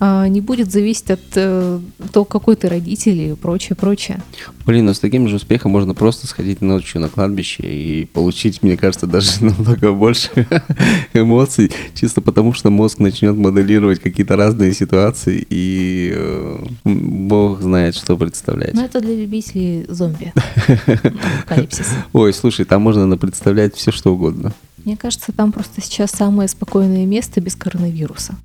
не 0.00 0.40
будет 0.40 0.70
зависеть 0.70 1.10
от 1.10 1.20
э, 1.34 1.80
того, 2.12 2.24
какой 2.24 2.54
ты 2.54 2.68
родитель 2.68 3.20
и 3.20 3.34
прочее, 3.34 3.74
прочее. 3.74 4.22
Блин, 4.64 4.86
но 4.86 4.94
с 4.94 5.00
таким 5.00 5.26
же 5.28 5.36
успехом 5.36 5.72
можно 5.72 5.94
просто 5.94 6.26
сходить 6.26 6.60
ночью 6.60 7.00
на 7.00 7.08
кладбище 7.08 7.62
и 7.62 8.04
получить, 8.04 8.62
мне 8.62 8.76
кажется, 8.76 9.06
даже 9.06 9.32
намного 9.44 9.92
больше 9.92 10.30
эмоций, 11.14 11.72
чисто 11.94 12.20
потому 12.20 12.52
что 12.52 12.70
мозг 12.70 13.00
начнет 13.00 13.36
моделировать 13.36 14.00
какие-то 14.00 14.36
разные 14.36 14.72
ситуации, 14.72 15.44
и 15.50 16.12
э, 16.14 16.64
бог 16.84 17.60
знает, 17.60 17.96
что 17.96 18.16
представлять. 18.16 18.74
Но 18.74 18.84
это 18.84 19.00
для 19.00 19.16
любителей 19.16 19.86
зомби. 19.88 20.32
Апокалипсис. 21.48 21.88
Ой, 22.12 22.32
слушай, 22.32 22.64
там 22.64 22.82
можно 22.82 23.16
представлять 23.16 23.74
все, 23.74 23.90
что 23.90 24.14
угодно. 24.14 24.52
Мне 24.84 24.96
кажется, 24.96 25.32
там 25.32 25.52
просто 25.52 25.80
сейчас 25.80 26.10
самое 26.12 26.48
спокойное 26.48 27.04
место 27.04 27.40
без 27.40 27.56
коронавируса. 27.56 28.36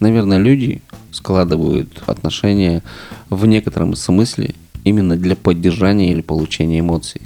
Наверное, 0.00 0.38
люди 0.38 0.82
складывают 1.10 2.02
отношения 2.06 2.82
в 3.30 3.46
некотором 3.46 3.94
смысле 3.96 4.54
именно 4.84 5.16
для 5.16 5.36
поддержания 5.36 6.12
или 6.12 6.20
получения 6.20 6.80
эмоций. 6.80 7.22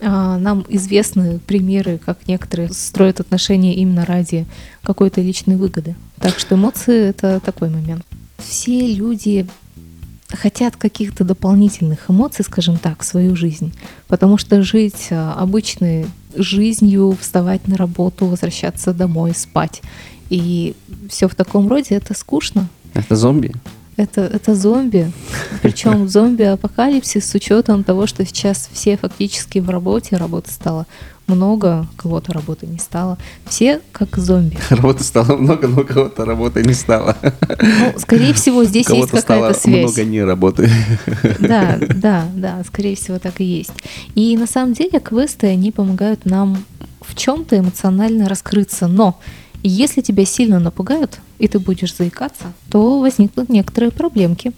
А, 0.00 0.38
Нам 0.38 0.64
известны 0.68 1.38
примеры, 1.38 1.98
как 2.04 2.26
некоторые 2.28 2.72
строят 2.72 3.20
отношения 3.20 3.74
именно 3.74 4.04
ради 4.04 4.46
какой-то 4.82 5.20
личной 5.20 5.56
выгоды. 5.56 5.94
Так 6.18 6.38
что 6.38 6.54
эмоции— 6.54 7.08
это 7.08 7.40
такой 7.40 7.70
момент. 7.70 8.04
Все 8.38 8.92
люди 8.92 9.46
хотят 10.28 10.76
каких-то 10.76 11.24
дополнительных 11.24 12.10
эмоций, 12.10 12.44
скажем 12.44 12.78
так, 12.78 13.02
в 13.02 13.06
свою 13.06 13.36
жизнь. 13.36 13.72
Потому 14.08 14.38
что 14.38 14.62
жить 14.62 15.08
а, 15.10 15.34
обычной 15.34 16.06
жизнью, 16.34 17.16
вставать 17.18 17.66
на 17.68 17.76
работу, 17.76 18.26
возвращаться 18.26 18.92
домой, 18.92 19.32
спать 19.34 19.82
и 20.30 20.74
все 21.08 21.28
в 21.28 21.34
таком 21.34 21.68
роде, 21.68 21.94
это 21.94 22.14
скучно. 22.14 22.68
Это 22.94 23.16
зомби? 23.16 23.52
Это, 23.96 24.22
это 24.22 24.54
зомби. 24.54 25.10
Причем 25.62 26.08
зомби-апокалипсис 26.08 27.30
с 27.30 27.34
учетом 27.34 27.82
того, 27.82 28.06
что 28.06 28.24
сейчас 28.26 28.68
все 28.72 28.96
фактически 28.96 29.58
в 29.58 29.70
работе, 29.70 30.16
работы 30.16 30.50
стало 30.50 30.86
много, 31.26 31.86
кого-то 31.96 32.32
работы 32.32 32.66
не 32.66 32.78
стало. 32.78 33.18
Все 33.46 33.80
как 33.92 34.16
зомби. 34.16 34.56
Работы 34.70 35.02
стало 35.02 35.36
много, 35.36 35.66
но 35.66 35.82
кого-то 35.82 36.24
работы 36.24 36.62
не 36.62 36.74
стало. 36.74 37.16
Ну, 37.22 37.98
скорее 37.98 38.32
всего, 38.32 38.64
здесь 38.64 38.88
есть 38.88 39.10
какая-то 39.10 39.58
связь. 39.58 39.82
много 39.82 40.04
не 40.04 40.22
работы. 40.22 40.70
Да, 41.40 41.78
да, 41.80 42.28
да, 42.34 42.62
скорее 42.64 42.94
всего, 42.96 43.18
так 43.18 43.40
и 43.40 43.44
есть. 43.44 43.72
И 44.14 44.36
на 44.36 44.46
самом 44.46 44.74
деле 44.74 45.00
квесты, 45.00 45.48
они 45.48 45.72
помогают 45.72 46.26
нам 46.26 46.64
в 47.00 47.14
чем-то 47.16 47.58
эмоционально 47.58 48.28
раскрыться. 48.28 48.86
Но 48.86 49.18
если 49.68 50.00
тебя 50.00 50.24
сильно 50.24 50.58
напугают, 50.58 51.20
и 51.38 51.48
ты 51.48 51.58
будешь 51.58 51.94
заикаться, 51.94 52.52
то 52.70 53.00
возникнут 53.00 53.48
некоторые 53.48 53.90
проблемки. 53.90 54.52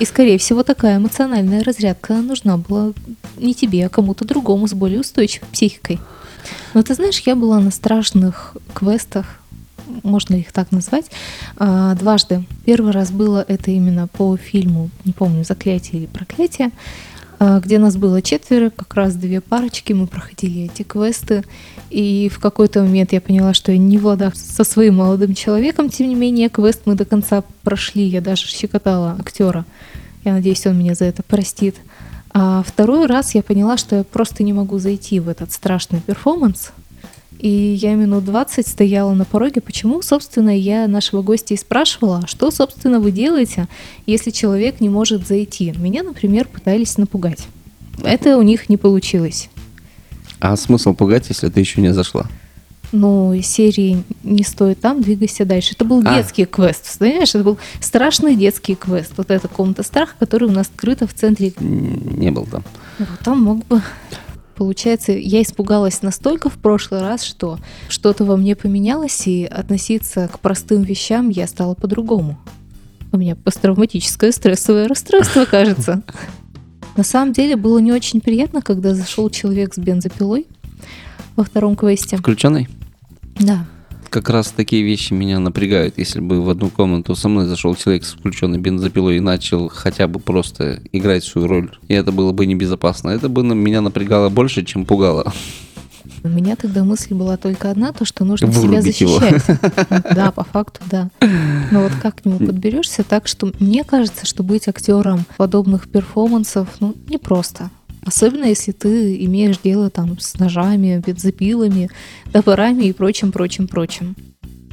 И, 0.00 0.04
скорее 0.04 0.38
всего, 0.38 0.62
такая 0.62 0.98
эмоциональная 0.98 1.62
разрядка 1.62 2.14
нужна 2.14 2.56
была 2.56 2.92
не 3.36 3.54
тебе, 3.54 3.86
а 3.86 3.88
кому-то 3.88 4.24
другому 4.24 4.66
с 4.68 4.74
более 4.74 5.00
устойчивой 5.00 5.48
психикой. 5.52 5.98
Но 6.74 6.82
ты 6.82 6.94
знаешь, 6.94 7.20
я 7.20 7.34
была 7.34 7.60
на 7.60 7.70
страшных 7.70 8.56
квестах, 8.74 9.40
можно 10.02 10.34
их 10.34 10.52
так 10.52 10.72
назвать, 10.72 11.06
а, 11.56 11.94
дважды. 11.94 12.44
Первый 12.64 12.92
раз 12.92 13.10
было 13.10 13.44
это 13.46 13.70
именно 13.70 14.08
по 14.08 14.36
фильму, 14.36 14.90
не 15.04 15.12
помню, 15.12 15.44
«Заклятие» 15.44 16.02
или 16.02 16.06
«Проклятие», 16.06 16.70
где 17.38 17.78
нас 17.78 17.96
было 17.96 18.22
четверо, 18.22 18.70
как 18.70 18.94
раз 18.94 19.14
две 19.14 19.40
парочки, 19.40 19.92
мы 19.92 20.06
проходили 20.06 20.64
эти 20.64 20.82
квесты, 20.82 21.44
и 21.90 22.30
в 22.32 22.38
какой-то 22.38 22.82
момент 22.82 23.12
я 23.12 23.20
поняла, 23.20 23.54
что 23.54 23.72
я 23.72 23.78
не 23.78 23.98
в 23.98 24.32
со 24.34 24.64
своим 24.64 24.96
молодым 24.96 25.34
человеком, 25.34 25.90
тем 25.90 26.08
не 26.08 26.14
менее, 26.14 26.48
квест 26.48 26.82
мы 26.84 26.94
до 26.94 27.04
конца 27.04 27.44
прошли, 27.62 28.04
я 28.04 28.20
даже 28.20 28.46
щекотала 28.46 29.16
актера, 29.18 29.64
я 30.24 30.32
надеюсь, 30.32 30.66
он 30.66 30.78
меня 30.78 30.94
за 30.94 31.04
это 31.04 31.22
простит. 31.22 31.76
А 32.38 32.62
второй 32.66 33.06
раз 33.06 33.34
я 33.34 33.42
поняла, 33.42 33.78
что 33.78 33.96
я 33.96 34.04
просто 34.04 34.42
не 34.42 34.52
могу 34.52 34.78
зайти 34.78 35.20
в 35.20 35.28
этот 35.28 35.52
страшный 35.52 36.00
перформанс, 36.00 36.72
и 37.38 37.48
я 37.48 37.94
минут 37.94 38.24
20 38.24 38.66
стояла 38.66 39.14
на 39.14 39.24
пороге. 39.24 39.60
Почему, 39.60 40.02
собственно, 40.02 40.56
я 40.56 40.86
нашего 40.88 41.22
гостя 41.22 41.54
и 41.54 41.56
спрашивала, 41.56 42.20
«А 42.24 42.26
что, 42.26 42.50
собственно, 42.50 43.00
вы 43.00 43.10
делаете, 43.10 43.68
если 44.06 44.30
человек 44.30 44.80
не 44.80 44.88
может 44.88 45.26
зайти? 45.26 45.72
Меня, 45.76 46.02
например, 46.02 46.48
пытались 46.48 46.98
напугать. 46.98 47.46
Это 48.02 48.38
у 48.38 48.42
них 48.42 48.68
не 48.68 48.76
получилось. 48.76 49.48
А 50.40 50.56
смысл 50.56 50.94
пугать, 50.94 51.26
если 51.28 51.48
ты 51.48 51.60
еще 51.60 51.80
не 51.80 51.92
зашла? 51.92 52.26
Ну, 52.92 53.38
серии 53.42 54.04
«Не 54.22 54.44
стой 54.44 54.74
там, 54.74 55.02
двигайся 55.02 55.44
дальше». 55.44 55.74
Это 55.74 55.84
был 55.84 56.02
А. 56.04 56.16
детский 56.16 56.44
квест, 56.44 56.98
понимаешь? 56.98 57.34
Это 57.34 57.42
был 57.42 57.58
страшный 57.80 58.36
детский 58.36 58.74
квест. 58.74 59.12
Вот 59.16 59.30
эта 59.30 59.48
комната 59.48 59.82
страха, 59.82 60.14
которая 60.18 60.48
у 60.50 60.52
нас 60.52 60.68
скрыта 60.68 61.06
в 61.06 61.14
центре. 61.14 61.52
Не 61.58 62.30
был 62.30 62.46
там. 62.46 62.64
Вот 62.98 63.18
там 63.24 63.42
мог 63.42 63.66
бы... 63.66 63.82
Получается, 64.56 65.12
я 65.12 65.42
испугалась 65.42 66.00
настолько 66.00 66.48
в 66.48 66.54
прошлый 66.54 67.02
раз, 67.02 67.22
что 67.22 67.58
что-то 67.88 68.24
во 68.24 68.36
мне 68.36 68.56
поменялось, 68.56 69.26
и 69.26 69.44
относиться 69.44 70.28
к 70.32 70.40
простым 70.40 70.82
вещам 70.82 71.28
я 71.28 71.46
стала 71.46 71.74
по-другому. 71.74 72.38
У 73.12 73.18
меня 73.18 73.36
посттравматическое 73.36 74.32
стрессовое 74.32 74.88
расстройство, 74.88 75.44
кажется. 75.44 76.02
На 76.96 77.04
самом 77.04 77.34
деле 77.34 77.56
было 77.56 77.78
не 77.78 77.92
очень 77.92 78.22
приятно, 78.22 78.62
когда 78.62 78.94
зашел 78.94 79.28
человек 79.28 79.74
с 79.74 79.78
бензопилой 79.78 80.46
во 81.36 81.44
втором 81.44 81.76
квесте. 81.76 82.16
Включенный? 82.16 82.68
Да. 83.38 83.66
Как 84.16 84.30
раз 84.30 84.50
такие 84.50 84.82
вещи 84.82 85.12
меня 85.12 85.38
напрягают. 85.40 85.98
Если 85.98 86.20
бы 86.20 86.40
в 86.40 86.48
одну 86.48 86.70
комнату 86.70 87.14
со 87.14 87.28
мной 87.28 87.44
зашел 87.44 87.74
человек 87.74 88.02
с 88.06 88.14
включенной 88.14 88.58
бензопилой 88.58 89.18
и 89.18 89.20
начал 89.20 89.68
хотя 89.68 90.08
бы 90.08 90.20
просто 90.20 90.80
играть 90.90 91.22
свою 91.22 91.46
роль, 91.46 91.76
и 91.88 91.92
это 91.92 92.12
было 92.12 92.32
бы 92.32 92.46
небезопасно, 92.46 93.10
это 93.10 93.28
бы 93.28 93.42
меня 93.42 93.82
напрягало 93.82 94.30
больше, 94.30 94.64
чем 94.64 94.86
пугало. 94.86 95.34
У 96.24 96.28
меня 96.28 96.56
тогда 96.56 96.82
мысль 96.82 97.12
была 97.12 97.36
только 97.36 97.70
одна, 97.70 97.92
то, 97.92 98.06
что 98.06 98.24
нужно 98.24 98.50
себя 98.50 98.58
Вырубить 98.58 99.02
его. 99.02 99.20
защищать. 99.20 99.60
Да, 100.14 100.32
по 100.32 100.44
факту, 100.44 100.80
да. 100.90 101.10
Но 101.70 101.82
вот 101.82 101.92
как 102.00 102.22
к 102.22 102.24
нему 102.24 102.38
подберешься, 102.38 103.04
так 103.04 103.28
что 103.28 103.52
мне 103.60 103.84
кажется, 103.84 104.24
что 104.24 104.42
быть 104.42 104.66
актером 104.66 105.26
подобных 105.36 105.90
перформансов, 105.90 106.68
ну, 106.80 106.94
непросто. 107.10 107.70
Особенно 108.06 108.44
если 108.44 108.70
ты 108.70 109.22
имеешь 109.24 109.58
дело 109.58 109.90
там 109.90 110.18
с 110.20 110.38
ножами, 110.38 111.02
бензопилами, 111.04 111.90
топорами 112.32 112.84
и 112.84 112.92
прочим, 112.92 113.32
прочим, 113.32 113.66
прочим. 113.66 114.14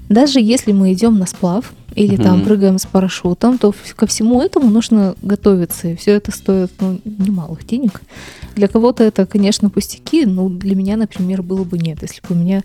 Даже 0.08 0.40
если 0.40 0.72
мы 0.72 0.94
идем 0.94 1.18
на 1.18 1.26
сплав 1.26 1.74
или 1.96 2.16
там 2.16 2.38
Мгм. 2.38 2.46
прыгаем 2.46 2.78
с 2.78 2.86
парашютом, 2.86 3.58
то 3.58 3.74
ко 3.96 4.06
всему 4.06 4.40
этому 4.42 4.70
нужно 4.70 5.16
готовиться. 5.24 5.88
И 5.90 5.96
все 5.96 6.12
это 6.12 6.32
стоит 6.32 6.72
ну, 6.80 7.00
немалых 7.06 7.66
денег. 7.66 8.02
Для 8.56 8.68
кого-то 8.68 9.04
это, 9.04 9.26
конечно, 9.26 9.72
пустяки, 9.72 10.26
но 10.28 10.48
для 10.50 10.76
меня, 10.76 10.96
например, 10.96 11.42
было 11.42 11.64
бы 11.64 11.80
нет, 11.80 12.04
если 12.04 12.22
бы 12.22 12.36
у 12.36 12.38
меня, 12.38 12.62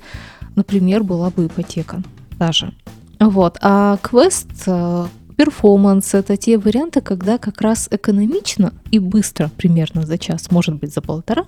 например, 0.54 1.02
была 1.02 1.30
бы 1.30 1.46
ипотека 1.46 2.02
даже. 2.38 2.74
Вот. 3.20 3.56
А 3.62 3.96
квест, 4.02 4.48
э, 4.66 5.06
перформанс— 5.38 6.14
это 6.14 6.36
те 6.36 6.58
варианты, 6.58 7.00
когда 7.00 7.38
как 7.38 7.60
раз 7.60 7.88
экономично 7.92 8.72
и 8.90 8.98
быстро, 8.98 9.50
примерно 9.56 10.04
за 10.04 10.18
час, 10.18 10.50
может 10.50 10.74
быть, 10.74 10.92
за 10.92 11.00
полтора, 11.00 11.44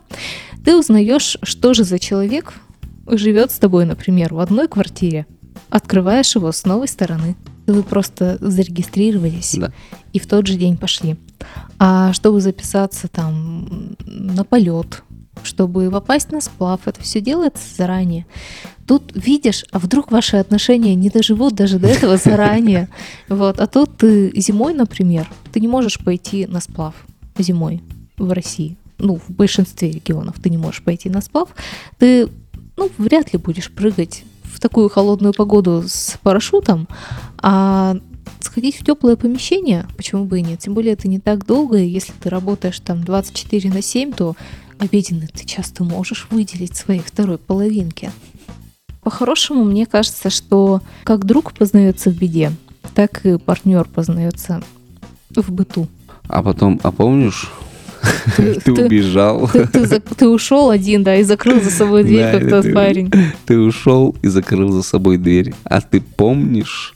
ты 0.64 0.76
узнаешь, 0.76 1.36
что 1.42 1.74
же 1.74 1.82
за 1.82 1.98
человек 1.98 2.54
живет 3.08 3.50
с 3.50 3.58
тобой, 3.58 3.84
например, 3.86 4.32
в 4.32 4.38
одной 4.38 4.68
квартире. 4.68 5.26
Открываешь 5.70 6.36
его 6.36 6.52
с 6.52 6.64
новой 6.64 6.86
стороны. 6.86 7.34
Вы 7.66 7.82
просто 7.82 8.38
зарегистрировались 8.40 9.56
Да. 9.58 9.72
и 10.12 10.20
в 10.20 10.26
тот 10.28 10.46
же 10.46 10.54
день 10.54 10.76
пошли. 10.76 11.16
А 11.80 12.12
чтобы 12.12 12.40
записаться 12.40 13.08
там 13.08 13.96
на 14.06 14.44
полет, 14.44 15.02
чтобы 15.44 15.90
попасть 15.90 16.32
на 16.32 16.40
сплав, 16.40 16.80
это 16.86 17.00
все 17.02 17.20
делается 17.20 17.64
заранее. 17.76 18.26
Тут 18.86 19.12
видишь, 19.14 19.64
а 19.70 19.78
вдруг 19.78 20.10
ваши 20.10 20.36
отношения 20.36 20.94
не 20.94 21.10
доживут 21.10 21.54
даже 21.54 21.78
до 21.78 21.88
этого 21.88 22.16
заранее. 22.24 22.88
Вот. 23.28 23.60
А 23.60 23.66
тут 23.66 23.96
ты 23.98 24.32
зимой, 24.34 24.74
например, 24.74 25.28
ты 25.52 25.60
не 25.60 25.68
можешь 25.68 25.98
пойти 25.98 26.46
на 26.46 26.60
сплав 26.60 26.94
зимой 27.38 27.82
в 28.16 28.32
России. 28.32 28.76
Ну, 28.98 29.16
в 29.16 29.30
большинстве 29.30 29.92
регионов 29.92 30.36
ты 30.42 30.50
не 30.50 30.58
можешь 30.58 30.82
пойти 30.82 31.08
на 31.08 31.20
сплав. 31.20 31.48
Ты, 31.98 32.28
ну, 32.76 32.90
вряд 32.98 33.32
ли 33.32 33.38
будешь 33.38 33.70
прыгать 33.70 34.24
в 34.42 34.60
такую 34.60 34.88
холодную 34.88 35.32
погоду 35.32 35.84
с 35.86 36.18
парашютом, 36.22 36.88
а 37.38 37.96
сходить 38.40 38.76
в 38.76 38.84
теплое 38.84 39.16
помещение, 39.16 39.86
почему 39.96 40.24
бы 40.24 40.38
и 40.40 40.42
нет? 40.42 40.60
Тем 40.60 40.74
более 40.74 40.92
это 40.92 41.08
не 41.08 41.18
так 41.18 41.46
долго, 41.46 41.78
и 41.78 41.88
если 41.88 42.12
ты 42.20 42.28
работаешь 42.28 42.80
там 42.80 43.04
24 43.04 43.70
на 43.70 43.82
7, 43.82 44.12
то 44.12 44.36
обеденный 44.80 45.28
ты 45.28 45.44
часто 45.46 45.84
можешь 45.84 46.26
выделить 46.30 46.76
своей 46.76 47.00
второй 47.00 47.38
половинке. 47.38 48.10
По-хорошему, 49.02 49.64
мне 49.64 49.86
кажется, 49.86 50.30
что 50.30 50.82
как 51.04 51.24
друг 51.24 51.52
познается 51.52 52.10
в 52.10 52.16
беде, 52.16 52.52
так 52.94 53.24
и 53.24 53.38
партнер 53.38 53.86
познается 53.86 54.62
в 55.34 55.50
быту. 55.52 55.86
А 56.28 56.42
потом, 56.42 56.80
а 56.82 56.90
помнишь, 56.92 57.50
Ты- 58.36 58.54
ты 58.60 58.72
убежал, 58.72 59.48
Ты, 59.48 59.66
ты 59.66 60.00
ты 60.00 60.28
ушел 60.28 60.70
один, 60.70 61.02
да, 61.02 61.16
и 61.16 61.22
закрыл 61.22 61.60
за 61.60 61.70
собой 61.70 62.04
дверь, 62.04 62.32
Да, 62.32 62.38
как 62.38 62.50
тот 62.50 62.72
парень. 62.72 63.12
ты 63.46 63.58
ушел 63.58 64.16
и 64.22 64.28
закрыл 64.28 64.70
за 64.72 64.82
собой 64.82 65.18
дверь. 65.18 65.54
А 65.64 65.80
ты 65.80 66.00
помнишь, 66.00 66.94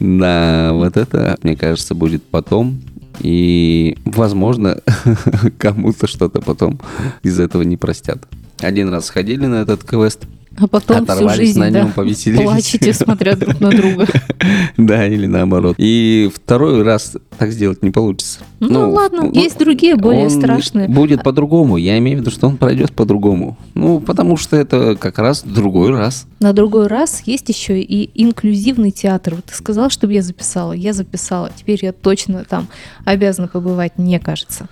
да, 0.00 0.70
вот 0.72 0.96
это, 0.96 1.38
мне 1.42 1.56
кажется, 1.56 1.94
будет 1.94 2.24
потом. 2.24 2.80
И, 3.20 3.96
возможно, 4.04 4.80
кому-то 5.58 6.06
что-то 6.06 6.40
потом 6.40 6.80
из 7.22 7.40
этого 7.40 7.62
не 7.62 7.76
простят. 7.76 8.18
Один 8.58 8.88
раз 8.88 9.06
сходили 9.06 9.46
на 9.46 9.56
этот 9.56 9.84
квест, 9.84 10.26
А 10.60 10.66
потом 10.66 11.06
всю 11.06 11.28
жизнь, 11.30 11.58
на 11.58 11.70
да, 11.70 11.80
нем, 11.80 11.92
повеселились. 11.92 12.42
плачете, 12.42 12.92
смотря 12.92 13.36
друг 13.36 13.60
на 13.60 13.70
друга. 13.70 14.06
да, 14.76 15.06
или 15.06 15.26
наоборот. 15.26 15.76
И 15.78 16.30
второй 16.34 16.82
раз 16.82 17.16
так 17.38 17.52
сделать 17.52 17.82
не 17.82 17.90
получится. 17.90 18.40
Ну, 18.58 18.90
ладно, 18.90 19.22
ну, 19.22 19.32
есть 19.32 19.58
другие, 19.58 19.96
более 19.96 20.30
страшные. 20.30 20.88
Будет 20.88 21.22
по-другому. 21.22 21.76
Я 21.76 21.98
имею 21.98 22.18
в 22.18 22.20
виду, 22.22 22.30
что 22.30 22.48
он 22.48 22.56
пройдет 22.56 22.92
по-другому. 22.92 23.56
Ну, 23.74 24.00
потому 24.00 24.36
что 24.36 24.56
это 24.56 24.96
как 24.96 25.18
раз 25.18 25.42
другой 25.42 25.90
раз. 25.90 26.26
На 26.40 26.52
другой 26.52 26.88
раз 26.88 27.22
есть 27.24 27.48
еще 27.48 27.80
и 27.80 28.10
инклюзивный 28.20 28.90
театр. 28.90 29.36
Вот 29.36 29.44
ты 29.44 29.54
сказал, 29.54 29.90
чтобы 29.90 30.12
я 30.14 30.22
записала. 30.22 30.72
Я 30.72 30.92
записала. 30.92 31.50
Теперь 31.56 31.78
я 31.82 31.92
точно 31.92 32.44
там 32.48 32.68
обязана 33.04 33.46
побывать, 33.48 33.92
мне 33.96 34.18
кажется. 34.18 34.68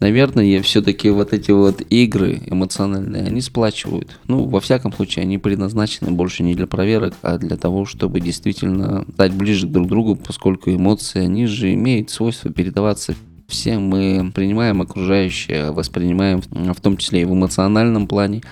Наверное, 0.00 0.62
все-таки 0.62 1.10
вот 1.10 1.34
эти 1.34 1.50
вот 1.50 1.82
игры 1.90 2.40
эмоциональные, 2.46 3.24
они 3.24 3.42
сплачивают. 3.42 4.18
Ну, 4.26 4.46
во 4.46 4.60
всяком 4.60 4.92
случае, 4.94 5.24
они 5.24 5.36
предназначены 5.36 6.10
больше 6.10 6.42
не 6.42 6.54
для 6.54 6.66
проверок, 6.66 7.14
а 7.20 7.36
для 7.36 7.56
того, 7.56 7.84
чтобы 7.84 8.20
действительно 8.20 9.04
стать 9.12 9.34
ближе 9.34 9.66
друг 9.66 9.86
к 9.86 9.90
другу, 9.90 10.16
поскольку 10.16 10.70
эмоции, 10.70 11.20
они 11.20 11.46
же 11.46 11.74
имеют 11.74 12.10
свойство 12.10 12.50
передаваться 12.50 13.14
все 13.46 13.78
мы 13.78 14.30
принимаем 14.32 14.80
окружающее, 14.80 15.72
воспринимаем 15.72 16.40
в 16.40 16.80
том 16.80 16.96
числе 16.96 17.22
и 17.22 17.24
в 17.24 17.32
эмоциональном 17.32 18.06
плане. 18.06 18.42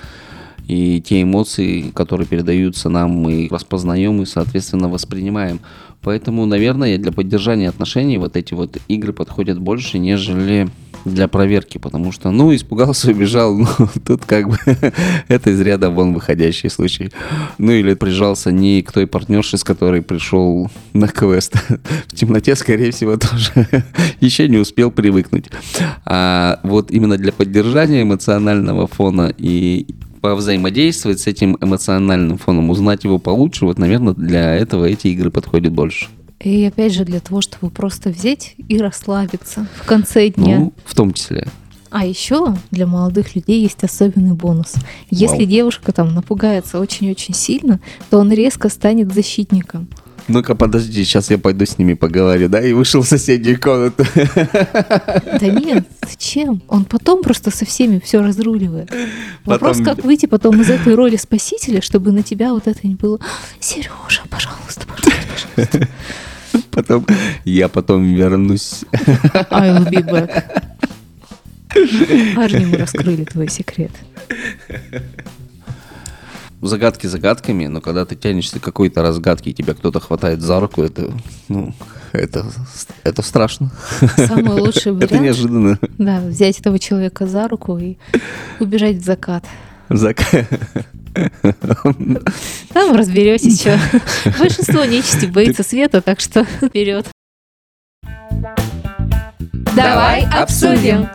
И 0.66 1.00
те 1.00 1.22
эмоции, 1.22 1.92
которые 1.94 2.26
передаются 2.26 2.90
нам, 2.90 3.12
мы 3.12 3.48
распознаем 3.50 4.20
и, 4.20 4.26
соответственно, 4.26 4.88
воспринимаем. 4.88 5.60
Поэтому, 6.02 6.44
наверное, 6.44 6.98
для 6.98 7.12
поддержания 7.12 7.68
отношений 7.68 8.18
вот 8.18 8.36
эти 8.36 8.54
вот 8.54 8.76
игры 8.88 9.12
подходят 9.12 9.58
больше, 9.58 9.98
нежели 9.98 10.68
для 11.04 11.28
проверки, 11.28 11.78
потому 11.78 12.12
что, 12.12 12.30
ну, 12.30 12.54
испугался, 12.54 13.10
убежал, 13.12 13.56
ну, 13.56 13.66
тут 14.06 14.24
как 14.24 14.48
бы 14.48 14.58
это 15.28 15.50
из 15.50 15.60
ряда 15.60 15.90
вон 15.90 16.14
выходящий 16.14 16.68
случай. 16.68 17.10
Ну, 17.58 17.72
или 17.72 17.94
прижался 17.94 18.52
не 18.52 18.82
к 18.82 18.92
той 18.92 19.06
партнерше, 19.06 19.58
с 19.58 19.64
которой 19.64 20.02
пришел 20.02 20.70
на 20.92 21.08
квест. 21.08 21.54
В 22.06 22.14
темноте, 22.14 22.56
скорее 22.56 22.90
всего, 22.92 23.16
тоже 23.16 23.84
еще 24.20 24.48
не 24.48 24.58
успел 24.58 24.90
привыкнуть. 24.90 25.46
А 26.04 26.60
вот 26.62 26.90
именно 26.90 27.16
для 27.16 27.32
поддержания 27.32 28.02
эмоционального 28.02 28.86
фона 28.86 29.32
и 29.36 29.86
повзаимодействовать 30.20 31.20
с 31.20 31.26
этим 31.26 31.56
эмоциональным 31.60 32.38
фоном, 32.38 32.70
узнать 32.70 33.04
его 33.04 33.18
получше, 33.18 33.64
вот, 33.64 33.78
наверное, 33.78 34.14
для 34.14 34.54
этого 34.56 34.84
эти 34.84 35.08
игры 35.08 35.30
подходят 35.30 35.72
больше. 35.72 36.08
И 36.40 36.64
опять 36.64 36.92
же, 36.94 37.04
для 37.04 37.20
того, 37.20 37.40
чтобы 37.40 37.70
просто 37.70 38.10
взять 38.10 38.54
и 38.68 38.78
расслабиться 38.78 39.66
в 39.76 39.84
конце 39.86 40.28
дня. 40.28 40.58
Ну, 40.58 40.72
в 40.84 40.94
том 40.94 41.12
числе. 41.12 41.48
А 41.90 42.04
еще 42.04 42.54
для 42.70 42.86
молодых 42.86 43.34
людей 43.34 43.62
есть 43.62 43.82
особенный 43.82 44.34
бонус. 44.34 44.74
Если 45.10 45.38
Вау. 45.38 45.46
девушка 45.46 45.92
там 45.92 46.14
напугается 46.14 46.78
очень-очень 46.80 47.34
сильно, 47.34 47.80
то 48.10 48.18
он 48.18 48.30
резко 48.30 48.68
станет 48.68 49.12
защитником. 49.12 49.88
Ну-ка, 50.28 50.54
подожди, 50.54 51.02
сейчас 51.04 51.30
я 51.30 51.38
пойду 51.38 51.64
с 51.64 51.78
ними 51.78 51.94
поговорю, 51.94 52.50
да, 52.50 52.60
и 52.60 52.74
вышел 52.74 53.00
в 53.00 53.08
соседнюю 53.08 53.58
комнату. 53.58 54.04
Да 54.14 55.40
нет, 55.48 55.88
зачем? 56.06 56.60
Он 56.68 56.84
потом 56.84 57.22
просто 57.22 57.50
со 57.50 57.64
всеми 57.64 57.98
все 57.98 58.20
разруливает. 58.20 58.92
Вопрос, 59.46 59.78
Потом- 59.78 59.96
как 59.96 60.04
выйти 60.04 60.26
потом 60.26 60.60
из 60.60 60.68
этой 60.68 60.94
роли 60.94 61.16
спасителя, 61.16 61.80
чтобы 61.80 62.12
на 62.12 62.22
тебя 62.22 62.52
вот 62.52 62.66
это 62.66 62.86
не 62.86 62.94
было. 62.96 63.18
Сережа, 63.58 64.22
пожалуйста, 64.28 64.86
пожалуйста, 64.86 65.48
пожалуйста. 65.56 65.88
Потом, 66.78 67.04
я 67.44 67.68
потом 67.68 68.04
вернусь. 68.04 68.84
I 69.50 69.70
will 69.70 69.90
be 69.90 70.00
back. 70.08 70.44
Парни, 72.36 72.66
мы 72.66 72.76
раскрыли 72.76 73.24
твой 73.24 73.48
секрет. 73.48 73.90
Загадки 76.62 77.08
загадками, 77.08 77.66
но 77.66 77.80
когда 77.80 78.04
ты 78.04 78.14
тянешься 78.14 78.60
к 78.60 78.62
какой-то 78.62 79.02
разгадке, 79.02 79.50
и 79.50 79.54
тебя 79.54 79.74
кто-то 79.74 79.98
хватает 79.98 80.40
за 80.40 80.60
руку, 80.60 80.82
это, 80.82 81.12
ну, 81.48 81.74
это, 82.12 82.46
это 83.02 83.22
страшно. 83.22 83.72
Самый 84.16 84.60
лучший 84.60 84.96
Это 84.96 85.06
вариант, 85.06 85.22
неожиданно. 85.24 85.78
да, 85.98 86.20
взять 86.20 86.60
этого 86.60 86.78
человека 86.78 87.26
за 87.26 87.48
руку 87.48 87.76
и 87.78 87.96
убежать 88.60 88.96
в 88.98 89.04
закат. 89.04 89.44
Зак- 89.88 90.46
Там 92.72 92.96
разберетесь, 92.96 93.60
что. 93.60 93.78
Большинство 94.38 94.84
нечисти 94.84 95.26
боится 95.26 95.62
света, 95.62 96.00
так 96.00 96.20
что 96.20 96.44
вперед. 96.62 97.06
Давай 99.74 100.24
обсудим. 100.26 101.08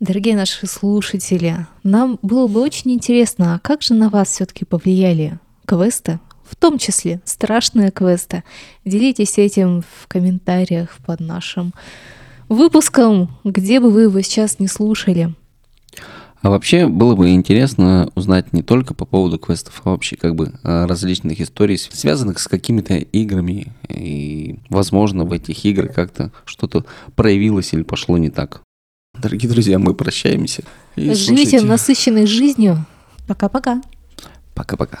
Дорогие 0.00 0.34
наши 0.34 0.66
слушатели, 0.66 1.66
нам 1.82 2.18
было 2.22 2.46
бы 2.46 2.62
очень 2.62 2.92
интересно, 2.92 3.54
а 3.54 3.58
как 3.58 3.82
же 3.82 3.92
на 3.92 4.08
вас 4.08 4.28
все-таки 4.28 4.64
повлияли 4.64 5.38
квесты, 5.66 6.20
в 6.42 6.56
том 6.56 6.78
числе 6.78 7.20
страшные 7.26 7.90
квесты. 7.90 8.42
Делитесь 8.86 9.36
этим 9.36 9.82
в 9.82 10.08
комментариях 10.08 10.96
под 11.04 11.20
нашим 11.20 11.74
выпуском, 12.48 13.38
где 13.44 13.78
бы 13.78 13.90
вы 13.90 14.02
его 14.02 14.20
сейчас 14.22 14.58
не 14.58 14.68
слушали. 14.68 15.34
А 16.42 16.48
вообще 16.48 16.86
было 16.86 17.14
бы 17.14 17.30
интересно 17.30 18.10
узнать 18.14 18.52
не 18.54 18.62
только 18.62 18.94
по 18.94 19.04
поводу 19.04 19.38
квестов, 19.38 19.82
а 19.84 19.90
вообще 19.90 20.16
как 20.16 20.34
бы 20.34 20.54
а, 20.62 20.86
различных 20.86 21.38
историй, 21.40 21.76
связанных 21.76 22.38
с 22.38 22.48
какими-то 22.48 22.94
играми. 22.94 23.72
И, 23.88 24.58
возможно, 24.70 25.24
в 25.24 25.32
этих 25.32 25.62
играх 25.66 25.94
как-то 25.94 26.32
что-то 26.46 26.86
проявилось 27.14 27.74
или 27.74 27.82
пошло 27.82 28.16
не 28.16 28.30
так. 28.30 28.62
Дорогие 29.18 29.50
друзья, 29.50 29.78
мы 29.78 29.92
прощаемся. 29.92 30.62
И 30.96 31.12
Живите 31.12 31.24
слушайте. 31.26 31.60
насыщенной 31.62 32.26
жизнью. 32.26 32.86
Пока-пока. 33.26 33.82
Пока-пока. 34.54 35.00